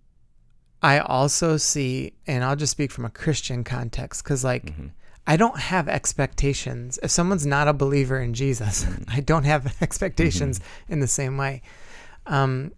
I 0.81 0.99
also 0.99 1.57
see, 1.57 2.13
and 2.25 2.43
I'll 2.43 2.55
just 2.55 2.71
speak 2.71 2.91
from 2.91 3.05
a 3.05 3.09
Christian 3.09 3.63
context, 3.63 4.23
because 4.23 4.43
like. 4.43 4.73
I 5.29 5.35
don't 5.35 5.59
have 5.59 5.89
expectations. 5.89 6.97
If 7.03 7.11
someone's 7.11 7.45
not 7.45 7.67
a 7.67 7.73
believer 7.73 8.17
in 8.17 8.33
Jesus, 8.33 8.87
I 9.09 9.19
don't 9.19 9.43
have 9.43 9.75
expectations 9.81 10.61
in 10.87 11.01
the 11.01 11.07
same 11.07 11.35
way. 11.35 11.63
Um, 12.25 12.71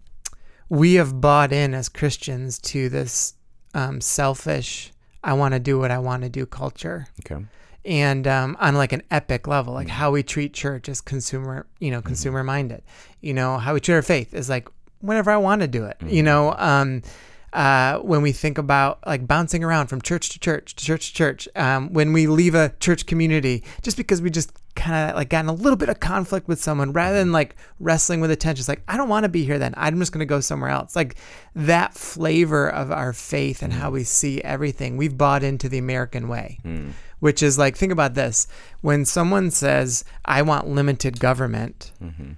we 0.68 0.96
have 0.96 1.22
bought 1.22 1.54
in 1.54 1.76
as 1.76 1.90
Christians 1.90 2.58
to 2.60 2.90
this 2.90 3.36
um, 3.76 4.02
selfish, 4.02 4.92
I 5.24 5.34
want 5.34 5.54
to 5.54 5.60
do 5.60 5.78
what 5.78 5.92
I 5.92 6.00
want 6.00 6.24
to 6.24 6.30
do 6.30 6.46
culture. 6.46 7.08
okay 7.24 7.46
And 7.86 8.28
um, 8.28 8.58
on 8.60 8.76
like 8.76 8.92
an 8.92 9.04
epic 9.10 9.48
level, 9.48 9.74
like 9.74 9.88
how 9.88 10.12
we 10.12 10.22
treat 10.22 10.54
church 10.54 10.90
is 10.90 11.02
consumer, 11.02 11.66
you 11.80 11.92
know, 11.92 12.02
consumer 12.02 12.44
minded. 12.44 12.84
You 13.22 13.34
know, 13.34 13.58
how 13.58 13.74
we 13.74 13.80
treat 13.80 13.96
our 13.96 14.02
faith 14.02 14.34
is 14.34 14.50
like 14.50 14.68
whenever 15.00 15.32
I 15.32 15.38
want 15.38 15.62
to 15.62 15.68
do 15.68 15.86
it. 15.86 15.98
You 16.06 16.24
know, 16.24 16.54
um, 16.58 17.02
uh, 17.54 17.98
when 18.00 18.22
we 18.22 18.32
think 18.32 18.58
about 18.58 19.00
like 19.08 19.26
bouncing 19.26 19.64
around 19.64 19.88
from 19.88 20.02
church 20.02 20.30
to 20.30 20.40
church 20.40 20.76
to 20.76 20.86
church 20.86 21.10
to 21.10 21.14
church, 21.16 21.48
um, 21.56 21.92
when 21.94 22.14
we 22.14 22.28
leave 22.28 22.54
a 22.54 22.74
church 22.80 23.06
community, 23.06 23.64
just 23.82 23.98
because 23.98 24.22
we 24.22 24.30
just 24.30 24.52
kind 24.76 25.10
of 25.10 25.16
like 25.16 25.30
got 25.30 25.44
in 25.44 25.50
a 25.50 25.54
little 25.54 25.76
bit 25.76 25.90
of 25.90 26.00
conflict 26.00 26.48
with 26.48 26.62
someone, 26.62 26.94
rather 26.94 27.18
than 27.18 27.32
like 27.32 27.56
wrestling 27.80 28.22
with 28.22 28.30
attention, 28.30 28.62
it's 28.62 28.70
like 28.70 28.84
I 28.88 28.98
don't 28.98 29.10
want 29.10 29.24
to 29.24 29.30
be 29.30 29.46
here. 29.46 29.58
Then 29.58 29.74
I'm 29.78 29.98
just 30.00 30.12
going 30.12 30.20
to 30.20 30.26
go 30.26 30.42
somewhere 30.42 30.70
else. 30.70 30.96
Like 30.96 31.16
that 31.56 31.96
flavor 31.96 32.70
of 32.70 32.92
our 32.92 33.14
faith 33.14 33.64
and 33.64 33.74
how 33.74 33.90
we 33.90 34.04
see 34.04 34.42
everything, 34.42 34.96
we've 34.98 35.18
bought 35.18 35.44
into 35.44 35.70
the 35.70 35.80
American 35.80 36.28
way, 36.28 36.60
which 37.20 37.44
is 37.44 37.58
like 37.58 37.76
think 37.76 37.92
about 37.92 38.14
this: 38.14 38.48
when 38.82 39.06
someone 39.06 39.52
says 39.52 40.04
I 40.26 40.42
want 40.42 40.68
limited 40.68 41.20
government 41.20 41.92
mm-hmm. 42.02 42.32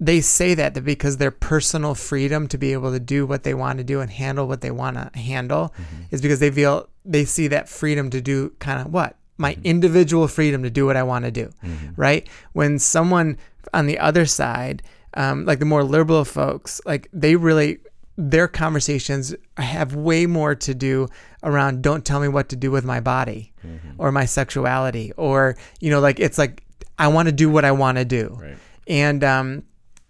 they 0.00 0.20
say 0.20 0.54
that 0.54 0.84
because 0.84 1.16
their 1.16 1.30
personal 1.30 1.94
freedom 1.94 2.48
to 2.48 2.58
be 2.58 2.72
able 2.72 2.92
to 2.92 3.00
do 3.00 3.26
what 3.26 3.42
they 3.42 3.54
want 3.54 3.78
to 3.78 3.84
do 3.84 4.00
and 4.00 4.10
handle 4.10 4.46
what 4.46 4.60
they 4.60 4.70
want 4.70 4.96
to 4.96 5.18
handle 5.18 5.74
mm-hmm. 5.78 6.02
is 6.10 6.22
because 6.22 6.40
they 6.40 6.50
feel 6.50 6.88
they 7.04 7.24
see 7.24 7.48
that 7.48 7.68
freedom 7.68 8.10
to 8.10 8.20
do 8.20 8.50
kind 8.58 8.80
of 8.80 8.92
what? 8.92 9.16
My 9.36 9.52
mm-hmm. 9.52 9.66
individual 9.66 10.28
freedom 10.28 10.62
to 10.62 10.70
do 10.70 10.86
what 10.86 10.96
I 10.96 11.02
want 11.02 11.24
to 11.24 11.30
do, 11.30 11.50
right? 11.96 12.28
When 12.52 12.78
someone 12.78 13.36
on 13.72 13.86
the 13.86 13.98
other 13.98 14.26
side, 14.26 14.82
um, 15.14 15.44
like 15.44 15.58
the 15.58 15.64
more 15.64 15.84
liberal 15.84 16.24
folks, 16.24 16.80
like 16.86 17.08
they 17.12 17.36
really 17.36 17.78
their 18.16 18.46
conversations 18.46 19.34
have 19.56 19.94
way 19.94 20.26
more 20.26 20.54
to 20.54 20.74
do 20.74 21.08
around 21.42 21.82
don't 21.82 22.04
tell 22.04 22.20
me 22.20 22.28
what 22.28 22.48
to 22.48 22.56
do 22.56 22.70
with 22.70 22.84
my 22.84 23.00
body 23.00 23.52
or 23.98 24.12
my 24.12 24.24
sexuality 24.24 25.12
or 25.16 25.56
you 25.80 25.90
know 25.90 26.00
like 26.00 26.20
it's 26.20 26.38
like 26.38 26.62
I 26.98 27.08
want 27.08 27.26
to 27.26 27.32
do 27.32 27.50
what 27.50 27.64
I 27.64 27.72
want 27.72 27.98
to 27.98 28.04
do. 28.04 28.38
Right. 28.40 28.56
and 28.86 29.24
um 29.24 29.64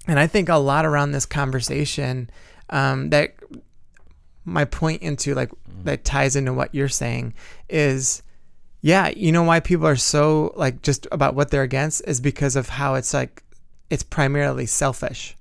and 0.07 0.19
I 0.19 0.27
think 0.27 0.49
a 0.49 0.57
lot 0.57 0.85
around 0.85 1.13
this 1.13 1.25
conversation 1.27 2.29
um, 2.71 3.11
that 3.11 3.35
my 4.45 4.65
point 4.65 5.03
into 5.03 5.35
like 5.35 5.51
that 5.85 6.05
ties 6.05 6.37
into 6.37 6.53
what 6.53 6.75
you're 6.75 6.89
saying 6.89 7.33
is 7.69 8.23
yeah 8.83 9.09
you 9.09 9.33
know 9.33 9.43
why 9.43 9.61
people 9.61 9.87
are 9.87 9.97
so 9.97 10.53
like 10.57 10.83
just 10.83 11.07
about 11.11 11.35
what 11.35 11.51
they're 11.51 11.63
against 11.63 12.03
is 12.07 12.21
because 12.21 12.55
of 12.57 12.69
how 12.69 12.95
it's 12.95 13.15
like 13.15 13.43
it's 13.89 14.03
primarily 14.03 14.67
selfish 14.67 15.37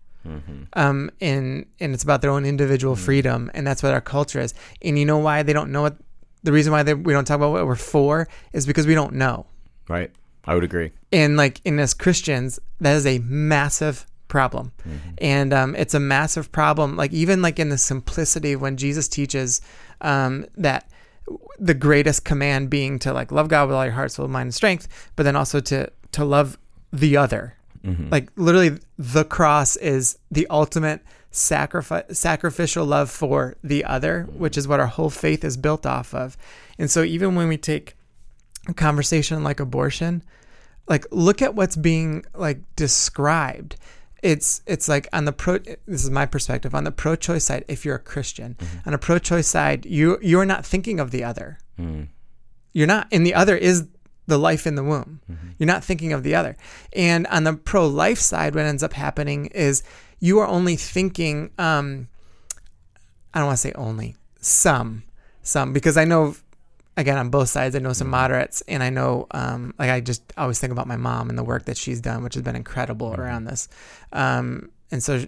um 0.74 1.10
and 1.20 1.66
and 1.80 1.94
it's 1.94 2.04
about 2.04 2.22
their 2.22 2.32
own 2.32 2.46
individual 2.46 2.96
freedom 2.96 3.52
and 3.54 3.68
that's 3.68 3.84
what 3.84 3.94
our 3.94 4.02
culture 4.02 4.40
is. 4.40 4.54
And 4.82 4.98
you 4.98 5.06
know 5.06 5.18
why 5.18 5.44
they 5.44 5.54
don't 5.54 5.72
know 5.72 5.82
what 5.82 5.98
the 6.44 6.52
reason 6.52 6.72
why 6.72 6.84
they, 6.84 6.94
we 6.94 7.14
don't 7.14 7.26
talk 7.26 7.38
about 7.38 7.52
what 7.52 7.66
we're 7.66 7.76
for 7.76 8.28
is 8.52 8.66
because 8.66 8.86
we 8.86 8.96
don't 8.96 9.14
know. 9.14 9.46
Right. 9.88 10.12
I 10.46 10.56
would 10.56 10.64
agree. 10.64 10.92
And 11.12 11.38
like 11.38 11.62
in 11.64 11.80
as 11.80 11.94
Christians, 11.94 12.60
that 12.82 12.96
is 12.96 13.06
a 13.06 13.20
massive 13.20 14.06
problem, 14.28 14.72
and 15.20 15.54
um, 15.54 15.76
it's 15.76 15.94
a 15.94 16.00
massive 16.00 16.52
problem. 16.52 16.98
Like 16.98 17.14
even 17.14 17.42
like 17.42 17.60
in 17.60 17.70
the 17.70 17.78
simplicity 17.78 18.56
when 18.56 18.78
Jesus 18.78 19.08
teaches 19.08 19.62
um, 20.02 20.46
that 20.58 20.90
the 21.60 21.74
greatest 21.74 22.26
command 22.26 22.70
being 22.70 23.00
to 23.00 23.14
like 23.14 23.32
love 23.32 23.48
God 23.48 23.68
with 23.68 23.78
all 23.78 23.86
your 23.86 23.94
heart, 23.94 24.12
soul, 24.12 24.28
mind, 24.28 24.48
and 24.48 24.54
strength, 24.54 24.88
but 25.16 25.24
then 25.24 25.36
also 25.36 25.60
to 25.62 25.90
to 26.12 26.26
love 26.26 26.58
the 26.92 27.16
other. 27.16 27.56
Mm-hmm. 27.86 28.10
Like 28.10 28.30
literally, 28.36 28.80
the 28.98 29.26
cross 29.26 29.76
is 29.76 30.18
the 30.32 30.48
ultimate 30.50 31.02
sacrifice, 31.32 32.18
sacrificial 32.18 32.86
love 32.86 33.10
for 33.10 33.58
the 33.64 33.84
other, 33.84 34.26
mm-hmm. 34.28 34.40
which 34.40 34.58
is 34.58 34.68
what 34.68 34.80
our 34.80 34.88
whole 34.88 35.10
faith 35.10 35.44
is 35.44 35.58
built 35.58 35.86
off 35.86 36.14
of. 36.14 36.38
And 36.78 36.90
so 36.90 37.04
even 37.04 37.36
when 37.36 37.48
we 37.48 37.58
take 37.58 37.96
a 38.68 38.74
conversation 38.74 39.44
like 39.44 39.60
abortion, 39.60 40.24
like 40.88 41.06
look 41.12 41.42
at 41.42 41.56
what's 41.56 41.76
being 41.76 42.26
like 42.34 42.60
described. 42.76 43.76
It's 44.22 44.62
it's 44.66 44.88
like 44.88 45.08
on 45.12 45.26
the 45.26 45.34
pro 45.34 45.60
this 45.60 46.04
is 46.04 46.10
my 46.10 46.26
perspective 46.26 46.74
on 46.74 46.86
the 46.86 46.92
pro-choice 46.92 47.44
side 47.44 47.66
if 47.68 47.84
you're 47.84 47.96
a 47.96 48.00
christian 48.00 48.56
mm-hmm. 48.58 48.88
on 48.88 48.94
a 48.94 48.98
pro-choice 48.98 49.48
side 49.48 49.86
you 49.86 50.18
you're 50.22 50.46
not 50.46 50.66
thinking 50.66 51.00
of 51.00 51.12
the 51.12 51.24
other. 51.26 51.60
Mm. 51.78 52.08
You're 52.72 52.88
not 52.88 53.08
and 53.12 53.26
the 53.26 53.34
other 53.34 53.58
is 53.58 53.88
the 54.28 54.38
life 54.38 54.66
in 54.66 54.76
the 54.76 54.84
womb 54.84 55.20
you're 55.58 55.68
not 55.68 55.84
thinking 55.84 56.14
of 56.14 56.24
the 56.24 56.34
other 56.36 56.56
and 56.94 57.28
on 57.28 57.44
the 57.44 57.54
pro-life 57.54 58.20
side 58.20 58.56
what 58.56 58.64
ends 58.66 58.82
up 58.84 58.94
happening 58.94 59.48
is 59.48 59.84
you 60.20 60.40
are 60.40 60.48
only 60.48 60.76
thinking 60.76 61.50
um 61.58 62.08
i 63.34 63.40
don't 63.40 63.48
want 63.48 63.58
to 63.58 63.62
say 63.68 63.74
only 63.74 64.16
some 64.40 65.04
some 65.42 65.74
because 65.74 65.98
i 65.98 66.06
know 66.06 66.36
again 66.96 67.18
on 67.18 67.30
both 67.32 67.50
sides. 67.50 67.76
I 67.76 67.80
know 67.80 67.90
Mm-hmm. 67.90 67.96
some 67.96 68.10
moderates, 68.10 68.62
and 68.68 68.84
I 68.84 68.92
know 68.92 69.26
um, 69.32 69.74
like 69.80 69.90
I 69.90 70.00
just 70.00 70.22
always 70.38 70.60
think 70.60 70.72
about 70.72 70.86
my 70.86 70.96
mom 70.96 71.28
and 71.32 71.40
the 71.40 71.44
work 71.44 71.66
that 71.66 71.76
she's 71.76 72.00
done, 72.00 72.24
which 72.24 72.36
has 72.36 72.44
been 72.44 72.56
incredible 72.56 73.10
Mm-hmm. 73.10 73.22
around 73.22 73.46
this. 73.46 73.68
Um, 74.12 74.70
and 74.92 75.02
so 75.02 75.26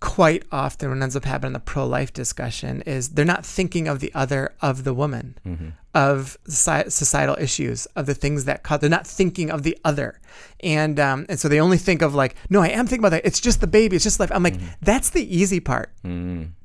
quite 0.00 0.44
often 0.50 0.88
what 0.88 1.02
ends 1.02 1.14
up 1.14 1.26
happening 1.26 1.48
in 1.48 1.52
the 1.52 1.60
pro-life 1.60 2.10
discussion 2.14 2.80
is 2.86 3.10
they're 3.10 3.24
not 3.26 3.44
thinking 3.44 3.86
of 3.86 4.00
the 4.00 4.10
other 4.14 4.54
of 4.62 4.84
the 4.84 4.94
woman 4.94 5.36
Mm-hmm. 5.46 5.68
Of 5.96 6.36
societal 6.46 7.36
issues 7.40 7.86
of 7.96 8.04
the 8.04 8.14
things 8.14 8.44
that 8.44 8.62
cause 8.62 8.80
they're 8.80 8.90
not 8.90 9.06
thinking 9.06 9.50
of 9.50 9.62
the 9.62 9.78
other. 9.82 10.20
And 10.60 11.00
um, 11.00 11.24
and 11.30 11.40
so 11.40 11.48
they 11.48 11.58
only 11.60 11.78
think 11.78 12.02
of 12.02 12.14
like 12.14 12.34
no 12.50 12.60
i 12.60 12.68
am 12.68 12.86
thinking 12.86 13.00
about 13.00 13.10
that. 13.16 13.24
It's 13.26 13.40
just 13.40 13.60
the 13.62 13.66
baby. 13.66 13.96
It's 13.96 14.04
just 14.04 14.20
life. 14.20 14.30
I'm 14.32 14.42
like 14.42 14.56
Mm-hmm. 14.56 14.66
that's 14.82 15.10
the 15.10 15.24
easy 15.34 15.60
part. 15.60 15.90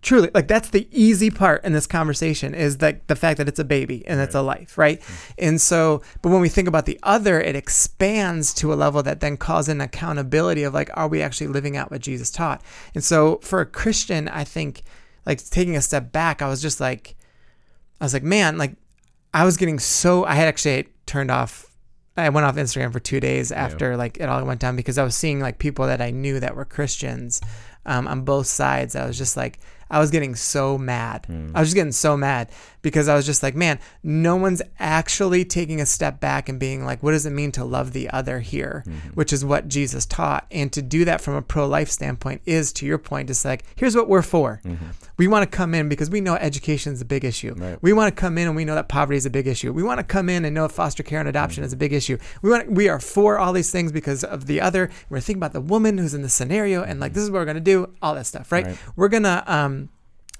Truly 0.01 0.29
like 0.33 0.47
that's 0.47 0.69
the 0.69 0.87
easy 0.91 1.29
part 1.29 1.63
in 1.63 1.71
this 1.73 1.87
conversation 1.87 2.53
is 2.53 2.81
like 2.81 3.07
the 3.07 3.15
fact 3.15 3.37
that 3.37 3.47
it's 3.47 3.59
a 3.59 3.63
baby 3.63 4.05
and 4.07 4.19
it's 4.19 4.35
a 4.35 4.41
life 4.41 4.77
right? 4.77 4.99
Mm-hmm. 4.99 5.45
and 5.45 5.61
so 5.61 6.01
but 6.21 6.29
when 6.29 6.41
we 6.41 6.49
think 6.49 6.67
about 6.67 6.85
the 6.85 6.99
other 7.03 7.39
it 7.39 7.55
expands 7.55 8.53
to 8.55 8.73
a 8.73 8.75
level 8.75 9.01
that 9.03 9.19
then 9.21 9.37
calls 9.37 9.69
in 9.69 9.79
accountability 9.79 10.63
of 10.63 10.73
like 10.73 10.89
are 10.95 11.07
we 11.07 11.21
actually 11.21 11.47
living 11.47 11.77
out 11.77 11.89
what 11.91 12.01
jesus 12.01 12.29
taught? 12.31 12.61
And 12.95 13.03
so 13.03 13.37
for 13.43 13.61
a 13.61 13.65
christian 13.65 14.27
i 14.27 14.43
think 14.43 14.83
like 15.25 15.39
taking 15.49 15.75
a 15.77 15.81
step 15.81 16.11
back 16.11 16.41
i 16.41 16.47
was 16.49 16.61
just 16.61 16.79
like 16.81 17.15
i 17.99 18.03
was 18.05 18.13
like 18.13 18.23
man 18.23 18.57
like 18.57 18.73
i 19.33 19.43
was 19.43 19.57
getting 19.57 19.79
so 19.79 20.25
i 20.25 20.35
had 20.35 20.47
actually 20.47 20.87
turned 21.05 21.31
off 21.31 21.71
I 22.17 22.29
went 22.29 22.45
off 22.45 22.55
Instagram 22.55 22.91
for 22.91 22.99
two 22.99 23.19
days 23.19 23.51
after 23.51 23.95
like 23.97 24.17
it 24.17 24.27
all 24.27 24.43
went 24.43 24.59
down 24.59 24.75
because 24.75 24.97
I 24.97 25.03
was 25.03 25.15
seeing 25.15 25.39
like 25.39 25.59
people 25.59 25.87
that 25.87 26.01
I 26.01 26.11
knew 26.11 26.39
that 26.39 26.55
were 26.55 26.65
Christians 26.65 27.41
um, 27.85 28.07
on 28.07 28.23
both 28.23 28.47
sides. 28.47 28.95
I 28.95 29.05
was 29.07 29.17
just 29.17 29.37
like, 29.37 29.59
I 29.91 29.99
was 29.99 30.09
getting 30.09 30.35
so 30.35 30.77
mad. 30.77 31.25
Hmm. 31.25 31.51
I 31.53 31.59
was 31.59 31.69
just 31.69 31.75
getting 31.75 31.91
so 31.91 32.15
mad 32.15 32.49
because 32.81 33.07
I 33.07 33.15
was 33.15 33.25
just 33.25 33.43
like, 33.43 33.55
man, 33.55 33.77
no 34.03 34.37
one's 34.37 34.61
actually 34.79 35.43
taking 35.45 35.81
a 35.81 35.85
step 35.85 36.19
back 36.19 36.49
and 36.49 36.59
being 36.59 36.85
like, 36.85 37.03
what 37.03 37.11
does 37.11 37.25
it 37.25 37.31
mean 37.31 37.51
to 37.51 37.65
love 37.65 37.91
the 37.91 38.09
other 38.09 38.39
here, 38.39 38.83
hmm. 38.85 39.09
which 39.13 39.33
is 39.33 39.43
what 39.43 39.67
Jesus 39.67 40.05
taught. 40.05 40.45
And 40.49 40.71
to 40.71 40.81
do 40.81 41.05
that 41.05 41.19
from 41.19 41.35
a 41.35 41.41
pro 41.41 41.67
life 41.67 41.89
standpoint 41.89 42.41
is, 42.45 42.71
to 42.73 42.85
your 42.85 42.97
point, 42.97 43.27
just 43.27 43.43
like, 43.43 43.65
here's 43.75 43.95
what 43.95 44.07
we're 44.07 44.21
for. 44.21 44.61
Hmm. 44.63 44.75
We 45.17 45.27
want 45.27 45.49
to 45.49 45.55
come 45.55 45.75
in 45.75 45.89
because 45.89 46.09
we 46.09 46.21
know 46.21 46.35
education 46.35 46.93
is 46.93 47.01
a 47.01 47.05
big 47.05 47.25
issue. 47.25 47.53
We 47.81 47.93
want 47.93 48.15
to 48.15 48.19
come 48.19 48.37
in 48.37 48.47
and 48.47 48.55
we 48.55 48.65
know 48.65 48.75
that 48.75 48.87
poverty 48.87 49.17
is 49.17 49.25
a 49.25 49.29
big 49.29 49.45
issue. 49.45 49.73
We 49.73 49.83
want 49.83 49.99
to 49.99 50.03
come 50.03 50.29
in 50.29 50.45
and 50.45 50.55
know 50.55 50.67
foster 50.67 51.03
care 51.03 51.19
and 51.19 51.29
adoption 51.29 51.63
is 51.63 51.73
a 51.73 51.77
big 51.77 51.93
issue. 51.93 52.17
We 52.41 52.49
want 52.49 52.71
we 52.71 52.89
are 52.89 52.99
for 52.99 53.37
all 53.37 53.53
these 53.53 53.71
things 53.71 53.91
because 53.91 54.23
of 54.23 54.45
the 54.45 54.61
other. 54.61 54.89
We're 55.09 55.19
thinking 55.19 55.39
about 55.39 55.53
the 55.53 55.61
woman 55.61 55.97
who's 55.97 56.13
in 56.13 56.21
the 56.21 56.29
scenario 56.29 56.81
and 56.81 56.99
like 56.99 57.13
this 57.13 57.23
is 57.23 57.29
what 57.29 57.39
we're 57.39 57.45
gonna 57.45 57.59
do, 57.59 57.93
all 58.01 58.15
that 58.15 58.25
stuff, 58.25 58.51
right? 58.51 58.65
Right. 58.65 58.77
We're 58.95 59.09
gonna 59.09 59.43
um 59.45 59.80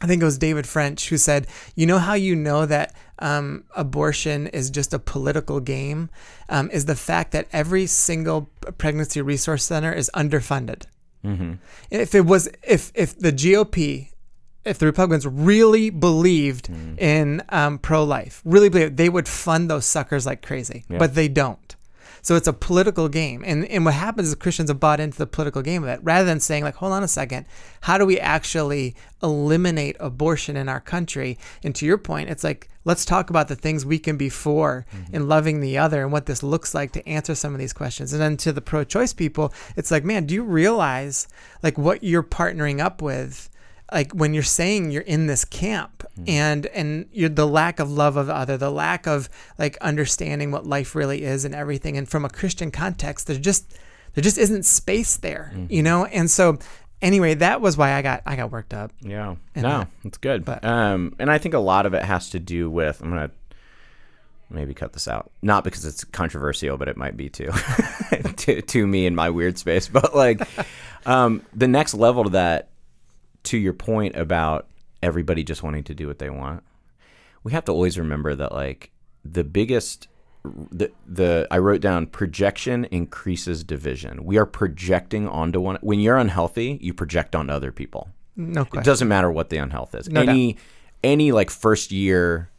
I 0.02 0.08
think 0.08 0.22
it 0.22 0.26
was 0.26 0.38
David 0.38 0.66
French 0.68 1.10
who 1.10 1.18
said, 1.18 1.48
"You 1.76 1.86
know 1.86 2.00
how 2.00 2.14
you 2.16 2.36
know 2.36 2.66
that 2.66 2.94
um, 3.20 3.64
abortion 3.76 4.48
is 4.48 4.70
just 4.72 4.94
a 4.94 5.00
political 5.00 5.60
game, 5.60 6.10
um, 6.50 6.70
is 6.72 6.86
the 6.86 6.96
fact 6.96 7.32
that 7.34 7.48
every 7.54 7.86
single 7.86 8.50
pregnancy 8.80 9.22
resource 9.22 9.64
center 9.64 9.94
is 9.94 10.10
underfunded. 10.16 10.84
If 11.92 12.16
it 12.16 12.26
was, 12.26 12.50
if 12.68 12.92
if 12.96 13.16
the 13.18 13.32
GOP, 13.32 14.10
if 14.66 14.80
the 14.80 14.88
Republicans 14.88 15.28
really 15.28 15.92
believed 15.92 16.68
in 16.98 17.44
um, 17.50 17.78
pro-life, 17.78 18.42
really 18.44 18.70
believed, 18.70 18.98
they 18.98 19.10
would 19.10 19.28
fund 19.28 19.70
those 19.70 19.86
suckers 19.86 20.26
like 20.26 20.42
crazy, 20.42 20.84
but 20.98 21.14
they 21.14 21.28
don't. 21.28 21.76
So 22.22 22.36
it's 22.36 22.48
a 22.48 22.54
political 22.54 23.10
game. 23.10 23.44
And 23.46 23.66
and 23.66 23.86
what 23.86 23.94
happens 23.94 24.30
is 24.30 24.36
Christians 24.36 24.70
have 24.70 24.80
bought 24.80 25.00
into 25.00 25.18
the 25.18 25.28
political 25.28 25.62
game 25.62 25.84
of 25.84 25.90
it 25.90 26.00
rather 26.04 26.26
than 26.26 26.40
saying 26.40 26.64
like, 26.64 26.76
hold 26.76 26.94
on 26.94 27.04
a 27.04 27.08
second, 27.08 27.46
how 27.82 27.98
do 27.98 28.06
we 28.06 28.20
actually 28.20 28.96
eliminate 29.24 29.96
abortion 30.00 30.56
in 30.56 30.70
our 30.70 30.80
country? 30.80 31.38
And 31.64 31.76
to 31.76 31.86
your 31.86 31.98
point, 31.98 32.30
it's 32.30 32.44
like, 32.44 32.70
let's 32.86 33.06
talk 33.06 33.30
about 33.30 33.48
the 33.48 33.56
things 33.56 33.86
we 33.86 34.00
can 34.00 34.18
be 34.18 34.30
for 34.30 34.86
mm-hmm. 34.92 35.16
in 35.16 35.28
loving 35.28 35.60
the 35.60 35.78
other 35.78 36.02
and 36.02 36.12
what 36.12 36.26
this 36.26 36.44
looks 36.44 36.74
like 36.74 36.92
to 36.94 37.08
answer 37.08 37.36
some 37.36 37.54
of 37.54 37.60
these 37.60 37.74
questions. 37.74 38.14
And 38.14 38.22
then 38.22 38.38
to 38.38 38.52
the 38.52 38.62
pro-choice 38.62 39.14
people, 39.14 39.54
it's 39.76 39.92
like, 39.92 40.04
man, 40.04 40.26
do 40.26 40.34
you 40.34 40.44
realize 40.44 41.28
like 41.62 41.78
what 41.78 42.04
you're 42.04 42.24
partnering 42.24 42.80
up 42.80 43.02
with? 43.02 43.50
Like 43.92 44.12
when 44.14 44.34
you're 44.34 44.44
saying 44.44 44.92
you're 44.92 45.02
in 45.04 45.28
this 45.28 45.44
camp 45.46 46.04
and 46.28 46.66
and 46.68 47.08
you're 47.12 47.30
the 47.30 47.48
lack 47.48 47.80
of 47.80 47.90
love 47.92 48.16
of 48.18 48.28
the 48.28 48.34
other 48.36 48.58
the 48.58 48.70
lack 48.72 49.08
of 49.08 49.30
like 49.58 49.78
understanding 49.82 50.52
what 50.52 50.66
life 50.66 50.96
really 50.96 51.24
is 51.24 51.46
and 51.46 51.54
everything 51.56 51.98
and 51.98 52.08
from 52.10 52.24
a 52.26 52.30
christian 52.30 52.70
context 52.72 53.28
there's 53.28 53.40
just 53.40 53.74
there 54.14 54.22
just 54.22 54.38
isn't 54.38 54.64
space 54.64 55.18
there 55.18 55.52
you 55.70 55.82
know 55.82 56.06
and 56.06 56.30
so 56.30 56.58
anyway 57.02 57.34
that 57.34 57.60
was 57.62 57.76
why 57.78 57.94
i 57.94 58.02
got 58.02 58.22
i 58.26 58.36
got 58.36 58.52
worked 58.52 58.74
up 58.74 58.92
Yeah. 59.02 59.36
No, 59.56 59.62
that- 59.62 59.88
it's 60.04 60.18
good. 60.18 60.46
but- 60.46 60.64
um, 60.64 61.16
and 61.20 61.32
I 61.32 61.38
think 61.38 61.54
a 61.56 61.60
lot 61.60 61.86
of 61.86 61.94
it 61.94 62.04
has 62.04 62.30
to 62.32 62.40
do 62.40 62.70
with. 62.70 63.02
I'm 63.02 63.10
gonna 63.10 63.32
maybe 64.50 64.74
cut 64.74 64.94
this 64.94 65.08
out, 65.08 65.32
not 65.42 65.64
because 65.64 65.86
it's 65.86 66.04
controversial, 66.04 66.78
but 66.78 66.88
it 66.90 66.98
might 66.98 67.16
be 67.18 67.30
too, 67.30 67.52
to, 68.38 68.62
to 68.62 68.86
me 68.88 69.06
in 69.06 69.16
my 69.16 69.30
weird 69.30 69.58
space. 69.58 69.88
But 69.88 70.14
like, 70.16 70.42
um, 71.06 71.42
the 71.54 71.68
next 71.68 71.94
level 71.94 72.26
to 72.26 72.30
that, 72.32 72.70
to 73.44 73.58
your 73.58 73.74
point 73.74 74.16
about 74.16 74.68
everybody 75.02 75.44
just 75.44 75.64
wanting 75.64 75.84
to 75.86 75.96
do 75.96 76.08
what 76.08 76.20
they 76.20 76.30
want, 76.30 76.64
we 77.44 77.52
have 77.52 77.66
to 77.66 77.72
always 77.72 77.98
remember 77.98 78.36
that 78.36 78.52
like 78.52 78.92
the 79.26 79.44
biggest 79.44 80.08
the 80.44 80.92
the 81.06 81.48
I 81.52 81.60
wrote 81.60 81.82
down 81.82 82.08
projection 82.08 82.86
increases 82.86 83.64
division. 83.64 84.26
We 84.26 84.38
are 84.38 84.46
projecting 84.46 85.28
onto 85.28 85.60
one 85.60 85.78
when 85.82 86.00
you're 86.00 86.18
unhealthy, 86.18 86.80
you 86.82 86.94
project 86.94 87.36
onto 87.36 87.54
other 87.54 87.72
people. 87.72 88.10
no 88.36 88.62
It 88.74 88.84
doesn't 88.84 89.08
matter 89.08 89.32
what 89.32 89.50
the 89.50 89.58
unhealth 89.58 89.94
is. 89.94 90.10
No 90.10 90.22
any 90.22 90.58
any 91.04 91.32
like 91.32 91.50
first 91.50 91.92
year 91.92 92.50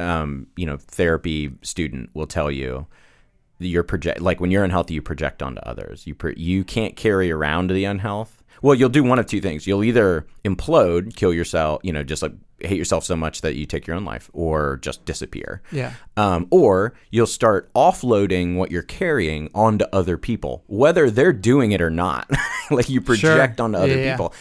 um, 0.00 0.46
you 0.56 0.66
know, 0.66 0.76
therapy 0.76 1.52
student 1.62 2.10
will 2.14 2.26
tell 2.26 2.50
you 2.50 2.86
that 3.58 3.68
you're 3.68 3.82
project 3.82 4.20
like 4.20 4.40
when 4.40 4.50
you're 4.50 4.64
unhealthy, 4.64 4.94
you 4.94 5.02
project 5.02 5.42
onto 5.42 5.60
others. 5.60 6.06
You 6.06 6.14
pro- 6.14 6.34
you 6.36 6.64
can't 6.64 6.96
carry 6.96 7.30
around 7.30 7.70
the 7.70 7.84
unhealth. 7.84 8.35
Well, 8.62 8.74
you'll 8.74 8.88
do 8.88 9.02
one 9.04 9.18
of 9.18 9.26
two 9.26 9.40
things. 9.40 9.66
You'll 9.66 9.84
either 9.84 10.26
implode, 10.44 11.14
kill 11.16 11.32
yourself, 11.32 11.80
you 11.84 11.92
know, 11.92 12.02
just 12.02 12.22
like 12.22 12.32
hate 12.60 12.78
yourself 12.78 13.04
so 13.04 13.14
much 13.14 13.42
that 13.42 13.54
you 13.54 13.66
take 13.66 13.86
your 13.86 13.96
own 13.96 14.04
life, 14.06 14.30
or 14.32 14.78
just 14.78 15.04
disappear. 15.04 15.60
yeah 15.70 15.92
Um, 16.16 16.46
or 16.50 16.94
you'll 17.10 17.26
start 17.26 17.70
offloading 17.74 18.56
what 18.56 18.70
you're 18.70 18.82
carrying 18.82 19.50
onto 19.54 19.84
other 19.92 20.16
people, 20.16 20.64
whether 20.66 21.10
they're 21.10 21.34
doing 21.34 21.72
it 21.72 21.82
or 21.82 21.90
not. 21.90 22.30
like 22.70 22.88
you 22.88 23.00
project 23.02 23.60
onto 23.60 23.76
other 23.78 23.88
Yeah, 23.88 24.04
yeah. 24.04 24.12
people. 24.14 24.32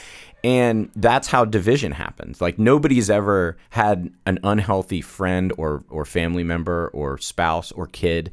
And 0.45 0.91
that's 0.95 1.27
how 1.27 1.43
division 1.43 1.91
happens. 1.91 2.39
Like 2.39 2.57
nobody's 2.59 3.09
ever 3.09 3.57
had 3.71 4.11
an 4.25 4.39
unhealthy 4.43 5.01
friend 5.01 5.51
or, 5.57 5.83
or 5.89 6.05
family 6.05 6.43
member 6.43 6.89
or 6.93 7.17
spouse 7.17 7.71
or 7.71 7.87
kid 7.87 8.31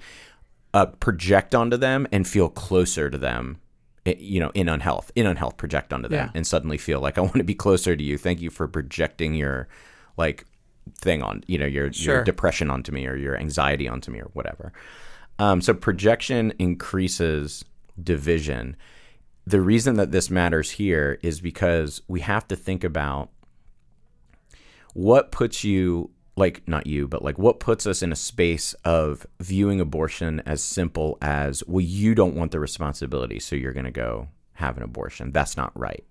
uh, 0.75 0.87
project 0.87 1.55
onto 1.55 1.77
them 1.77 2.07
and 2.13 2.29
feel 2.29 2.49
closer 2.51 3.11
to 3.11 3.19
them. 3.19 3.59
I- 4.07 4.17
You 4.19 4.41
know, 4.41 4.51
in 4.55 4.69
unhealth, 4.69 5.11
in 5.15 5.27
unhealth, 5.27 5.57
project 5.57 5.93
onto 5.93 6.09
them 6.09 6.27
Yeah. 6.27 6.31
and 6.35 6.47
suddenly 6.47 6.79
feel 6.79 7.01
like 7.01 7.19
I 7.19 7.21
want 7.21 7.35
to 7.37 7.45
be 7.45 7.55
closer 7.55 7.95
to 7.97 8.03
you. 8.03 8.19
Thank 8.19 8.41
you 8.41 8.51
for 8.51 8.67
projecting 8.69 9.35
your 9.35 9.69
like 10.17 10.45
thing 10.99 11.23
on, 11.23 11.45
you 11.47 11.59
know, 11.59 11.67
your, 11.67 11.87
your 11.89 12.25
depression 12.25 12.69
onto 12.71 12.91
me 12.93 13.07
or 13.07 13.15
your 13.17 13.37
anxiety 13.37 13.87
onto 13.89 14.11
me 14.11 14.21
or 14.21 14.29
whatever. 14.33 14.73
Um, 15.39 15.61
so 15.61 15.73
projection 15.75 16.53
increases 16.59 17.65
division. 18.03 18.77
The 19.47 19.61
reason 19.61 19.95
that 19.97 20.11
this 20.13 20.31
matters 20.31 20.73
here 20.73 21.19
is 21.23 21.41
because 21.41 22.03
we 22.09 22.21
have 22.21 22.47
to 22.49 22.57
think 22.57 22.83
about 22.85 23.31
what 24.95 25.33
puts 25.33 25.65
you 25.65 26.11
like 26.37 26.67
not 26.67 26.87
you 26.87 27.07
but 27.07 27.23
like 27.23 27.39
what 27.39 27.61
puts 27.61 27.87
us 27.87 28.03
in 28.03 28.11
a 28.11 28.17
space 28.17 28.73
of 28.85 29.27
viewing 29.41 29.81
abortion 29.81 30.41
as 30.47 30.63
simple 30.63 31.19
as 31.21 31.63
well 31.67 31.81
you 31.81 32.15
don't 32.15 32.35
want 32.35 32.51
the 32.53 32.61
responsibility 32.61 33.39
so 33.39 33.55
you're 33.55 33.73
going 33.73 33.85
to 33.85 33.91
go 33.91 34.29
have 34.55 34.77
an 34.77 34.83
abortion. 34.83 35.33
That's 35.33 35.57
not 35.57 35.79
right. 35.79 36.05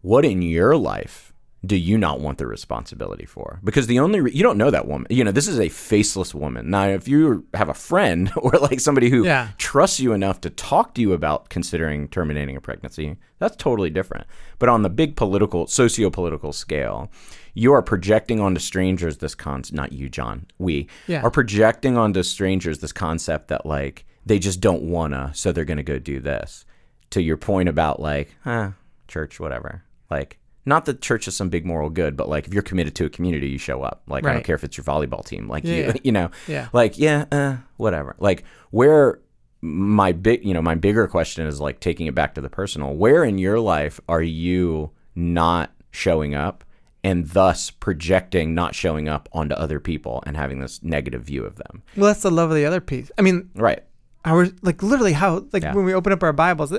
What 0.00 0.24
in 0.24 0.42
your 0.42 0.76
life 0.76 1.32
do 1.66 1.74
you 1.76 1.98
not 1.98 2.20
want 2.20 2.38
the 2.38 2.46
responsibility 2.46 3.26
for? 3.26 3.58
Because 3.64 3.88
the 3.88 3.98
only 3.98 4.20
re- 4.20 4.32
you 4.32 4.44
don't 4.44 4.58
know 4.58 4.70
that 4.70 4.86
woman. 4.86 5.08
You 5.10 5.24
know, 5.24 5.32
this 5.32 5.48
is 5.48 5.58
a 5.58 5.68
faceless 5.68 6.32
woman. 6.34 6.70
Now, 6.70 6.86
if 6.88 7.08
you 7.08 7.46
have 7.54 7.68
a 7.68 7.74
friend 7.74 8.30
or 8.36 8.52
like 8.60 8.78
somebody 8.78 9.10
who 9.10 9.24
Yeah. 9.24 9.48
trusts 9.58 9.98
you 9.98 10.12
enough 10.12 10.40
to 10.42 10.50
talk 10.50 10.94
to 10.94 11.00
you 11.00 11.12
about 11.12 11.48
considering 11.48 12.06
terminating 12.08 12.56
a 12.56 12.60
pregnancy, 12.60 13.16
that's 13.40 13.56
totally 13.56 13.90
different. 13.90 14.26
But 14.60 14.68
on 14.68 14.82
the 14.82 14.88
big 14.90 15.16
political, 15.16 15.66
socio-political 15.66 16.52
scale, 16.52 17.10
you 17.54 17.72
are 17.72 17.82
projecting 17.82 18.38
onto 18.40 18.60
strangers 18.60 19.16
this 19.18 19.34
concept. 19.34 19.74
Not 19.74 19.92
you, 19.92 20.08
John. 20.08 20.46
We 20.58 20.86
Yeah. 21.08 21.22
are 21.22 21.30
projecting 21.30 21.96
onto 21.96 22.22
strangers 22.22 22.78
this 22.78 22.92
concept 22.92 23.48
that 23.48 23.66
like 23.66 24.04
they 24.24 24.38
just 24.38 24.60
don't 24.60 24.82
wanna, 24.82 25.32
so 25.34 25.50
they're 25.50 25.64
gonna 25.64 25.82
go 25.82 25.98
do 25.98 26.20
this. 26.20 26.64
To 27.10 27.22
your 27.22 27.36
point 27.36 27.68
about 27.68 27.98
like, 27.98 28.36
huh, 28.44 28.70
church, 29.08 29.40
whatever. 29.40 29.82
Like, 30.08 30.38
not 30.68 30.84
that 30.84 31.00
church 31.00 31.26
is 31.26 31.34
some 31.36 31.48
big 31.48 31.64
moral 31.66 31.90
good, 31.90 32.16
but 32.16 32.28
like 32.28 32.46
if 32.46 32.54
you're 32.54 32.62
committed 32.62 32.94
to 32.96 33.06
a 33.06 33.08
community, 33.10 33.48
you 33.48 33.58
show 33.58 33.82
up. 33.82 34.02
Like 34.06 34.24
I 34.26 34.32
don't 34.32 34.44
care 34.44 34.54
if 34.54 34.62
it's 34.62 34.76
your 34.76 34.84
volleyball 34.84 35.24
team. 35.24 35.48
Like 35.48 35.64
Yeah, 35.64 35.74
you, 35.74 35.82
yeah. 35.84 35.92
you 36.04 36.12
know, 36.12 36.30
Yeah. 36.46 36.68
like 36.72 36.98
yeah, 36.98 37.24
uh, 37.32 37.56
whatever. 37.76 38.14
Like 38.18 38.44
where 38.70 39.20
my 39.60 40.12
big, 40.12 40.44
you 40.44 40.54
know, 40.54 40.62
my 40.62 40.76
bigger 40.76 41.08
question 41.08 41.46
is 41.46 41.60
like 41.60 41.80
taking 41.80 42.06
it 42.06 42.14
back 42.14 42.34
to 42.36 42.40
the 42.40 42.48
personal. 42.50 42.94
Where 42.94 43.24
in 43.24 43.38
your 43.38 43.58
life 43.58 43.98
are 44.08 44.22
you 44.22 44.90
not 45.16 45.72
showing 45.90 46.34
up 46.34 46.62
and 47.02 47.28
thus 47.30 47.70
projecting 47.70 48.54
not 48.54 48.74
showing 48.74 49.08
up 49.08 49.28
onto 49.32 49.54
other 49.54 49.80
people 49.80 50.22
and 50.26 50.36
having 50.36 50.60
this 50.60 50.82
negative 50.82 51.22
view 51.22 51.44
of 51.44 51.56
them. 51.56 51.82
Well, 51.96 52.06
that's 52.06 52.22
the 52.22 52.30
love 52.30 52.50
of 52.50 52.56
the 52.56 52.66
other 52.66 52.80
piece. 52.80 53.10
I 53.18 53.22
mean, 53.22 53.50
Right. 53.54 53.82
our 54.24 54.48
like 54.62 54.82
literally 54.82 55.12
how 55.14 55.46
like 55.52 55.62
Yeah. 55.62 55.74
when 55.74 55.84
we 55.84 55.94
open 55.94 56.12
up 56.12 56.22
our 56.22 56.32
Bibles. 56.32 56.72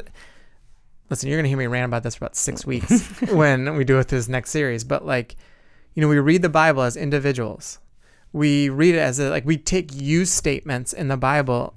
It, 1.10 1.12
listen, 1.12 1.30
you're 1.30 1.38
gonna 1.38 1.47
hear 1.49 1.57
me 1.57 1.68
rant 1.68 1.86
about 1.89 2.03
this 2.03 2.16
for 2.16 2.26
about 2.26 2.36
six 2.36 2.66
weeks 2.66 3.01
when 3.32 3.76
we 3.76 3.84
do 3.84 3.99
it 3.99 4.07
this 4.07 4.28
next 4.28 4.51
series. 4.51 4.84
But 4.84 5.05
like, 5.05 5.36
you 5.95 6.01
know, 6.01 6.07
we 6.07 6.20
read 6.20 6.41
the 6.41 6.49
Bible 6.49 6.82
as 6.84 6.95
individuals. 6.95 7.80
We 8.32 8.70
read 8.70 8.95
it 8.95 8.99
as 8.99 9.20
a, 9.20 9.30
like 9.30 9.45
we 9.45 9.57
take 9.57 9.91
you 9.93 10.26
statements 10.26 10.93
in 10.93 11.07
the 11.07 11.18
Bible 11.18 11.74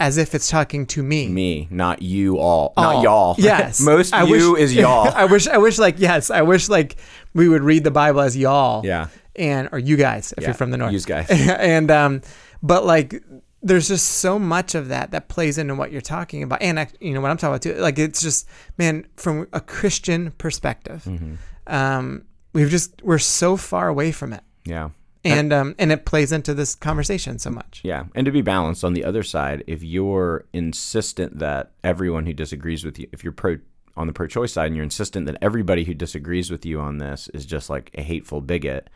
as 0.00 0.16
if 0.16 0.34
it's 0.34 0.48
talking 0.48 0.86
to 0.86 1.02
me. 1.02 1.28
Me, 1.28 1.66
not 1.70 2.02
you 2.02 2.38
all. 2.38 2.72
Not 2.76 3.02
y'all. 3.02 3.34
Yes. 3.38 3.80
Most 3.80 4.12
I 4.14 4.22
you 4.24 4.52
wish- 4.52 4.60
is 4.62 4.74
y'all. 4.76 5.08
I 5.14 5.24
wish. 5.24 5.48
I 5.48 5.58
wish. 5.58 5.78
Like 5.78 5.98
yes. 5.98 6.30
I 6.30 6.42
wish 6.42 6.68
like 6.68 6.96
we 7.34 7.48
would 7.48 7.62
read 7.62 7.84
the 7.84 7.90
Bible 7.90 8.20
as 8.20 8.36
y'all. 8.36 8.84
yeah. 8.84 9.08
And 9.34 9.68
or 9.72 9.78
you 9.78 9.96
guys 9.96 10.32
if 10.36 10.42
Yeah. 10.42 10.48
you're 10.48 10.54
from 10.54 10.70
the 10.70 10.76
north. 10.76 10.92
You 10.92 11.00
guys. 11.00 11.26
and 11.30 11.90
um, 11.90 12.22
but 12.62 12.84
like 12.84 13.22
there's 13.68 13.88
just 13.88 14.06
so 14.06 14.38
much 14.38 14.74
of 14.74 14.88
that 14.88 15.10
that 15.12 15.28
plays 15.28 15.58
into 15.58 15.74
what 15.74 15.92
you're 15.92 16.00
talking 16.00 16.42
about, 16.42 16.60
and 16.62 16.80
I, 16.80 16.88
you 17.00 17.14
know 17.14 17.20
what 17.20 17.30
I'm 17.30 17.36
talking 17.36 17.52
about 17.54 17.62
too. 17.62 17.74
Like 17.74 17.98
it's 17.98 18.20
just 18.22 18.48
man, 18.78 19.06
from 19.16 19.46
a 19.52 19.60
Christian 19.60 20.32
perspective, 20.32 21.04
Mm-hmm. 21.04 21.34
um, 21.66 22.24
we've 22.52 22.70
just 22.70 23.02
we're 23.02 23.18
so 23.18 23.56
far 23.56 23.88
away 23.88 24.10
from 24.12 24.32
it, 24.32 24.42
Yeah. 24.64 24.90
and 25.24 25.52
um, 25.52 25.74
and 25.78 25.92
it 25.92 26.04
plays 26.06 26.32
into 26.32 26.54
this 26.54 26.74
conversation 26.74 27.38
so 27.38 27.50
much. 27.50 27.80
Yeah, 27.84 28.04
and 28.14 28.24
to 28.24 28.32
be 28.32 28.42
balanced 28.42 28.84
on 28.84 28.94
the 28.94 29.04
other 29.04 29.22
side, 29.22 29.62
if 29.66 29.82
you're 29.82 30.44
insistent 30.52 31.38
that 31.38 31.72
everyone 31.84 32.26
who 32.26 32.32
disagrees 32.32 32.84
with 32.84 32.98
you, 32.98 33.08
if 33.12 33.22
you're 33.22 33.32
pro 33.32 33.58
on 33.96 34.06
the 34.06 34.12
pro-choice 34.12 34.52
side 34.52 34.66
and 34.66 34.76
you're 34.76 34.84
insistent 34.84 35.26
that 35.26 35.36
everybody 35.42 35.82
who 35.82 35.92
disagrees 35.92 36.52
with 36.52 36.64
you 36.64 36.78
on 36.80 36.98
this 36.98 37.26
is 37.34 37.44
just 37.44 37.68
like 37.68 37.90
a 37.98 38.02
hateful 38.02 38.40
bigot, 38.40 38.88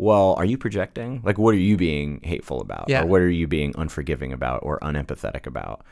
well, 0.00 0.34
are 0.38 0.44
you 0.46 0.56
projecting? 0.56 1.20
Like, 1.24 1.36
what 1.38 1.54
are 1.54 1.58
you 1.58 1.76
being 1.76 2.20
hateful 2.22 2.60
about, 2.60 2.86
Yeah. 2.88 3.02
or 3.02 3.06
what 3.06 3.20
are 3.20 3.28
you 3.28 3.46
being 3.46 3.74
unforgiving 3.76 4.32
about 4.32 4.60
or 4.62 4.78
unempathetic 4.80 5.46
about? 5.46 5.84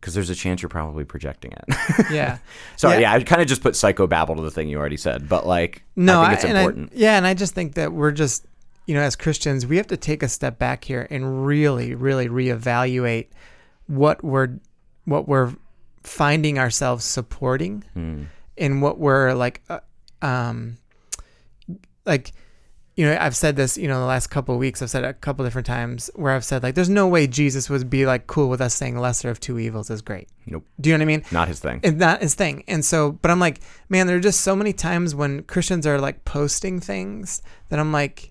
Because 0.00 0.12
there's 0.12 0.28
a 0.28 0.34
chance 0.34 0.60
you're 0.60 0.68
probably 0.68 1.04
projecting 1.04 1.52
it. 1.52 1.64
Yeah. 2.12 2.38
so 2.76 2.90
yeah, 2.90 2.98
Yeah. 2.98 3.12
I 3.14 3.22
kind 3.22 3.40
of 3.40 3.48
just 3.48 3.62
put 3.62 3.72
psychobabble 3.74 4.36
to 4.36 4.42
the 4.42 4.50
thing 4.50 4.68
you 4.68 4.78
already 4.78 4.98
said, 4.98 5.28
but 5.30 5.46
like, 5.46 5.82
No, 5.96 6.20
I 6.20 6.26
think 6.28 6.34
it's 6.34 6.44
and 6.44 6.58
important. 6.58 6.92
yeah, 6.94 7.16
and 7.16 7.26
I 7.26 7.32
just 7.32 7.54
think 7.54 7.74
that 7.74 7.92
we're 7.92 8.12
just, 8.12 8.44
you 8.86 8.94
know, 8.94 9.00
as 9.00 9.16
Christians, 9.16 9.66
we 9.66 9.78
have 9.78 9.86
to 9.86 9.96
take 9.96 10.22
a 10.22 10.28
step 10.28 10.58
back 10.58 10.84
here 10.84 11.06
and 11.10 11.46
really, 11.46 11.94
really 11.94 12.28
reevaluate 12.28 13.28
what 13.86 14.22
we're 14.22 14.58
what 15.06 15.26
we're 15.26 15.54
finding 16.02 16.58
ourselves 16.58 17.02
supporting 17.04 17.82
Hmm. 17.94 18.24
and 18.58 18.82
what 18.82 18.98
we're 18.98 19.32
like, 19.32 19.62
uh, 19.70 19.80
um, 20.20 20.76
like. 22.04 22.32
You 22.96 23.06
know, 23.06 23.18
I've 23.20 23.34
said 23.34 23.56
this, 23.56 23.76
you 23.76 23.88
know, 23.88 23.94
in 23.94 24.00
the 24.02 24.06
last 24.06 24.28
couple 24.28 24.54
of 24.54 24.60
weeks, 24.60 24.80
I've 24.80 24.88
said 24.88 25.02
it 25.02 25.08
a 25.08 25.14
couple 25.14 25.44
different 25.44 25.66
times 25.66 26.10
where 26.14 26.32
I've 26.32 26.44
said, 26.44 26.62
like, 26.62 26.76
there's 26.76 26.88
no 26.88 27.08
way 27.08 27.26
Jesus 27.26 27.68
would 27.68 27.90
be 27.90 28.06
like 28.06 28.28
cool 28.28 28.48
with 28.48 28.60
us 28.60 28.72
saying 28.72 28.96
lesser 28.96 29.30
of 29.30 29.40
two 29.40 29.58
evils 29.58 29.90
is 29.90 30.00
great. 30.00 30.28
Nope, 30.46 30.64
Do 30.80 30.90
you 30.90 30.96
know 30.96 31.02
what 31.02 31.10
I 31.10 31.16
mean? 31.16 31.24
not 31.32 31.48
his 31.48 31.58
thing. 31.58 31.80
it's 31.82 31.96
not 31.96 32.22
his 32.22 32.34
thing. 32.36 32.62
And 32.68 32.84
so, 32.84 33.10
but 33.12 33.32
I'm 33.32 33.40
like, 33.40 33.60
man, 33.88 34.06
there 34.06 34.16
are 34.16 34.20
just 34.20 34.42
so 34.42 34.54
many 34.54 34.72
times 34.72 35.12
when 35.12 35.42
Christians 35.42 35.88
are 35.88 35.98
like 35.98 36.24
posting 36.24 36.78
things 36.78 37.42
that 37.68 37.80
I'm 37.80 37.90
like, 37.90 38.30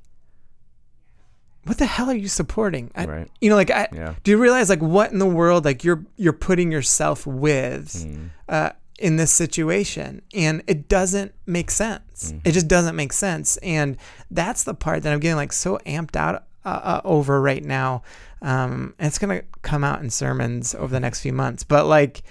what 1.65 1.77
the 1.77 1.85
hell 1.85 2.09
are 2.09 2.15
you 2.15 2.27
supporting? 2.27 2.91
I, 2.95 3.05
Right. 3.05 3.27
You 3.41 3.49
know, 3.49 3.55
like, 3.55 3.71
I, 3.71 3.87
Yeah. 3.93 4.15
do 4.23 4.31
you 4.31 4.37
realize 4.37 4.69
like 4.69 4.81
what 4.81 5.11
in 5.11 5.19
the 5.19 5.25
world 5.25 5.65
like 5.65 5.83
you're 5.83 6.05
you're 6.17 6.33
putting 6.33 6.71
yourself 6.71 7.25
with 7.27 8.01
Hmm. 8.03 8.25
uh, 8.49 8.69
in 8.99 9.17
this 9.17 9.31
situation, 9.31 10.21
and 10.33 10.63
it 10.67 10.87
doesn't 10.87 11.33
make 11.45 11.71
sense. 11.71 12.31
Mm-hmm. 12.31 12.39
It 12.45 12.51
just 12.51 12.67
doesn't 12.67 12.95
make 12.95 13.13
sense, 13.13 13.57
and 13.57 13.97
that's 14.31 14.63
the 14.63 14.73
part 14.73 15.03
that 15.03 15.13
I'm 15.13 15.19
getting 15.19 15.35
like 15.35 15.53
so 15.53 15.79
amped 15.85 16.15
out 16.15 16.43
uh, 16.65 16.69
uh, 16.69 17.01
over 17.03 17.41
right 17.41 17.63
now. 17.63 18.03
Um, 18.41 18.93
and 18.99 19.07
it's 19.07 19.17
gonna 19.17 19.41
come 19.61 19.83
out 19.83 20.01
in 20.01 20.09
sermons 20.09 20.75
over 20.75 20.87
the 20.87 20.99
next 20.99 21.21
few 21.21 21.33
months, 21.33 21.63
but 21.63 21.85
like. 21.85 22.23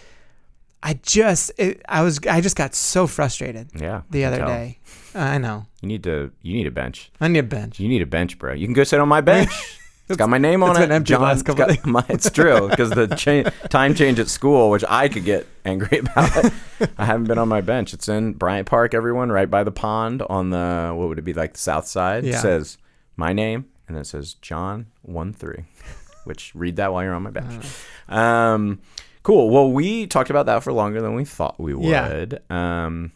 I 0.84 0.94
just, 0.94 1.52
it, 1.58 1.80
I 1.88 2.02
was, 2.02 2.18
I 2.28 2.40
just 2.40 2.56
got 2.56 2.74
so 2.74 3.06
frustrated 3.06 3.68
yeah, 3.80 4.02
the 4.10 4.24
other 4.24 4.38
day. 4.38 4.80
I 5.14 5.38
know. 5.38 5.66
You 5.80 5.86
need 5.86 6.02
to. 6.02 6.32
You 6.42 6.54
need 6.54 6.66
a 6.66 6.72
bench. 6.72 7.12
I 7.20 7.28
need 7.28 7.38
a 7.38 7.44
bench. 7.44 7.78
You 7.78 7.88
need 7.88 8.02
a 8.02 8.06
bench, 8.06 8.36
bro. 8.36 8.52
You 8.52 8.66
can 8.66 8.74
go 8.74 8.82
sit 8.82 8.98
on 8.98 9.06
my 9.06 9.20
bench. 9.20 9.78
It's 10.12 10.18
got 10.18 10.28
my 10.30 10.38
name 10.38 10.62
on 10.62 10.70
it's 10.70 10.78
it. 10.78 10.82
been 10.82 10.92
empty 10.92 11.10
John, 11.10 11.22
last 11.22 11.40
it's 11.40 11.42
couple 11.42 11.66
got 11.74 11.86
my- 11.86 12.04
it's 12.08 12.30
true 12.30 12.68
because 12.68 12.90
the 12.90 13.06
cha- 13.16 13.50
time 13.68 13.94
change 13.94 14.18
at 14.18 14.28
school, 14.28 14.70
which 14.70 14.84
I 14.88 15.08
could 15.08 15.24
get 15.24 15.46
angry 15.64 15.98
about. 15.98 16.52
I 16.98 17.04
haven't 17.04 17.26
been 17.28 17.38
on 17.38 17.48
my 17.48 17.60
bench. 17.60 17.92
It's 17.94 18.08
in 18.08 18.32
Bryan 18.34 18.64
Park. 18.64 18.94
Everyone, 18.94 19.30
right 19.32 19.50
by 19.50 19.64
the 19.64 19.72
pond 19.72 20.22
on 20.22 20.50
the 20.50 20.92
what 20.94 21.08
would 21.08 21.18
it 21.18 21.22
be 21.22 21.32
like 21.34 21.52
the 21.54 21.58
south 21.60 21.86
side? 21.86 22.24
It 22.24 22.34
says 22.34 22.78
my 23.16 23.32
name 23.32 23.66
and 23.88 23.96
it 23.96 24.06
says 24.06 24.34
John 24.34 24.86
one 25.02 25.32
three. 25.32 25.64
Which 26.24 26.54
read 26.54 26.76
that 26.76 26.92
while 26.92 27.02
you're 27.02 27.14
on 27.14 27.22
my 27.24 27.30
bench. 27.30 27.64
Uh-huh. 28.08 28.16
Um, 28.16 28.80
cool. 29.24 29.50
Well, 29.50 29.72
we 29.72 30.06
talked 30.06 30.30
about 30.30 30.46
that 30.46 30.62
for 30.62 30.72
longer 30.72 31.00
than 31.02 31.14
we 31.14 31.24
thought 31.24 31.58
we 31.58 31.74
Yeah. 31.76 32.08
would. 32.08 32.42
Um, 32.48 33.10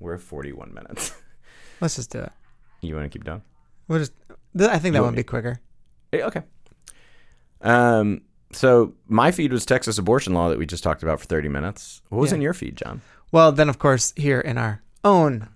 we're 0.00 0.18
41 0.18 0.74
minutes. 0.74 1.14
Let's 1.80 1.96
just 1.96 2.10
do 2.10 2.18
it. 2.18 2.32
You 2.80 2.94
want 2.96 3.10
to 3.10 3.16
keep 3.18 3.24
going? 3.24 3.42
We'll 3.88 4.00
just, 4.00 4.12
I 4.60 4.78
think 4.78 4.92
that 4.94 5.00
You 5.00 5.04
would 5.04 5.14
be 5.16 5.22
quicker. 5.22 5.60
Eh, 6.12 6.22
Okay. 6.22 6.42
Um. 7.60 8.22
So 8.52 8.94
my 9.08 9.32
feed 9.32 9.52
was 9.52 9.66
Texas 9.66 9.98
abortion 9.98 10.32
law 10.32 10.48
that 10.48 10.58
we 10.58 10.66
just 10.66 10.82
talked 10.84 11.02
about 11.02 11.18
for 11.20 11.26
30 11.26 11.48
minutes. 11.48 12.00
What 12.08 12.20
was 12.20 12.30
Yeah. 12.30 12.36
in 12.36 12.42
your 12.42 12.54
feed, 12.54 12.76
John? 12.76 13.02
Well, 13.32 13.50
then 13.52 13.68
of 13.68 13.78
course 13.78 14.12
here 14.16 14.40
in 14.40 14.56
our 14.56 14.82
own 15.04 15.48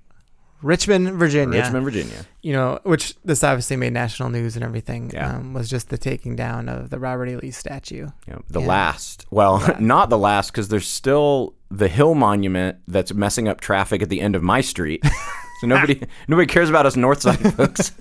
Richmond, 0.61 1.12
Virginia, 1.12 1.61
Richmond, 1.62 1.84
Virginia. 1.84 2.26
you 2.42 2.53
know, 2.53 2.80
which 2.82 3.14
this 3.24 3.42
obviously 3.42 3.76
made 3.76 3.92
national 3.94 4.28
news 4.28 4.57
and 4.57 4.64
everything. 4.64 5.11
Yeah. 5.14 5.36
Um, 5.36 5.55
was 5.55 5.70
just 5.70 5.88
the 5.88 5.96
taking 5.96 6.36
down 6.36 6.68
of 6.68 6.90
the 6.90 6.98
Robert 6.98 7.28
E. 7.28 7.36
Lee 7.36 7.51
statue. 7.53 8.09
Know, 8.26 8.42
the 8.51 8.61
Yeah. 8.61 8.66
last. 8.66 9.24
Well, 9.30 9.76
not 9.80 10.11
the 10.11 10.18
last 10.18 10.51
because 10.51 10.68
there's 10.68 10.88
still 10.88 11.55
the 11.70 11.88
Hill 11.88 12.14
Monument 12.14 12.78
that's 12.88 13.14
messing 13.14 13.46
up 13.48 13.61
traffic 13.61 14.03
at 14.03 14.09
the 14.11 14.20
end 14.20 14.34
of 14.36 14.42
my 14.42 14.61
street. 14.61 15.03
so 15.61 15.66
nobody 15.68 16.03
nobody 16.28 16.46
cares 16.46 16.68
about 16.68 16.84
us 16.86 16.96
north 16.96 17.22
side 17.22 17.38
folks. 17.55 17.92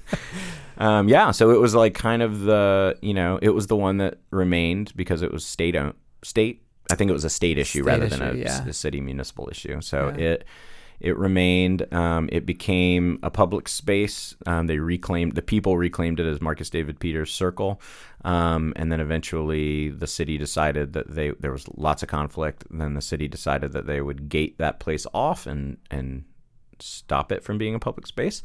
Um, 0.80 1.10
yeah, 1.10 1.32
so 1.32 1.52
it 1.52 1.60
was 1.60 1.76
like 1.76 1.94
kind 1.94 2.22
of 2.22 2.42
the 2.42 2.98
you 3.02 3.14
know 3.14 3.38
it 3.42 3.50
was 3.50 3.68
the 3.68 3.76
one 3.76 3.98
that 3.98 4.18
remained 4.32 4.94
because 4.96 5.22
it 5.22 5.32
was 5.32 5.46
state 5.46 5.76
owned 5.76 5.94
state. 6.24 6.64
I 6.92 6.96
think 6.96 7.10
it 7.10 7.14
was 7.14 7.26
a 7.26 7.30
state 7.30 7.58
issue 7.60 7.84
State 7.84 7.92
rather 7.92 8.08
than 8.08 8.22
a, 8.22 8.34
yeah. 8.34 8.66
a 8.66 8.74
city 8.74 9.00
municipal 9.00 9.48
issue. 9.52 9.82
So 9.82 10.08
Yeah. 10.18 10.24
it 10.24 10.46
it 11.00 11.18
remained. 11.18 11.92
Um, 11.94 12.28
it 12.32 12.46
became 12.46 13.20
a 13.24 13.32
public 13.32 13.70
space. 13.70 14.36
Um, 14.46 14.68
they 14.68 14.80
reclaimed 14.80 15.36
the 15.36 15.42
people 15.42 15.78
reclaimed 15.78 16.20
it 16.20 16.26
as 16.26 16.42
Marcus 16.42 16.70
David 16.70 17.00
Peters 17.00 17.32
Circle, 17.32 17.82
um, 18.26 18.74
and 18.76 18.92
then 18.92 19.00
eventually 19.00 19.90
the 19.90 20.08
city 20.08 20.38
decided 20.38 20.94
that 20.94 21.14
they 21.14 21.32
there 21.40 21.52
was 21.52 21.68
lots 21.78 22.04
of 22.04 22.10
conflict. 22.10 22.66
Then 22.70 22.96
the 22.96 23.02
city 23.02 23.28
decided 23.28 23.72
that 23.74 23.86
they 23.86 24.02
would 24.02 24.30
gate 24.30 24.58
that 24.58 24.80
place 24.80 25.06
off 25.14 25.46
and 25.48 25.78
and 25.90 26.26
stop 26.80 27.32
it 27.32 27.44
from 27.44 27.58
being 27.58 27.76
a 27.76 27.80
public 27.80 28.08
space. 28.08 28.42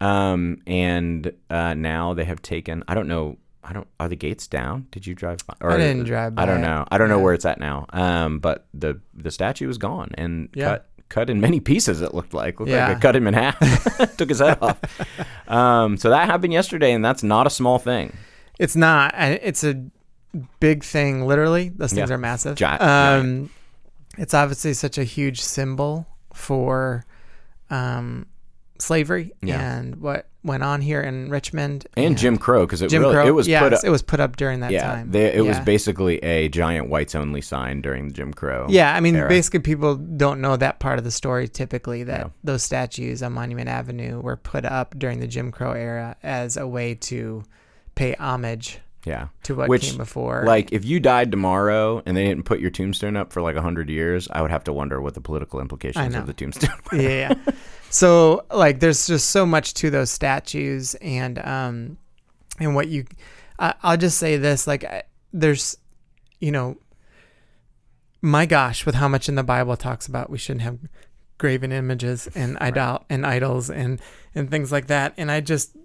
Um, 0.00 0.62
and 0.66 1.32
uh, 1.50 1.74
now 1.74 2.14
they 2.14 2.24
have 2.24 2.40
taken. 2.42 2.84
I 2.88 2.94
don't 2.94 3.08
know. 3.08 3.36
I 3.64 3.72
don't. 3.72 3.86
Are 4.00 4.08
the 4.08 4.16
gates 4.16 4.46
down? 4.46 4.86
Did 4.90 5.06
you 5.06 5.14
drive? 5.14 5.38
By, 5.46 5.54
or, 5.60 5.72
I 5.72 5.76
didn't 5.76 6.04
drive 6.04 6.34
I 6.38 6.46
don't 6.46 6.60
know. 6.60 6.84
I 6.90 6.98
don't 6.98 7.08
know 7.08 7.18
Yeah. 7.18 7.22
where 7.24 7.34
it's 7.34 7.44
at 7.44 7.58
now. 7.60 7.86
Um, 7.90 8.38
but 8.38 8.66
the 8.72 9.00
the 9.14 9.30
statue 9.30 9.68
is 9.68 9.76
gone 9.78 10.10
and 10.14 10.48
Yeah. 10.54 10.68
cut 10.68 10.88
cut 11.08 11.30
in 11.30 11.40
many 11.40 11.58
pieces. 11.60 12.00
It 12.00 12.14
looked 12.14 12.32
like 12.34 12.60
looked 12.60 12.70
like 12.70 12.76
Yeah. 12.78 12.94
they 12.94 13.00
cut 13.00 13.16
him 13.16 13.26
in 13.26 13.34
half, 13.34 13.58
took 14.16 14.28
his 14.28 14.38
head 14.38 14.58
off. 14.62 14.78
Um, 15.48 15.96
so 15.96 16.10
that 16.10 16.26
happened 16.26 16.52
yesterday, 16.52 16.92
and 16.92 17.04
that's 17.04 17.22
not 17.22 17.46
a 17.46 17.50
small 17.50 17.78
thing. 17.78 18.16
It's 18.58 18.76
not. 18.76 19.14
It's 19.16 19.64
a 19.64 19.84
big 20.60 20.84
thing. 20.84 21.26
Literally, 21.26 21.70
those 21.70 21.92
things 21.92 22.08
Yeah. 22.10 22.14
are 22.14 22.18
massive. 22.18 22.56
Gi- 22.56 22.64
um, 22.64 23.50
it's 24.16 24.34
obviously 24.34 24.74
such 24.74 24.96
a 24.98 25.04
huge 25.04 25.40
symbol 25.40 26.06
for 26.32 27.04
um, 27.70 28.26
slavery 28.78 29.32
Yeah. 29.42 29.76
and 29.78 29.96
what 29.96 30.28
went 30.44 30.62
on 30.62 30.80
here 30.80 31.00
in 31.00 31.28
Richmond 31.30 31.86
And 31.96 32.16
Jim 32.16 32.38
Crow, 32.38 32.64
because 32.64 32.80
it 32.80 32.88
Jim 32.88 33.02
really 33.02 33.14
Crow. 33.14 33.26
it 33.26 33.32
was 33.34 33.46
yeah, 33.48 33.60
put 33.60 33.72
up. 33.74 33.80
it 33.84 33.90
was 33.90 34.02
put 34.02 34.20
up 34.20 34.36
during 34.36 34.60
that 34.60 34.70
yeah, 34.70 34.82
time. 34.82 35.10
they, 35.10 35.34
it 35.34 35.44
was 35.44 35.58
basically 35.60 36.18
a 36.24 36.48
giant 36.48 36.88
whites 36.88 37.14
only 37.14 37.40
sign 37.40 37.80
during 37.82 38.08
the 38.08 38.14
Jim 38.14 38.32
Crow. 38.32 38.66
Yeah, 38.70 38.94
I 38.94 39.00
mean, 39.00 39.16
era. 39.16 39.28
basically, 39.28 39.60
people 39.60 39.96
don't 39.96 40.40
know 40.40 40.56
that 40.56 40.78
part 40.78 40.98
of 40.98 41.04
the 41.04 41.10
story 41.10 41.48
typically 41.48 42.04
that 42.04 42.20
Yeah. 42.20 42.28
those 42.44 42.62
statues 42.62 43.22
on 43.22 43.32
Monument 43.32 43.68
Avenue 43.68 44.20
were 44.20 44.36
put 44.36 44.64
up 44.64 44.98
during 44.98 45.20
the 45.20 45.26
Jim 45.26 45.50
Crow 45.50 45.72
era 45.72 46.16
as 46.22 46.56
a 46.56 46.66
way 46.66 46.94
to 46.94 47.42
pay 47.94 48.14
homage 48.14 48.78
yeah. 49.04 49.28
to 49.42 49.54
what 49.56 49.68
Which, 49.68 49.88
came 49.88 49.96
before. 49.98 50.44
Like, 50.46 50.72
if 50.72 50.84
you 50.84 51.00
died 51.00 51.30
tomorrow 51.30 52.00
and 52.06 52.16
they 52.16 52.24
didn't 52.24 52.44
put 52.44 52.60
your 52.60 52.70
tombstone 52.70 53.16
up 53.16 53.32
for 53.32 53.42
like 53.42 53.56
hundred 53.56 53.90
years, 53.90 54.28
I 54.30 54.40
would 54.40 54.50
have 54.52 54.64
to 54.64 54.72
wonder 54.72 55.00
what 55.02 55.14
the 55.14 55.20
political 55.20 55.60
implications 55.60 56.14
of 56.14 56.26
the 56.26 56.32
tombstone. 56.32 56.70
were. 56.92 56.98
yeah. 56.98 57.34
So 57.90 58.44
like, 58.52 58.80
there's 58.80 59.06
just 59.06 59.30
so 59.30 59.46
much 59.46 59.74
to 59.74 59.90
those 59.90 60.10
statues, 60.10 60.94
and 60.96 61.38
um, 61.38 61.98
and 62.60 62.74
what 62.74 62.88
you, 62.88 63.06
I 63.58 63.74
I'll 63.82 63.96
just 63.96 64.18
say 64.18 64.36
this: 64.36 64.66
like, 64.66 64.84
I- 64.84 65.04
there's, 65.32 65.76
you 66.40 66.50
know, 66.50 66.76
my 68.22 68.46
gosh, 68.46 68.84
with 68.86 68.94
how 68.96 69.08
much 69.08 69.28
in 69.28 69.34
the 69.34 69.42
Bible 69.42 69.76
talks 69.76 70.06
about 70.06 70.30
we 70.30 70.38
shouldn't 70.38 70.62
have 70.62 70.78
graven 71.38 71.70
images 71.72 72.26
and 72.34 72.56
idol 72.60 73.04
and 73.08 73.24
idols 73.26 73.70
and 73.70 74.00
and 74.34 74.50
things 74.50 74.72
like 74.72 74.86
that. 74.88 75.14
And 75.16 75.30
I 75.30 75.40
just 75.40 75.76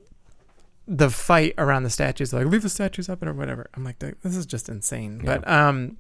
the 0.88 1.10
fight 1.10 1.54
around 1.58 1.84
the 1.84 1.90
statues, 1.90 2.34
like 2.34 2.46
leave 2.46 2.64
the 2.64 2.70
statues 2.70 3.08
up 3.08 3.24
or 3.24 3.32
whatever. 3.34 3.70
I'm 3.74 3.84
like, 3.86 4.00
this 4.00 4.36
is 4.36 4.46
just 4.46 4.68
insane. 4.68 5.22
But 5.24 5.48
um, 5.48 5.98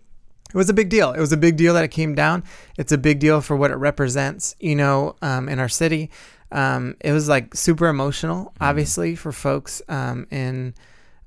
it 0.54 0.58
was 0.58 0.70
a 0.70 0.74
big 0.74 0.89
deal. 0.89 1.12
It 1.12 1.20
was 1.20 1.32
a 1.32 1.38
big 1.38 1.58
deal 1.58 1.74
that 1.74 1.84
it 1.84 1.91
came 1.91 2.14
down. 2.14 2.43
It's 2.78 2.91
a 2.91 2.97
big 2.97 3.20
deal 3.20 3.41
for 3.41 3.56
what 3.56 3.72
it 3.72 3.76
represents, 3.76 4.56
you 4.60 4.76
know, 4.76 5.16
um, 5.22 5.49
in 5.49 5.60
our 5.60 5.70
city. 5.70 6.12
Um, 6.51 6.95
it 7.01 7.12
was 7.12 7.28
like 7.28 7.56
super 7.56 7.88
emotional, 7.88 8.54
obviously, 8.62 9.16
for 9.16 9.32
folks 9.32 9.82
um, 9.89 10.28
in 10.30 10.76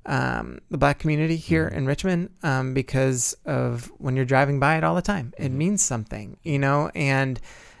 um, 0.05 0.59
the 0.71 0.77
black 0.77 0.99
community 0.99 1.35
here 1.35 1.67
in 1.67 1.85
Richmond 1.85 2.29
um, 2.41 2.73
because 2.73 3.35
of 3.45 3.91
when 3.97 4.15
you're 4.15 4.25
driving 4.25 4.59
by 4.59 4.77
it 4.77 4.83
all 4.83 4.95
the 4.95 5.01
time. 5.01 5.33
It 5.37 5.51
means 5.51 5.81
something, 5.81 6.37
you 6.43 6.57
know, 6.57 6.89
and 6.95 7.39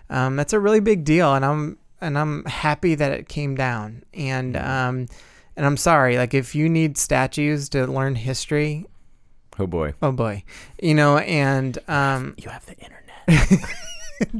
um, 0.09 0.35
that's 0.35 0.51
a 0.53 0.59
really 0.59 0.81
big 0.81 1.05
deal. 1.05 1.33
And 1.33 1.45
I'm 1.45 1.77
and 2.01 2.17
I'm 2.17 2.43
happy 2.45 2.95
that 2.95 3.11
it 3.11 3.29
came 3.29 3.55
down. 3.55 4.03
And 4.13 4.57
um, 4.57 5.07
and 5.55 5.65
I'm 5.65 5.77
sorry, 5.77 6.17
like 6.17 6.33
if 6.33 6.53
you 6.53 6.69
need 6.69 6.97
statues 6.97 7.69
to 7.69 7.87
learn 7.87 8.15
history, 8.15 8.85
Oh 9.59 9.67
boy. 9.67 9.93
oh 10.01 10.11
boy, 10.11 10.43
you 10.81 10.93
know, 10.93 11.17
and 11.17 11.77
um, 11.87 12.35
You 12.43 12.49
have 12.49 12.65
the 12.65 12.75
internet. 12.77 13.69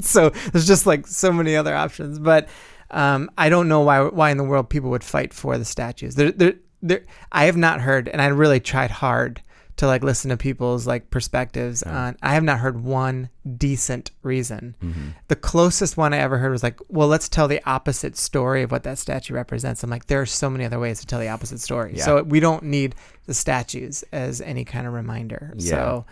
so 0.00 0.30
there's 0.30 0.66
just 0.66 0.86
like 0.86 1.06
so 1.06 1.32
many 1.32 1.56
other 1.56 1.74
options. 1.74 2.18
But 2.18 2.48
um, 2.90 3.30
I 3.36 3.48
don't 3.48 3.68
know 3.68 3.80
why 3.80 4.02
why 4.02 4.30
in 4.30 4.36
the 4.36 4.44
world 4.44 4.68
people 4.68 4.90
would 4.90 5.04
fight 5.04 5.32
for 5.34 5.58
the 5.58 5.64
statues. 5.64 6.14
There, 6.14 6.32
there, 6.32 6.54
there. 6.82 7.02
I 7.32 7.44
have 7.44 7.56
not 7.56 7.80
heard, 7.80 8.08
and 8.08 8.22
I 8.22 8.26
really 8.28 8.60
tried 8.60 8.90
hard 8.90 9.42
to 9.78 9.86
like 9.86 10.02
listen 10.02 10.28
to 10.28 10.36
people's 10.36 10.86
like 10.86 11.08
perspectives 11.10 11.82
on. 11.82 12.16
I 12.20 12.34
have 12.34 12.42
not 12.42 12.58
heard 12.58 12.82
one 12.82 13.30
decent 13.56 14.10
reason. 14.22 14.74
Mm-hmm. 14.82 15.08
The 15.28 15.36
closest 15.36 15.96
one 15.96 16.12
I 16.12 16.18
ever 16.18 16.38
heard 16.38 16.50
was 16.50 16.64
like, 16.64 16.80
well, 16.88 17.08
let's 17.08 17.28
tell 17.28 17.48
the 17.48 17.62
opposite 17.64 18.16
story 18.16 18.62
of 18.62 18.72
what 18.72 18.82
that 18.82 18.98
statue 18.98 19.34
represents. 19.34 19.82
I'm 19.82 19.90
like, 19.90 20.06
there 20.06 20.20
are 20.20 20.26
so 20.26 20.50
many 20.50 20.64
other 20.64 20.80
ways 20.80 21.00
to 21.00 21.06
tell 21.06 21.20
the 21.20 21.28
opposite 21.28 21.60
story. 21.60 21.94
Yeah. 21.96 22.04
So 22.04 22.22
we 22.24 22.40
don't 22.40 22.64
need 22.64 22.96
the 23.26 23.34
statues 23.34 24.02
as 24.12 24.40
any 24.40 24.64
kind 24.64 24.86
of 24.86 24.92
reminder. 24.92 25.54
Yeah. 25.56 25.70
So 25.70 26.06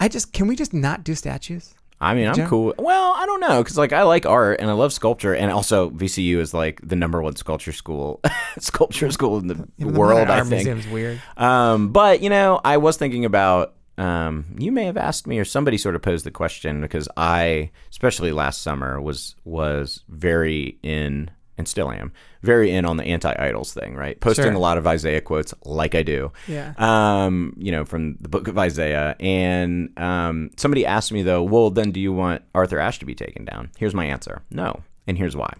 I 0.00 0.08
just 0.08 0.32
can 0.32 0.46
we 0.46 0.56
just 0.56 0.72
not 0.72 1.04
do 1.04 1.14
statues? 1.14 1.74
I 2.00 2.14
mean, 2.14 2.28
I'm 2.28 2.34
Joe? 2.34 2.46
cool. 2.46 2.74
Well, 2.78 3.12
I 3.16 3.26
don't 3.26 3.40
know 3.40 3.62
because 3.62 3.76
like 3.76 3.92
I 3.92 4.04
like 4.04 4.24
art 4.24 4.60
and 4.60 4.70
I 4.70 4.72
love 4.72 4.92
sculpture, 4.92 5.34
and 5.34 5.50
also 5.50 5.90
VCU 5.90 6.38
is 6.38 6.54
like 6.54 6.80
the 6.82 6.96
number 6.96 7.20
one 7.20 7.36
sculpture 7.36 7.72
school, 7.72 8.20
sculpture 8.58 9.10
school 9.10 9.38
in 9.38 9.48
the 9.48 9.68
Even 9.78 9.94
world. 9.94 10.28
Modern 10.28 10.46
I 10.46 10.48
think. 10.48 10.66
Museum's 10.66 10.88
weird. 10.88 11.22
Um, 11.36 11.92
but 11.92 12.22
you 12.22 12.30
know, 12.30 12.60
I 12.64 12.78
was 12.78 12.96
thinking 12.96 13.24
about. 13.24 13.74
Um, 13.98 14.46
you 14.56 14.72
may 14.72 14.84
have 14.84 14.96
asked 14.96 15.26
me, 15.26 15.38
or 15.38 15.44
somebody 15.44 15.76
sort 15.76 15.94
of 15.94 16.00
posed 16.00 16.24
the 16.24 16.30
question 16.30 16.80
because 16.80 17.06
I, 17.18 17.70
especially 17.90 18.32
last 18.32 18.62
summer, 18.62 18.98
was 18.98 19.36
was 19.44 20.04
very 20.08 20.78
in 20.82 21.30
and 21.60 21.68
still 21.68 21.90
am 21.92 22.10
very 22.42 22.70
in 22.72 22.84
on 22.84 22.96
the 22.96 23.04
anti-idols 23.04 23.72
thing, 23.72 23.94
right? 23.94 24.18
Posting 24.20 24.46
Sure. 24.46 24.52
a 24.52 24.58
lot 24.58 24.78
of 24.78 24.86
Isaiah 24.86 25.20
quotes, 25.20 25.54
like 25.64 25.94
I 25.94 26.02
do. 26.02 26.32
Yeah. 26.48 26.72
Um, 26.78 27.54
you 27.58 27.70
know, 27.70 27.84
from 27.84 28.16
the 28.20 28.28
book 28.28 28.48
of 28.48 28.58
Isaiah, 28.58 29.14
and 29.20 29.96
um, 29.98 30.50
somebody 30.56 30.84
asked 30.84 31.12
me 31.12 31.22
though, 31.22 31.42
well, 31.42 31.70
then 31.70 31.92
do 31.92 32.00
you 32.00 32.12
want 32.12 32.42
Arthur 32.54 32.78
Ashe 32.80 32.98
to 33.00 33.06
be 33.06 33.14
taken 33.14 33.44
down? 33.44 33.70
Here's 33.78 33.94
my 33.94 34.06
answer: 34.06 34.42
no, 34.50 34.82
and 35.06 35.16
here's 35.18 35.36
why. 35.36 35.52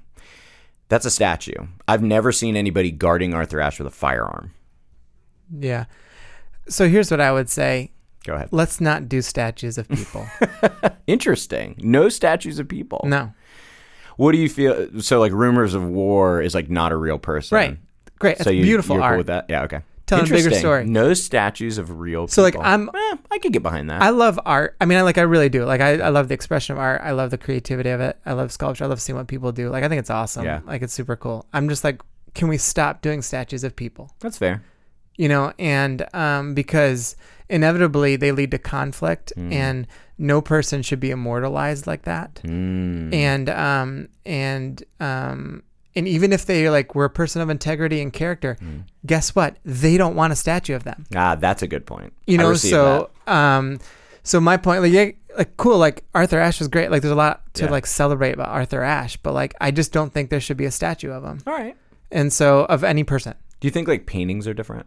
That's 0.88 1.05
a 1.07 1.11
statue. 1.11 1.66
I've 1.86 2.03
never 2.03 2.32
seen 2.32 2.57
anybody 2.57 2.90
guarding 2.90 3.32
Arthur 3.34 3.61
Ashe 3.61 3.78
with 3.78 3.86
a 3.86 3.92
firearm. 3.92 4.53
Yeah. 5.57 5.84
So 6.68 6.88
here's 6.88 7.11
what 7.11 7.20
I 7.20 7.30
would 7.30 7.48
say. 7.48 7.92
Go 8.24 8.34
ahead. 8.34 8.48
Let's 8.53 8.80
not 8.80 9.09
do 9.09 9.22
statues 9.22 9.78
of 9.78 9.88
people. 9.88 10.26
Interesting. 11.07 11.74
No 11.78 12.09
statues 12.09 12.59
of 12.59 12.68
people. 12.68 13.01
no. 13.05 13.32
What 14.21 14.33
do 14.33 14.39
you 14.39 14.51
feel? 14.51 15.01
So, 15.01 15.18
like, 15.18 15.33
rumors 15.33 15.73
of 15.73 15.83
war 15.83 16.43
is 16.43 16.55
like 16.55 16.68
not 16.68 16.93
a 16.93 16.97
real 16.97 17.18
person, 17.18 17.57
Right. 17.57 17.79
Great. 18.18 18.37
That's 18.37 18.45
So 18.45 18.51
you, 18.51 18.62
beautiful 18.62 18.97
you're 18.97 19.03
art. 19.03 19.12
cool 19.12 19.18
with 19.18 19.29
that? 19.29 19.47
Yeah. 19.49 19.62
Okay. 19.62 19.81
Telling 20.05 20.27
a 20.27 20.29
bigger 20.29 20.51
story. 20.51 20.85
No 20.85 21.14
statues 21.14 21.79
of 21.79 22.01
real. 22.01 22.25
People. 22.25 22.29
So, 22.35 22.43
like. 22.43 22.55
I'm- 22.59 22.91
Eh, 22.95 23.16
I 23.31 23.39
could 23.39 23.53
get 23.55 23.62
behind 23.62 23.89
that. 23.89 24.03
I 24.03 24.11
love 24.11 24.39
art. 24.45 24.77
I 24.79 24.85
mean, 24.85 24.99
I 24.99 25.03
like, 25.03 25.16
I 25.16 25.23
really 25.23 25.49
do. 25.49 25.64
Like, 25.64 25.81
I, 25.81 25.93
I 26.01 26.09
love 26.11 26.29
the 26.29 26.35
expression 26.35 26.75
of 26.75 26.79
art. 26.81 27.01
I 27.03 27.12
love 27.12 27.31
the 27.31 27.39
creativity 27.39 27.89
of 27.89 28.01
it. 28.03 28.18
I 28.27 28.35
love 28.35 28.53
sculpture. 28.53 28.85
I 28.85 28.89
love 28.89 29.01
seeing 29.01 29.16
what 29.16 29.27
people 29.27 29.53
do. 29.53 29.71
Like, 29.71 29.85
I 29.85 29.89
think 29.89 30.01
it's 30.01 30.11
awesome. 30.11 30.45
Yeah. 30.45 30.61
Like, 30.66 30.83
it's 30.83 30.93
super 30.93 31.16
cool. 31.16 31.47
I'm 31.55 31.68
just 31.71 31.83
like, 31.83 32.03
can 32.35 32.49
we 32.49 32.59
stop 32.59 33.01
doing 33.01 33.23
statues 33.23 33.64
of 33.64 33.75
people? 33.75 34.11
That's 34.21 34.37
fair. 34.37 34.62
You 35.21 35.29
know, 35.29 35.53
and 35.59 36.07
um, 36.14 36.55
because 36.55 37.14
inevitably 37.49 38.16
they 38.16 38.33
lead 38.33 38.51
to 38.53 38.59
conflict, 38.59 39.33
Mm. 39.37 39.53
and 39.53 39.87
no 40.18 40.41
person 40.41 40.83
should 40.83 41.01
be 41.01 41.11
immortalized 41.11 41.87
like 41.87 42.03
that. 42.03 42.35
Mm. 42.45 43.12
and 43.14 43.49
um 43.51 44.09
and 44.27 44.83
um 45.01 45.62
and 45.97 46.07
even 46.07 46.33
if 46.33 46.45
they 46.47 46.71
like 46.71 46.95
were 46.95 47.07
a 47.07 47.11
person 47.11 47.41
of 47.43 47.49
integrity 47.51 48.01
and 48.01 48.12
character 48.12 48.57
Mm. 48.62 48.85
guess 49.07 49.35
what 49.35 49.57
they 49.64 49.97
don't 49.97 50.14
want 50.14 50.33
a 50.33 50.37
statue 50.37 50.75
of 50.75 50.85
them 50.85 51.07
Ah, 51.16 51.35
that's 51.37 51.62
a 51.62 51.66
good 51.66 51.85
point. 51.87 52.12
you 52.27 52.39
know 52.39 52.51
receive 52.51 52.71
so 52.71 53.11
um 53.27 53.79
so 54.23 54.41
my 54.41 54.57
point 54.57 54.83
like 54.83 54.93
yeah 54.93 55.11
like 55.39 55.57
cool 55.57 55.79
like 55.79 56.05
arthur 56.14 56.39
ashe 56.39 56.59
was 56.61 56.68
great 56.68 56.91
like 56.91 57.01
there's 57.03 57.12
a 57.21 57.23
lot 57.27 57.43
to 57.55 57.64
Yeah. 57.64 57.71
like 57.71 57.87
celebrate 57.87 58.33
about 58.35 58.49
arthur 58.49 58.83
ashe 58.83 59.16
but 59.25 59.33
like 59.33 59.55
i 59.61 59.71
just 59.71 59.91
don't 59.93 60.12
think 60.12 60.29
there 60.31 60.41
should 60.41 60.57
be 60.59 60.66
a 60.66 60.71
statue 60.71 61.11
of 61.11 61.25
him. 61.25 61.39
All 61.47 61.55
right. 61.55 61.77
and 62.12 62.33
so 62.33 62.64
of 62.66 62.85
any 62.85 63.05
person 63.05 63.35
Do 63.61 63.66
you 63.68 63.73
think 63.73 63.89
like 63.89 64.05
paintings 64.07 64.47
are 64.47 64.55
different 64.55 64.87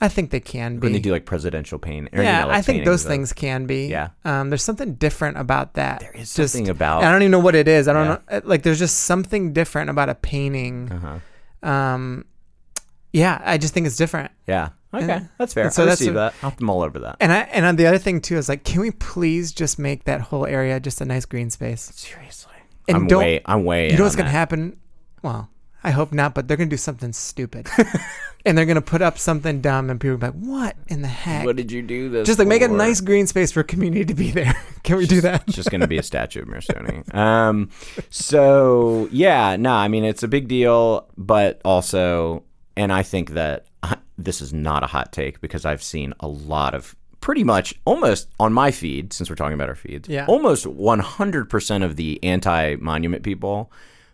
i 0.00 0.08
think 0.08 0.30
they 0.30 0.40
can 0.40 0.78
be 0.78 0.86
when 0.86 0.92
they 0.92 0.98
do 1.00 1.10
like 1.10 1.24
presidential 1.26 1.78
pain. 1.78 2.08
or, 2.12 2.22
yeah, 2.22 2.44
like, 2.44 2.56
I 2.58 2.62
think 2.62 2.84
those 2.84 3.04
things 3.04 3.32
can 3.32 3.66
be. 3.66 3.88
Yeah. 3.88 4.08
Um, 4.24 4.48
there's 4.50 4.62
something 4.62 4.94
different 4.94 5.36
about 5.38 5.74
that. 5.74 6.00
There 6.00 6.12
is 6.12 6.32
Just- 6.34 6.52
something 6.54 6.68
about- 6.70 7.02
I 7.02 7.10
don't 7.10 7.22
even 7.22 7.32
know 7.32 7.40
what 7.40 7.54
it 7.56 7.66
is. 7.66 7.88
I 7.88 7.92
don't 7.92 8.06
Yeah. 8.06 8.38
know. 8.38 8.40
Like, 8.44 8.62
there's 8.62 8.78
just 8.78 9.00
something 9.00 9.52
different 9.52 9.90
about 9.90 10.08
a 10.08 10.14
painting. 10.14 10.92
Uh-huh. 10.92 11.68
Um, 11.68 12.24
yeah, 13.12 13.40
I 13.44 13.58
just 13.58 13.74
think 13.74 13.86
it's 13.88 13.96
different. 13.96 14.30
Yeah. 14.46 14.68
Okay. 14.94 15.12
And- 15.12 15.28
that's 15.38 15.52
fair. 15.52 15.70
so 15.70 15.82
I 15.82 15.86
that's 15.86 16.00
a- 16.02 16.12
that. 16.12 16.34
I'll 16.42 16.50
have 16.50 16.58
to 16.58 16.64
mull 16.64 16.82
over 16.82 16.98
that. 17.00 17.16
And 17.20 17.32
I 17.32 17.40
and 17.52 17.76
the 17.78 17.86
other 17.86 17.98
thing 17.98 18.20
too 18.20 18.36
is 18.36 18.48
like, 18.48 18.62
can 18.64 18.80
we 18.80 18.90
please 18.92 19.50
just 19.52 19.78
make 19.78 20.04
that 20.04 20.20
whole 20.20 20.46
area 20.46 20.78
just 20.80 21.00
a 21.00 21.04
nice 21.04 21.24
green 21.26 21.50
space? 21.50 21.90
Seriously. 21.94 22.52
And 22.86 22.96
I'm 22.96 23.06
don't- 23.08 23.18
way. 23.20 23.40
I'm 23.44 23.64
way. 23.64 23.90
You 23.90 23.98
know 23.98 24.04
what's 24.04 24.14
on 24.14 24.20
gonna 24.20 24.30
happen? 24.30 24.76
Well, 25.22 25.50
I 25.84 25.90
hope 25.90 26.12
not, 26.12 26.34
but 26.34 26.46
they're 26.48 26.56
gonna 26.56 26.70
do 26.70 26.76
something 26.76 27.12
stupid, 27.12 27.68
and 28.44 28.56
they're 28.56 28.66
gonna 28.66 28.80
put 28.80 29.02
up 29.02 29.18
something 29.18 29.60
dumb, 29.60 29.90
and 29.90 30.00
people 30.00 30.16
are 30.16 30.18
like, 30.18 30.34
"What 30.34 30.76
in 30.88 31.02
the 31.02 31.08
heck?" 31.08 31.44
What 31.44 31.56
did 31.56 31.70
you 31.72 31.82
do 31.82 32.08
this? 32.08 32.26
just 32.26 32.38
like 32.38 32.48
make 32.48 32.62
a 32.62 32.68
for? 32.68 32.76
nice 32.76 33.00
green 33.00 33.26
space 33.26 33.52
for 33.52 33.62
community 33.62 34.04
to 34.06 34.14
be 34.14 34.30
there. 34.30 34.54
Can 34.84 34.96
we 34.96 35.06
do 35.06 35.20
that? 35.22 35.44
It's 35.46 35.56
just 35.56 35.70
going 35.70 35.80
to 35.82 35.86
be 35.86 35.98
a 35.98 36.02
statue 36.02 36.42
of 36.42 36.48
Mayor 36.48 36.60
Stoney. 36.60 37.02
Um, 37.12 37.70
so 38.10 39.08
yeah, 39.10 39.56
no, 39.56 39.72
I 39.72 39.88
mean 39.88 40.04
it's 40.04 40.22
a 40.22 40.28
big 40.28 40.48
deal, 40.48 41.08
but 41.16 41.60
also, 41.64 42.44
and 42.76 42.92
I 42.92 43.02
think 43.02 43.30
that 43.30 43.66
uh, 43.82 43.96
this 44.16 44.40
is 44.40 44.52
not 44.52 44.82
a 44.82 44.86
hot 44.86 45.12
take 45.12 45.40
because 45.40 45.64
I've 45.64 45.82
seen 45.82 46.14
a 46.20 46.28
lot 46.28 46.74
of 46.74 46.94
pretty 47.20 47.44
much 47.44 47.74
almost 47.84 48.28
on 48.38 48.52
my 48.52 48.70
feed 48.70 49.12
since 49.12 49.28
we're 49.28 49.36
talking 49.36 49.54
about 49.54 49.68
our 49.68 49.74
feeds. 49.74 50.08
Yeah. 50.08 50.24
almost 50.26 50.64
100% 50.64 51.84
of 51.84 51.96
the 51.96 52.22
anti-monument 52.22 53.22
people, 53.24 53.72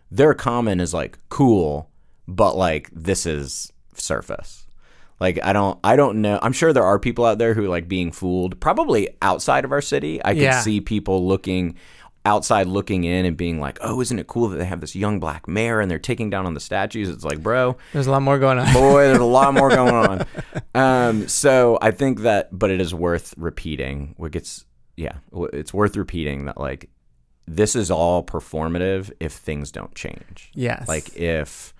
their 0.09 0.33
comment 0.33 0.81
is 0.81 0.93
like 0.93 1.19
cool, 1.29 1.89
but 2.27 2.57
like 2.57 2.89
this 2.91 3.25
is 3.25 3.71
surface. 3.99 4.67
Like 5.19 5.39
I 5.43 5.53
don't 5.53 5.79
I 5.83 5.95
don't 5.95 6.21
know. 6.21 6.39
I'm 6.41 6.51
sure 6.53 6.73
there 6.73 6.83
are 6.83 6.99
people 6.99 7.25
out 7.25 7.37
there 7.37 7.53
who 7.53 7.67
like 7.67 7.87
being 7.87 8.11
fooled. 8.11 8.59
Probably 8.59 9.09
outside 9.21 9.63
of 9.65 9.71
our 9.71 9.81
city. 9.81 10.19
I 10.25 10.33
could 10.33 10.41
Yeah. 10.43 10.59
see 10.61 10.81
people 10.81 11.25
looking 11.27 11.75
outside 12.25 12.65
looking 12.65 13.03
in 13.03 13.23
and 13.25 13.37
being 13.37 13.59
like, 13.59 13.77
"Oh, 13.81 14.01
isn't 14.01 14.17
it 14.17 14.25
cool 14.25 14.49
that 14.49 14.57
they 14.57 14.65
have 14.65 14.81
this 14.81 14.95
young 14.95 15.19
black 15.19 15.47
mayor 15.47 15.79
and 15.79 15.91
they're 15.91 15.99
taking 15.99 16.31
down 16.31 16.47
on 16.47 16.53
the 16.55 16.59
statues?" 16.59 17.07
It's 17.07 17.23
like, 17.23 17.41
"Bro, 17.43 17.77
There's 17.93 18.07
a 18.07 18.11
lot 18.11 18.23
more 18.23 18.39
going 18.39 18.57
on. 18.57 18.73
boy, 18.73 19.03
there's 19.03 19.19
a 19.19 19.23
lot 19.23 19.53
more 19.53 19.69
going 19.69 19.93
on." 19.93 20.25
Um, 20.73 21.27
so 21.27 21.77
I 21.83 21.91
think 21.91 22.21
that 22.21 22.49
but 22.57 22.71
it 22.71 22.81
is 22.81 22.93
worth 22.95 23.35
repeating. 23.37 24.15
What 24.17 24.31
gets 24.31 24.65
yeah, 24.97 25.17
it's 25.53 25.71
worth 25.73 25.95
repeating 25.95 26.45
that 26.45 26.59
like 26.59 26.89
this 27.47 27.75
is 27.75 27.91
all 27.91 28.23
performative 28.23 29.11
if 29.19 29.33
things 29.33 29.71
don't 29.71 29.93
change. 29.93 30.49
Yes. 30.55 30.87
Like 30.87 31.15
if 31.15 31.74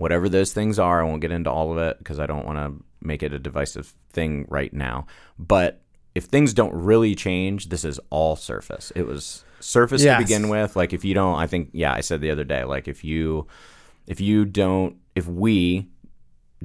whatever 0.00 0.28
those 0.30 0.52
things 0.52 0.78
are, 0.78 1.02
I 1.02 1.04
won't 1.04 1.20
get 1.20 1.30
into 1.30 1.50
all 1.50 1.72
of 1.72 1.78
it 1.78 1.98
because 1.98 2.18
I 2.18 2.26
don't 2.26 2.46
want 2.46 2.58
to 2.58 2.84
make 3.02 3.22
it 3.22 3.32
a 3.34 3.38
divisive 3.38 3.92
thing 4.12 4.46
right 4.48 4.72
now. 4.72 5.06
But 5.38 5.82
if 6.14 6.24
things 6.24 6.54
don't 6.54 6.72
really 6.72 7.14
change, 7.14 7.68
this 7.68 7.84
is 7.84 8.00
all 8.08 8.34
surface. 8.34 8.90
It 8.96 9.06
was 9.06 9.44
surface 9.60 10.02
Yes. 10.02 10.18
to 10.18 10.24
begin 10.24 10.48
with. 10.48 10.74
Like 10.74 10.92
if 10.94 11.04
you 11.04 11.12
don't, 11.12 11.36
I 11.38 11.46
think 11.46 11.68
yeah, 11.72 11.92
I 11.92 12.00
said 12.00 12.20
the 12.22 12.30
other 12.30 12.44
day, 12.44 12.64
like 12.64 12.88
if 12.88 13.04
you 13.04 13.46
if 14.06 14.20
you 14.20 14.44
don't 14.46 14.96
if 15.14 15.26
we 15.26 15.86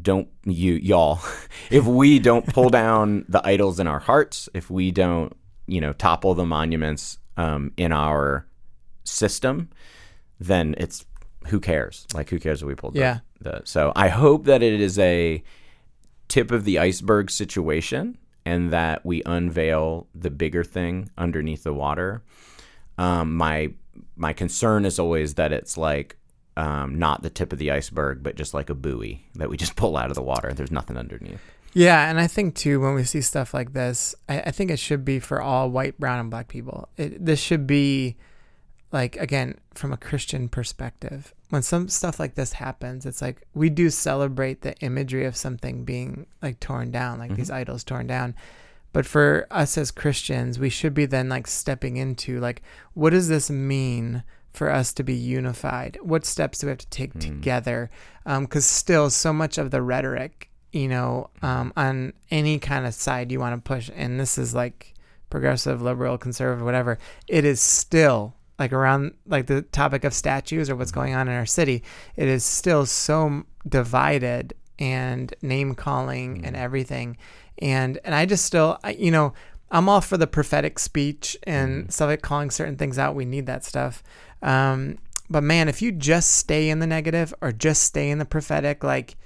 don't 0.02 0.28
you 0.46 0.74
y'all 0.74 1.20
if 1.70 1.86
we 1.86 2.20
don't 2.20 2.46
pull 2.48 2.70
down 2.70 3.26
the 3.30 3.46
idols 3.48 3.80
in 3.80 3.88
our 3.88 4.00
hearts 4.00 4.50
if 4.54 4.70
we 4.70 4.92
don't 4.92 5.32
you 5.68 5.80
know 5.80 5.94
topple 5.94 6.34
the 6.34 6.46
monuments 6.46 7.18
um, 7.38 7.72
in 7.78 7.92
our 7.94 8.46
system 9.06 9.70
then 10.40 10.76
it's 10.78 11.06
who 11.48 11.60
cares 11.62 12.06
like 12.14 12.30
who 12.30 12.40
cares 12.40 12.62
if 12.62 12.68
we 12.68 12.76
pulled 12.76 12.96
Yeah. 12.96 13.20
So 13.64 13.92
i 13.96 14.08
hope 14.08 14.46
that 14.46 14.62
it 14.62 14.80
is 14.80 14.98
a 15.00 15.44
tip 16.28 16.52
of 16.52 16.64
the 16.66 16.80
iceberg 16.80 17.30
situation 17.30 18.18
and 18.46 18.72
that 18.72 19.06
we 19.06 19.22
unveil 19.26 20.08
the 20.16 20.30
bigger 20.30 20.64
thing 20.64 21.10
underneath 21.18 21.64
the 21.64 21.74
water 21.74 22.24
um, 22.98 23.36
my 23.36 23.72
my 24.16 24.34
concern 24.34 24.86
is 24.86 25.00
always 25.00 25.36
that 25.36 25.52
it's 25.52 25.78
like 25.78 26.18
um, 26.58 26.98
not 26.98 27.22
the 27.22 27.30
tip 27.30 27.52
of 27.52 27.60
the 27.60 27.72
iceberg, 27.72 28.24
but 28.24 28.36
just 28.36 28.54
like 28.54 28.70
a 28.70 28.76
buoy 28.76 29.26
that 29.36 29.50
we 29.50 29.58
just 29.66 29.76
pull 29.76 29.98
out 29.98 30.10
of 30.10 30.16
the 30.16 30.22
water. 30.22 30.54
There's 30.54 30.72
nothing 30.72 30.98
underneath. 30.98 31.42
Yeah, 31.74 32.10
and 32.10 32.20
I 32.20 32.28
think 32.28 32.56
too 32.56 32.80
when 32.80 32.94
we 32.94 33.04
see 33.04 33.22
stuff 33.22 33.54
like 33.54 33.74
this, 33.74 34.16
I, 34.30 34.42
I 34.42 34.52
think 34.52 34.72
it 34.72 34.80
should 34.80 35.04
be 35.04 35.20
for 35.20 35.42
all 35.42 35.70
white, 35.70 36.00
brown, 36.00 36.20
and 36.20 36.30
black 36.30 36.48
people. 36.48 36.88
It, 36.96 37.24
this 37.24 37.40
should 37.40 37.68
be 37.68 38.16
like 38.92 39.18
again 39.18 39.58
from 39.74 39.92
a 39.92 39.98
Christian 39.98 40.48
perspective. 40.48 41.34
When 41.50 41.62
some 41.62 41.88
stuff 41.90 42.20
like 42.20 42.36
this 42.36 42.54
happens, 42.54 43.06
it's 43.06 43.22
like 43.22 43.46
we 43.54 43.70
do 43.70 43.90
celebrate 43.90 44.62
the 44.62 44.76
imagery 44.80 45.26
of 45.26 45.36
something 45.36 45.86
being 45.86 46.26
like 46.42 46.60
torn 46.60 46.92
down, 46.92 47.20
like 47.20 47.36
these 47.36 47.48
mm-hmm. 47.48 47.58
idols 47.58 47.84
torn 47.84 48.08
down. 48.08 48.36
But 48.94 49.06
for 49.06 49.46
us 49.52 49.78
as 49.78 49.92
Christians, 49.92 50.58
we 50.58 50.70
should 50.70 50.94
be 50.94 51.06
then 51.06 51.30
like 51.30 51.48
stepping 51.48 51.98
into 51.98 52.40
like 52.40 52.62
what 52.94 53.12
does 53.12 53.28
this 53.28 53.50
mean 53.50 54.24
for 54.56 54.72
us 54.72 54.94
to 54.94 55.04
be 55.04 55.14
unified? 55.14 55.98
What 56.02 56.26
steps 56.26 56.60
do 56.60 56.68
we 56.68 56.72
have 56.72 56.80
to 56.80 56.90
take 56.90 57.14
mm-hmm. 57.14 57.40
together? 57.40 57.92
Um, 58.26 58.46
because 58.46 58.66
still, 58.66 59.10
so 59.10 59.34
much 59.34 59.58
of 59.58 59.72
the 59.72 59.82
rhetoric, 59.82 60.50
you 60.72 60.88
know, 60.88 61.30
mm-hmm. 61.38 61.46
um, 61.46 61.74
on 61.76 62.14
any 62.32 62.58
kind 62.58 62.86
of 62.86 62.94
side 62.94 63.32
you 63.32 63.40
want 63.40 63.56
to 63.56 63.68
push, 63.68 63.90
and 63.94 64.20
this 64.20 64.38
is 64.38 64.56
like 64.56 64.94
progressive, 65.30 65.82
liberal, 65.82 66.18
conservative, 66.18 66.64
whatever, 66.64 66.98
it 67.28 67.46
is 67.46 67.60
still 67.60 68.34
like 68.58 68.74
around 68.74 69.14
like 69.26 69.48
the 69.48 69.62
topic 69.62 70.04
of 70.04 70.14
statues 70.14 70.70
or 70.70 70.76
what's 70.76 70.92
going 70.92 71.14
on 71.14 71.28
in 71.28 71.34
our 71.34 71.46
city. 71.46 71.84
It 72.16 72.28
is 72.28 72.44
still 72.44 72.86
so 72.86 73.44
divided 73.68 74.54
and 74.80 75.34
name 75.42 75.76
calling 75.76 76.46
and 76.46 76.56
everything, 76.56 77.18
and 77.60 78.00
and 78.04 78.14
I 78.16 78.26
just 78.26 78.46
still, 78.46 78.80
I, 78.84 78.92
you 78.92 79.12
know. 79.12 79.34
I'm 79.72 79.90
all 79.90 80.00
for 80.00 80.16
the 80.16 80.28
prophetic 80.28 80.78
speech 80.78 81.36
and 81.44 81.92
stuff 81.92 82.08
like 82.08 82.22
calling 82.22 82.52
certain 82.52 82.78
things 82.78 83.00
out. 83.00 83.16
We 83.16 83.26
need 83.26 83.48
that 83.48 83.66
stuff. 83.66 84.04
Um, 84.44 85.00
but 85.28 85.44
man, 85.44 85.68
if 85.68 85.82
you 85.82 85.92
just 85.92 86.34
stay 86.34 86.70
in 86.70 86.80
the 86.80 86.88
negative 86.88 87.34
or 87.42 87.52
just 87.52 87.82
stay 87.82 88.12
in 88.12 88.20
the 88.20 88.26
prophetic, 88.26 88.84
like 88.84 89.18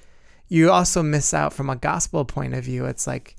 you 0.48 0.72
also 0.72 1.04
miss 1.04 1.34
out 1.34 1.52
from 1.52 1.70
a 1.70 1.76
gospel 1.76 2.24
point 2.24 2.54
of 2.54 2.64
view. 2.64 2.86
It's 2.86 3.06
like, 3.06 3.36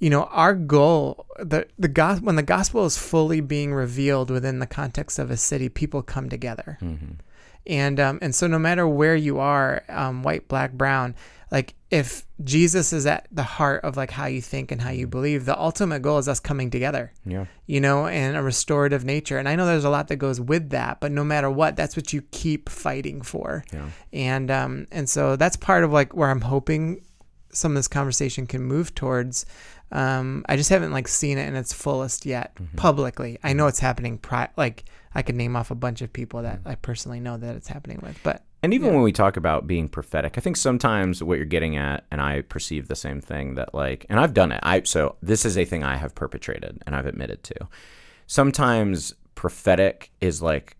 you 0.00 0.10
know, 0.10 0.24
our 0.24 0.54
goal, 0.54 1.26
the 1.38 1.66
the 1.78 1.88
gos- 1.88 2.20
when 2.20 2.36
the 2.36 2.42
gospel 2.42 2.84
is 2.84 2.96
fully 2.96 3.40
being 3.40 3.72
revealed 3.74 4.30
within 4.30 4.58
the 4.60 4.66
context 4.66 5.18
of 5.18 5.30
a 5.30 5.36
city, 5.36 5.68
people 5.68 6.02
come 6.02 6.28
together, 6.28 6.78
and 7.66 8.00
um, 8.00 8.18
and 8.22 8.34
so 8.34 8.46
no 8.46 8.58
matter 8.58 8.86
where 8.86 9.16
you 9.16 9.38
are, 9.38 9.82
um, 9.88 10.22
white, 10.22 10.48
black, 10.48 10.72
brown, 10.72 11.14
like 11.50 11.74
if 11.90 12.24
Jesus 12.44 12.92
is 12.92 13.06
at 13.06 13.26
the 13.32 13.42
heart 13.42 13.82
of 13.82 13.96
like 13.96 14.10
how 14.10 14.26
you 14.26 14.40
think 14.40 14.70
and 14.70 14.80
how 14.82 14.90
you 14.90 15.06
believe, 15.06 15.44
the 15.46 15.58
ultimate 15.58 16.00
goal 16.00 16.18
is 16.18 16.28
us 16.28 16.38
coming 16.40 16.70
together 16.70 17.12
Yeah. 17.24 17.46
you 17.66 17.80
know, 17.80 18.06
and 18.06 18.36
a 18.36 18.42
restorative 18.42 19.04
nature. 19.04 19.38
And 19.38 19.48
I 19.48 19.56
know 19.56 19.64
there's 19.64 19.84
a 19.84 19.90
lot 19.90 20.08
that 20.08 20.16
goes 20.16 20.38
with 20.40 20.68
that, 20.70 21.00
but 21.00 21.10
no 21.10 21.24
matter 21.24 21.50
what, 21.50 21.74
that's 21.76 21.96
what 21.96 22.12
you 22.12 22.22
keep 22.30 22.68
fighting 22.68 23.22
for. 23.22 23.64
Yeah. 23.72 23.86
And 24.12 24.50
um, 24.50 24.86
and 24.92 25.08
so 25.08 25.36
that's 25.36 25.56
part 25.56 25.82
of 25.84 25.90
like 25.92 26.14
where 26.14 26.30
I'm 26.30 26.42
hoping 26.42 27.02
some 27.50 27.72
of 27.72 27.76
this 27.76 27.88
conversation 27.88 28.46
can 28.46 28.62
move 28.62 28.94
towards. 28.94 29.44
Um, 29.90 30.44
I 30.48 30.56
just 30.56 30.70
haven't 30.70 30.92
like 30.92 31.08
seen 31.08 31.38
it 31.38 31.48
in 31.48 31.56
its 31.56 31.72
fullest 31.72 32.26
yet 32.26 32.54
mm-hmm. 32.56 32.76
publicly. 32.76 33.38
I 33.42 33.52
know 33.52 33.64
mm-hmm. 33.64 33.68
it's 33.70 33.80
happening. 33.80 34.18
Pri- 34.18 34.50
like 34.56 34.84
I 35.14 35.22
could 35.22 35.34
name 35.34 35.56
off 35.56 35.70
a 35.70 35.74
bunch 35.74 36.02
of 36.02 36.12
people 36.12 36.42
that 36.42 36.60
mm-hmm. 36.60 36.68
I 36.68 36.74
personally 36.76 37.20
know 37.20 37.36
that 37.36 37.56
it's 37.56 37.68
happening 37.68 38.00
with, 38.02 38.18
but 38.22 38.44
And 38.62 38.74
even 38.74 38.92
when 38.92 39.02
we 39.02 39.12
talk 39.12 39.36
about 39.36 39.66
being 39.66 39.88
prophetic, 39.88 40.36
I 40.36 40.40
think 40.40 40.56
sometimes 40.56 41.22
what 41.22 41.36
you're 41.36 41.46
getting 41.46 41.76
at, 41.76 42.04
and 42.10 42.20
I 42.20 42.42
perceive 42.42 42.88
the 42.88 42.96
same 42.96 43.20
thing 43.20 43.54
that 43.54 43.74
like, 43.74 44.04
and 44.08 44.20
I've 44.20 44.34
done 44.34 44.52
it. 44.52 44.60
I 44.62 44.82
so 44.82 45.16
this 45.22 45.44
is 45.44 45.56
a 45.56 45.64
thing 45.64 45.84
I 45.84 45.96
have 45.96 46.14
perpetrated 46.14 46.82
and 46.86 46.94
I've 46.94 47.06
admitted 47.06 47.42
to. 47.44 47.68
Sometimes 48.26 49.14
prophetic 49.34 50.10
is 50.20 50.42
like 50.42 50.76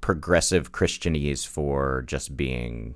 progressive 0.00 0.72
Christianese 0.72 1.46
for 1.46 2.02
just 2.06 2.36
being 2.36 2.94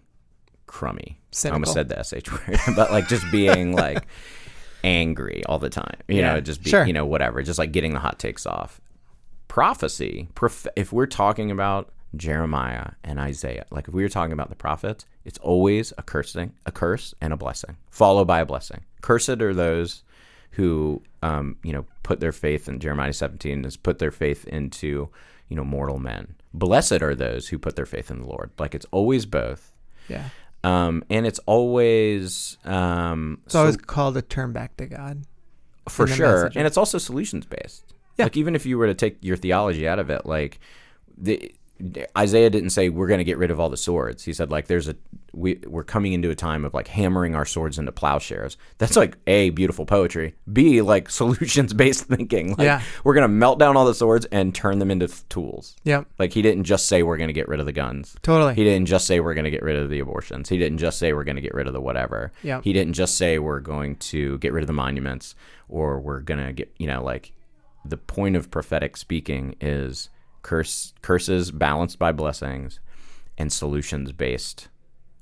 crummy. 0.66 1.20
I 1.44 1.50
almost 1.50 1.74
said 1.74 1.88
the 1.88 2.02
sh 2.02 2.30
word, 2.48 2.58
but 2.74 2.90
like 2.90 3.08
just 3.08 3.30
being 3.30 3.72
like 3.72 4.06
angry 4.84 5.42
all 5.46 5.58
the 5.58 5.70
time. 5.70 5.96
You 6.06 6.18
Yeah, 6.18 6.34
know, 6.34 6.40
just 6.40 6.62
be, 6.62 6.70
sure. 6.70 6.86
you 6.86 6.92
know 6.92 7.06
whatever, 7.06 7.42
just 7.42 7.58
like 7.58 7.72
getting 7.72 7.92
the 7.94 7.98
hot 8.00 8.18
takes 8.20 8.46
off 8.46 8.80
prophecy, 9.48 10.28
prof- 10.34 10.66
if 10.76 10.92
we're 10.92 11.06
talking 11.06 11.50
about 11.50 11.92
Jeremiah 12.16 12.92
and 13.02 13.18
Isaiah, 13.18 13.66
like 13.70 13.88
if 13.88 13.94
we 13.94 14.02
were 14.02 14.08
talking 14.08 14.32
about 14.32 14.48
the 14.48 14.56
prophets, 14.56 15.06
it's 15.24 15.38
always 15.38 15.92
a 15.98 16.02
cursing, 16.02 16.52
a 16.66 16.72
curse 16.72 17.14
and 17.20 17.32
a 17.32 17.36
blessing, 17.36 17.76
followed 17.90 18.26
by 18.26 18.40
a 18.40 18.46
blessing. 18.46 18.84
Cursed 19.00 19.40
are 19.40 19.54
those 19.54 20.02
who, 20.52 21.02
um, 21.22 21.56
you 21.62 21.72
know, 21.72 21.84
put 22.02 22.20
their 22.20 22.32
faith 22.32 22.68
in 22.68 22.78
Jeremiah 22.80 23.12
17 23.12 23.64
is 23.64 23.76
put 23.76 23.98
their 23.98 24.10
faith 24.12 24.46
into, 24.46 25.08
you 25.48 25.56
know, 25.56 25.64
mortal 25.64 25.98
men. 25.98 26.34
Blessed 26.52 27.02
are 27.02 27.14
those 27.14 27.48
who 27.48 27.58
put 27.58 27.74
their 27.76 27.86
faith 27.86 28.10
in 28.10 28.20
the 28.22 28.28
Lord. 28.28 28.50
Like 28.58 28.74
it's 28.74 28.86
always 28.92 29.26
both. 29.26 29.72
yeah, 30.08 30.28
Um, 30.64 31.04
and 31.10 31.26
it's 31.26 31.38
always, 31.46 32.56
um, 32.64 33.40
it's 33.46 33.54
always 33.54 33.76
called 33.76 34.14
to 34.14 34.22
turn 34.22 34.52
back 34.52 34.76
to 34.78 34.86
God. 34.86 35.24
for 35.88 36.06
sure 36.06 36.44
message. 36.44 36.56
and 36.56 36.66
it's 36.66 36.78
also 36.78 36.96
solutions 36.96 37.44
based 37.44 37.84
Yeah. 38.16 38.24
like 38.24 38.36
even 38.38 38.54
if 38.56 38.64
you 38.64 38.78
were 38.78 38.86
to 38.86 38.94
take 38.94 39.18
your 39.20 39.36
theology 39.36 39.86
out 39.86 39.98
of 39.98 40.08
it 40.08 40.24
like 40.24 40.58
the 41.18 41.54
isaiah 42.16 42.48
didn't 42.50 42.70
say 42.70 42.88
we're 42.88 43.08
going 43.08 43.18
to 43.18 43.24
get 43.24 43.36
rid 43.36 43.50
of 43.50 43.58
all 43.58 43.68
the 43.68 43.76
swords 43.76 44.22
he 44.24 44.32
said 44.32 44.48
like 44.50 44.68
there's 44.68 44.86
a 44.88 44.94
we, 45.32 45.58
we're 45.66 45.82
coming 45.82 46.12
into 46.12 46.30
a 46.30 46.34
time 46.36 46.64
of 46.64 46.72
like 46.72 46.86
hammering 46.86 47.34
our 47.34 47.44
swords 47.44 47.76
into 47.80 47.90
plowshares 47.90 48.56
that's 48.78 48.94
like 48.94 49.16
a 49.26 49.50
beautiful 49.50 49.84
poetry 49.84 50.36
b 50.52 50.80
like 50.82 51.10
solutions 51.20 51.72
based 51.74 52.04
thinking 52.04 52.50
like 52.50 52.60
Yeah. 52.66 52.80
we're 53.02 53.14
going 53.14 53.22
to 53.22 53.28
melt 53.28 53.58
down 53.58 53.76
all 53.76 53.84
the 53.84 53.94
swords 53.94 54.24
and 54.26 54.54
turn 54.54 54.78
them 54.78 54.92
into 54.92 55.08
tools 55.28 55.74
Yeah. 55.82 56.04
like 56.20 56.32
he 56.32 56.42
didn't 56.42 56.62
just 56.64 56.86
say 56.86 57.02
we're 57.02 57.16
going 57.16 57.28
to 57.28 57.34
get 57.34 57.48
rid 57.48 57.58
of 57.58 57.66
the 57.66 57.72
guns 57.72 58.14
totally. 58.22 58.54
he 58.54 58.62
didn't 58.62 58.86
just 58.86 59.08
say 59.08 59.18
we're 59.18 59.34
going 59.34 59.44
to 59.44 59.50
get 59.50 59.62
rid 59.64 59.74
of 59.76 59.90
the 59.90 59.98
abortions. 59.98 60.48
He 60.48 60.56
didn't 60.58 60.78
just 60.78 60.98
say 61.00 61.12
we're 61.12 61.24
going 61.24 61.36
to 61.36 61.42
get 61.42 61.54
rid 61.54 61.66
of 61.66 61.72
the 61.72 61.80
whatever. 61.80 62.30
Yeah. 62.44 62.60
He 62.62 62.72
didn't 62.72 62.92
just 62.94 63.16
say 63.18 63.38
we're 63.40 63.58
going 63.60 63.96
to 63.96 64.38
get 64.38 64.52
rid 64.52 64.62
of 64.62 64.68
the 64.68 64.72
monuments 64.72 65.34
or 65.68 65.98
we're 65.98 66.20
going 66.20 66.44
to 66.46 66.52
get, 66.52 66.72
you 66.78 66.86
know, 66.86 67.02
like 67.02 67.32
the 67.84 67.96
point 67.96 68.36
of 68.36 68.50
prophetic 68.50 68.96
speaking 68.96 69.56
is 69.60 70.08
curse 70.44 70.94
curses 71.02 71.50
balanced 71.50 71.98
by 71.98 72.12
blessings 72.12 72.78
and 73.36 73.52
solutions 73.52 74.12
based 74.12 74.68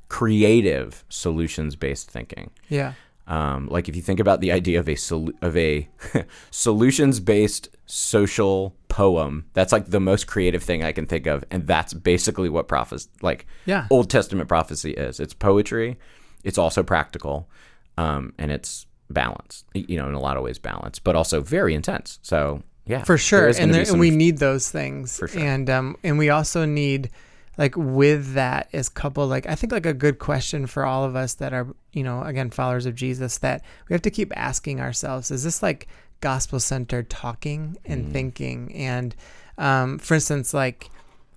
creative 0.09 1.05
solutions 1.09 1.75
based 1.75 2.11
thinking. 2.11 2.51
yeah, 2.69 2.93
Um, 3.27 3.67
like 3.69 3.89
if 3.89 3.97
you 3.97 4.03
think 4.03 4.21
about 4.21 4.41
the 4.43 4.53
idea 4.53 4.79
of 4.79 4.89
a 4.89 4.95
sol- 4.97 5.33
of 5.41 5.57
a 5.57 5.89
solutions 6.51 7.19
based 7.21 7.71
social 7.87 8.75
poem, 8.89 9.47
that's 9.55 9.73
like 9.73 9.87
the 9.87 10.01
most 10.01 10.27
creative 10.27 10.63
thing 10.63 10.85
I 10.85 10.93
can 10.93 11.07
think 11.07 11.27
of, 11.27 11.45
and 11.51 11.67
that's 11.67 11.95
basically 11.95 12.51
what 12.51 12.69
prophecy, 12.69 13.09
like 13.23 13.47
Yeah. 13.65 13.87
Old 13.91 14.11
Testament 14.11 14.49
prophecy, 14.49 14.91
is. 14.93 15.19
It's 15.19 15.33
poetry, 15.35 15.99
it's 16.45 16.59
also 16.59 16.83
practical, 16.83 17.49
um, 17.97 18.35
and 18.39 18.51
it's 18.53 18.87
balanced. 19.09 19.65
You 19.73 19.97
know, 19.99 20.09
in 20.09 20.15
a 20.15 20.21
lot 20.21 20.37
of 20.37 20.43
ways 20.43 20.59
balanced, 20.59 21.05
but 21.05 21.17
also 21.17 21.41
very 21.41 21.75
intense. 21.75 22.19
So 22.23 22.63
yeah, 22.87 23.05
for 23.05 23.17
sure 23.19 23.49
and, 23.49 23.73
there, 23.73 23.85
and 23.89 24.01
we 24.01 24.11
need 24.11 24.39
those 24.39 24.71
things 24.71 25.19
For 25.19 25.29
sure. 25.29 25.41
and 25.41 25.69
um 25.71 25.97
and 26.03 26.19
we 26.19 26.31
also 26.31 26.65
need 26.65 27.11
like 27.59 27.75
with 27.77 28.35
that 28.35 28.69
is 28.73 28.89
coupled 28.89 29.29
like 29.31 29.47
i 29.47 29.55
think 29.55 29.73
like 29.73 29.87
a 29.87 29.93
good 29.95 30.19
question 30.19 30.67
for 30.67 30.85
all 30.85 31.05
of 31.05 31.15
us 31.15 31.35
that 31.35 31.53
are 31.53 31.67
you 31.93 32.03
know 32.03 32.23
again 32.23 32.51
followers 32.51 32.87
of 32.87 32.95
jesus 32.95 33.39
that 33.39 33.63
we 33.89 33.95
have 33.95 34.03
to 34.03 34.11
keep 34.11 34.33
asking 34.37 34.81
ourselves 34.81 35.31
is 35.31 35.45
this 35.45 35.63
like 35.63 35.87
gospel 36.21 36.59
centered 36.61 37.09
talking 37.11 37.77
and 37.85 38.07
Mm. 38.07 38.13
thinking 38.13 38.75
and 38.75 39.15
um 39.59 39.99
for 39.99 40.15
instance 40.15 40.53
like 40.55 40.91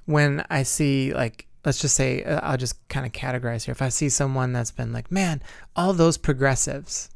when 0.05 0.43
i 0.49 0.63
see 0.63 1.13
like 1.13 1.47
let's 1.65 1.79
just 1.79 1.95
say 1.95 2.23
uh, 2.23 2.39
i'll 2.43 2.57
just 2.57 2.75
kind 2.87 3.05
of 3.05 3.11
categorize 3.11 3.65
here 3.65 3.71
if 3.73 3.81
i 3.81 3.89
see 3.89 4.07
someone 4.09 4.53
that's 4.53 4.71
been 4.71 4.93
like 4.93 5.11
man 5.11 5.41
all 5.75 5.91
those 5.93 6.17
progressives 6.17 7.09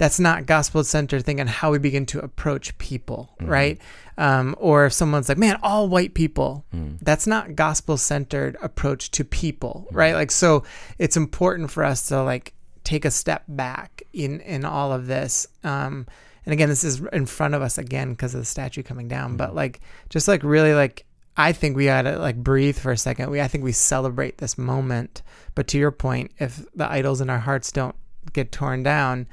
that's 0.00 0.18
not 0.18 0.46
gospel 0.46 0.82
centered 0.82 1.26
thinking 1.26 1.46
how 1.46 1.70
we 1.70 1.78
begin 1.78 2.06
to 2.06 2.18
approach 2.20 2.76
people, 2.78 3.34
right? 3.42 3.78
Um, 4.16 4.56
or 4.58 4.86
if 4.86 4.94
someone's 4.94 5.28
like, 5.28 5.36
man, 5.36 5.58
all 5.62 5.90
white 5.90 6.14
people, 6.14 6.64
that's 7.02 7.26
not 7.26 7.54
gospel 7.54 7.98
centered 7.98 8.56
approach 8.62 9.10
to 9.10 9.24
people, 9.26 9.86
right? 9.92 10.14
Like, 10.14 10.30
so 10.30 10.64
it's 10.98 11.18
important 11.18 11.70
for 11.70 11.84
us 11.84 12.08
to 12.08 12.22
like 12.22 12.54
take 12.82 13.04
a 13.04 13.10
step 13.10 13.44
back 13.46 14.02
in 14.14 14.40
in 14.40 14.64
all 14.64 14.90
of 14.90 15.06
this. 15.06 15.46
Um, 15.64 16.06
and 16.46 16.54
again, 16.54 16.70
this 16.70 16.82
is 16.82 17.02
in 17.12 17.26
front 17.26 17.52
of 17.52 17.60
us 17.60 17.76
again 17.76 18.12
because 18.12 18.34
of 18.34 18.40
the 18.40 18.46
statue 18.46 18.82
coming 18.82 19.06
down, 19.06 19.36
but 19.36 19.54
like 19.54 19.80
just 20.08 20.26
like 20.28 20.42
really 20.42 20.72
like 20.72 21.04
I 21.36 21.52
think 21.52 21.76
we 21.76 21.84
gotta 21.84 22.18
like 22.18 22.36
breathe 22.36 22.78
for 22.78 22.90
a 22.90 22.96
second. 22.96 23.30
We 23.30 23.42
I 23.42 23.48
think 23.48 23.64
we 23.64 23.72
celebrate 23.72 24.38
this 24.38 24.56
moment. 24.56 25.20
But 25.54 25.68
to 25.68 25.78
your 25.78 25.90
point, 25.90 26.30
if 26.38 26.64
the 26.74 26.90
idols 26.90 27.20
in 27.20 27.28
our 27.28 27.40
hearts 27.40 27.70
don't 27.70 27.96
get 28.32 28.50
torn 28.50 28.82
down, 28.82 29.26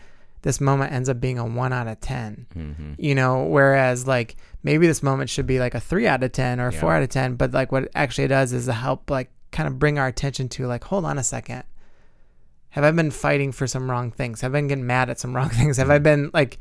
this 0.48 0.62
moment 0.62 0.93
ends 0.93 1.10
up 1.10 1.20
being 1.20 1.38
a 1.38 1.45
one 1.45 1.74
out 1.74 1.88
of 1.89 2.00
10 2.00 2.48
Mm-hmm. 2.56 2.93
You 2.98 3.16
know, 3.16 3.43
whereas 3.43 4.08
like 4.08 4.38
maybe 4.64 4.88
this 4.88 5.04
moment 5.04 5.30
should 5.30 5.45
be 5.45 5.60
like 5.60 5.76
a 5.76 5.80
three 5.82 6.08
out 6.08 6.24
of 6.24 6.32
ten 6.32 6.62
or 6.62 6.68
a 6.68 6.72
four 6.72 6.93
out 6.93 7.04
of 7.04 7.10
ten. 7.10 7.36
But 7.36 7.52
like 7.52 7.74
what 7.74 7.84
it 7.84 7.91
actually 7.93 8.30
does 8.30 8.54
is 8.54 8.66
to 8.66 8.74
help 8.74 9.10
like 9.10 9.30
kind 9.52 9.68
of 9.68 9.78
bring 9.78 10.00
our 10.00 10.08
attention 10.08 10.48
to 10.50 10.66
like, 10.66 10.86
hold 10.86 11.04
on 11.04 11.18
a 11.18 11.24
second. 11.24 11.64
Have 12.70 12.86
I 12.86 12.91
been 12.91 13.12
fighting 13.12 13.52
for 13.52 13.68
some 13.68 13.91
wrong 13.91 14.10
things? 14.10 14.39
Have 14.39 14.54
I 14.54 14.60
been 14.60 14.68
getting 14.68 14.88
mad 14.88 15.10
at 15.10 15.20
some 15.20 15.36
wrong 15.36 15.50
things? 15.60 15.76
Have 15.76 15.89
I 15.89 16.00
been 16.00 16.32
like 16.34 16.60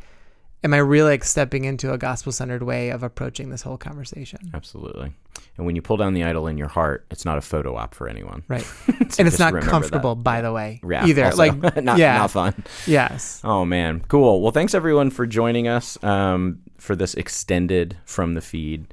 am 0.67 0.75
I 0.75 0.79
really 0.79 1.11
like 1.13 1.23
stepping 1.25 1.65
into 1.65 1.93
a 1.93 1.99
gospel 1.99 2.33
centered 2.33 2.65
way 2.65 2.91
of 2.91 3.05
approaching 3.05 3.51
this 3.51 3.63
whole 3.63 3.79
conversation? 3.79 4.51
Absolutely. 4.53 5.13
And 5.57 5.65
when 5.65 5.77
you 5.77 5.81
pull 5.83 5.97
down 5.97 6.13
the 6.13 6.25
idol 6.25 6.49
in 6.49 6.59
your 6.59 6.67
heart, 6.67 7.07
it's 7.11 7.25
not 7.25 7.39
a 7.39 7.41
photo 7.41 7.77
op 7.77 7.95
for 7.95 8.09
anyone. 8.09 8.43
Right. 8.49 8.67
So 9.09 9.21
and 9.21 9.29
it's 9.29 9.39
not 9.39 9.55
comfortable, 9.63 10.17
that. 10.17 10.25
by 10.25 10.41
the 10.43 10.53
way, 10.53 10.81
Yeah, 10.87 11.07
either. 11.07 11.27
also, 11.27 11.39
Like, 11.39 11.77
not, 11.85 11.97
yeah, 11.99 12.19
not 12.19 12.33
fun. 12.33 12.55
yes. 12.87 13.41
Oh 13.45 13.65
man, 13.65 14.01
cool. 14.09 14.43
Well, 14.43 14.51
thanks 14.51 14.75
everyone 14.75 15.11
for 15.11 15.27
joining 15.27 15.69
us 15.69 16.03
um, 16.03 16.59
for 16.77 16.97
this 16.97 17.15
extended 17.15 17.97
from 18.05 18.35
the 18.35 18.41
feed 18.41 18.89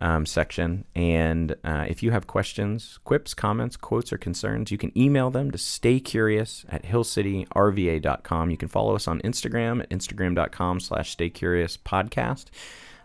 um, 0.00 0.26
section. 0.26 0.84
And 0.94 1.54
uh, 1.64 1.86
if 1.88 2.02
you 2.02 2.10
have 2.10 2.26
questions, 2.26 2.98
quips, 3.04 3.34
comments, 3.34 3.76
quotes, 3.76 4.12
or 4.12 4.18
concerns, 4.18 4.70
you 4.70 4.78
can 4.78 4.96
email 4.96 5.30
them 5.30 5.50
to 5.50 5.58
staycurious 5.58 6.64
at 6.68 6.84
hillcityrva.com. 6.84 8.50
You 8.50 8.56
can 8.56 8.68
follow 8.68 8.94
us 8.94 9.08
on 9.08 9.20
Instagram 9.20 9.80
at 9.82 9.90
instagram.com 9.90 10.80
slash 10.80 11.16
staycuriouspodcast. 11.16 12.46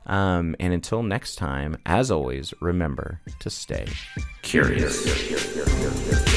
Um, 0.05 0.55
and 0.59 0.73
until 0.73 1.01
next 1.01 1.35
time, 1.35 1.77
as 1.85 2.11
always, 2.11 2.53
remember 2.59 3.21
to 3.39 3.49
stay 3.49 3.87
curious. 4.41 6.32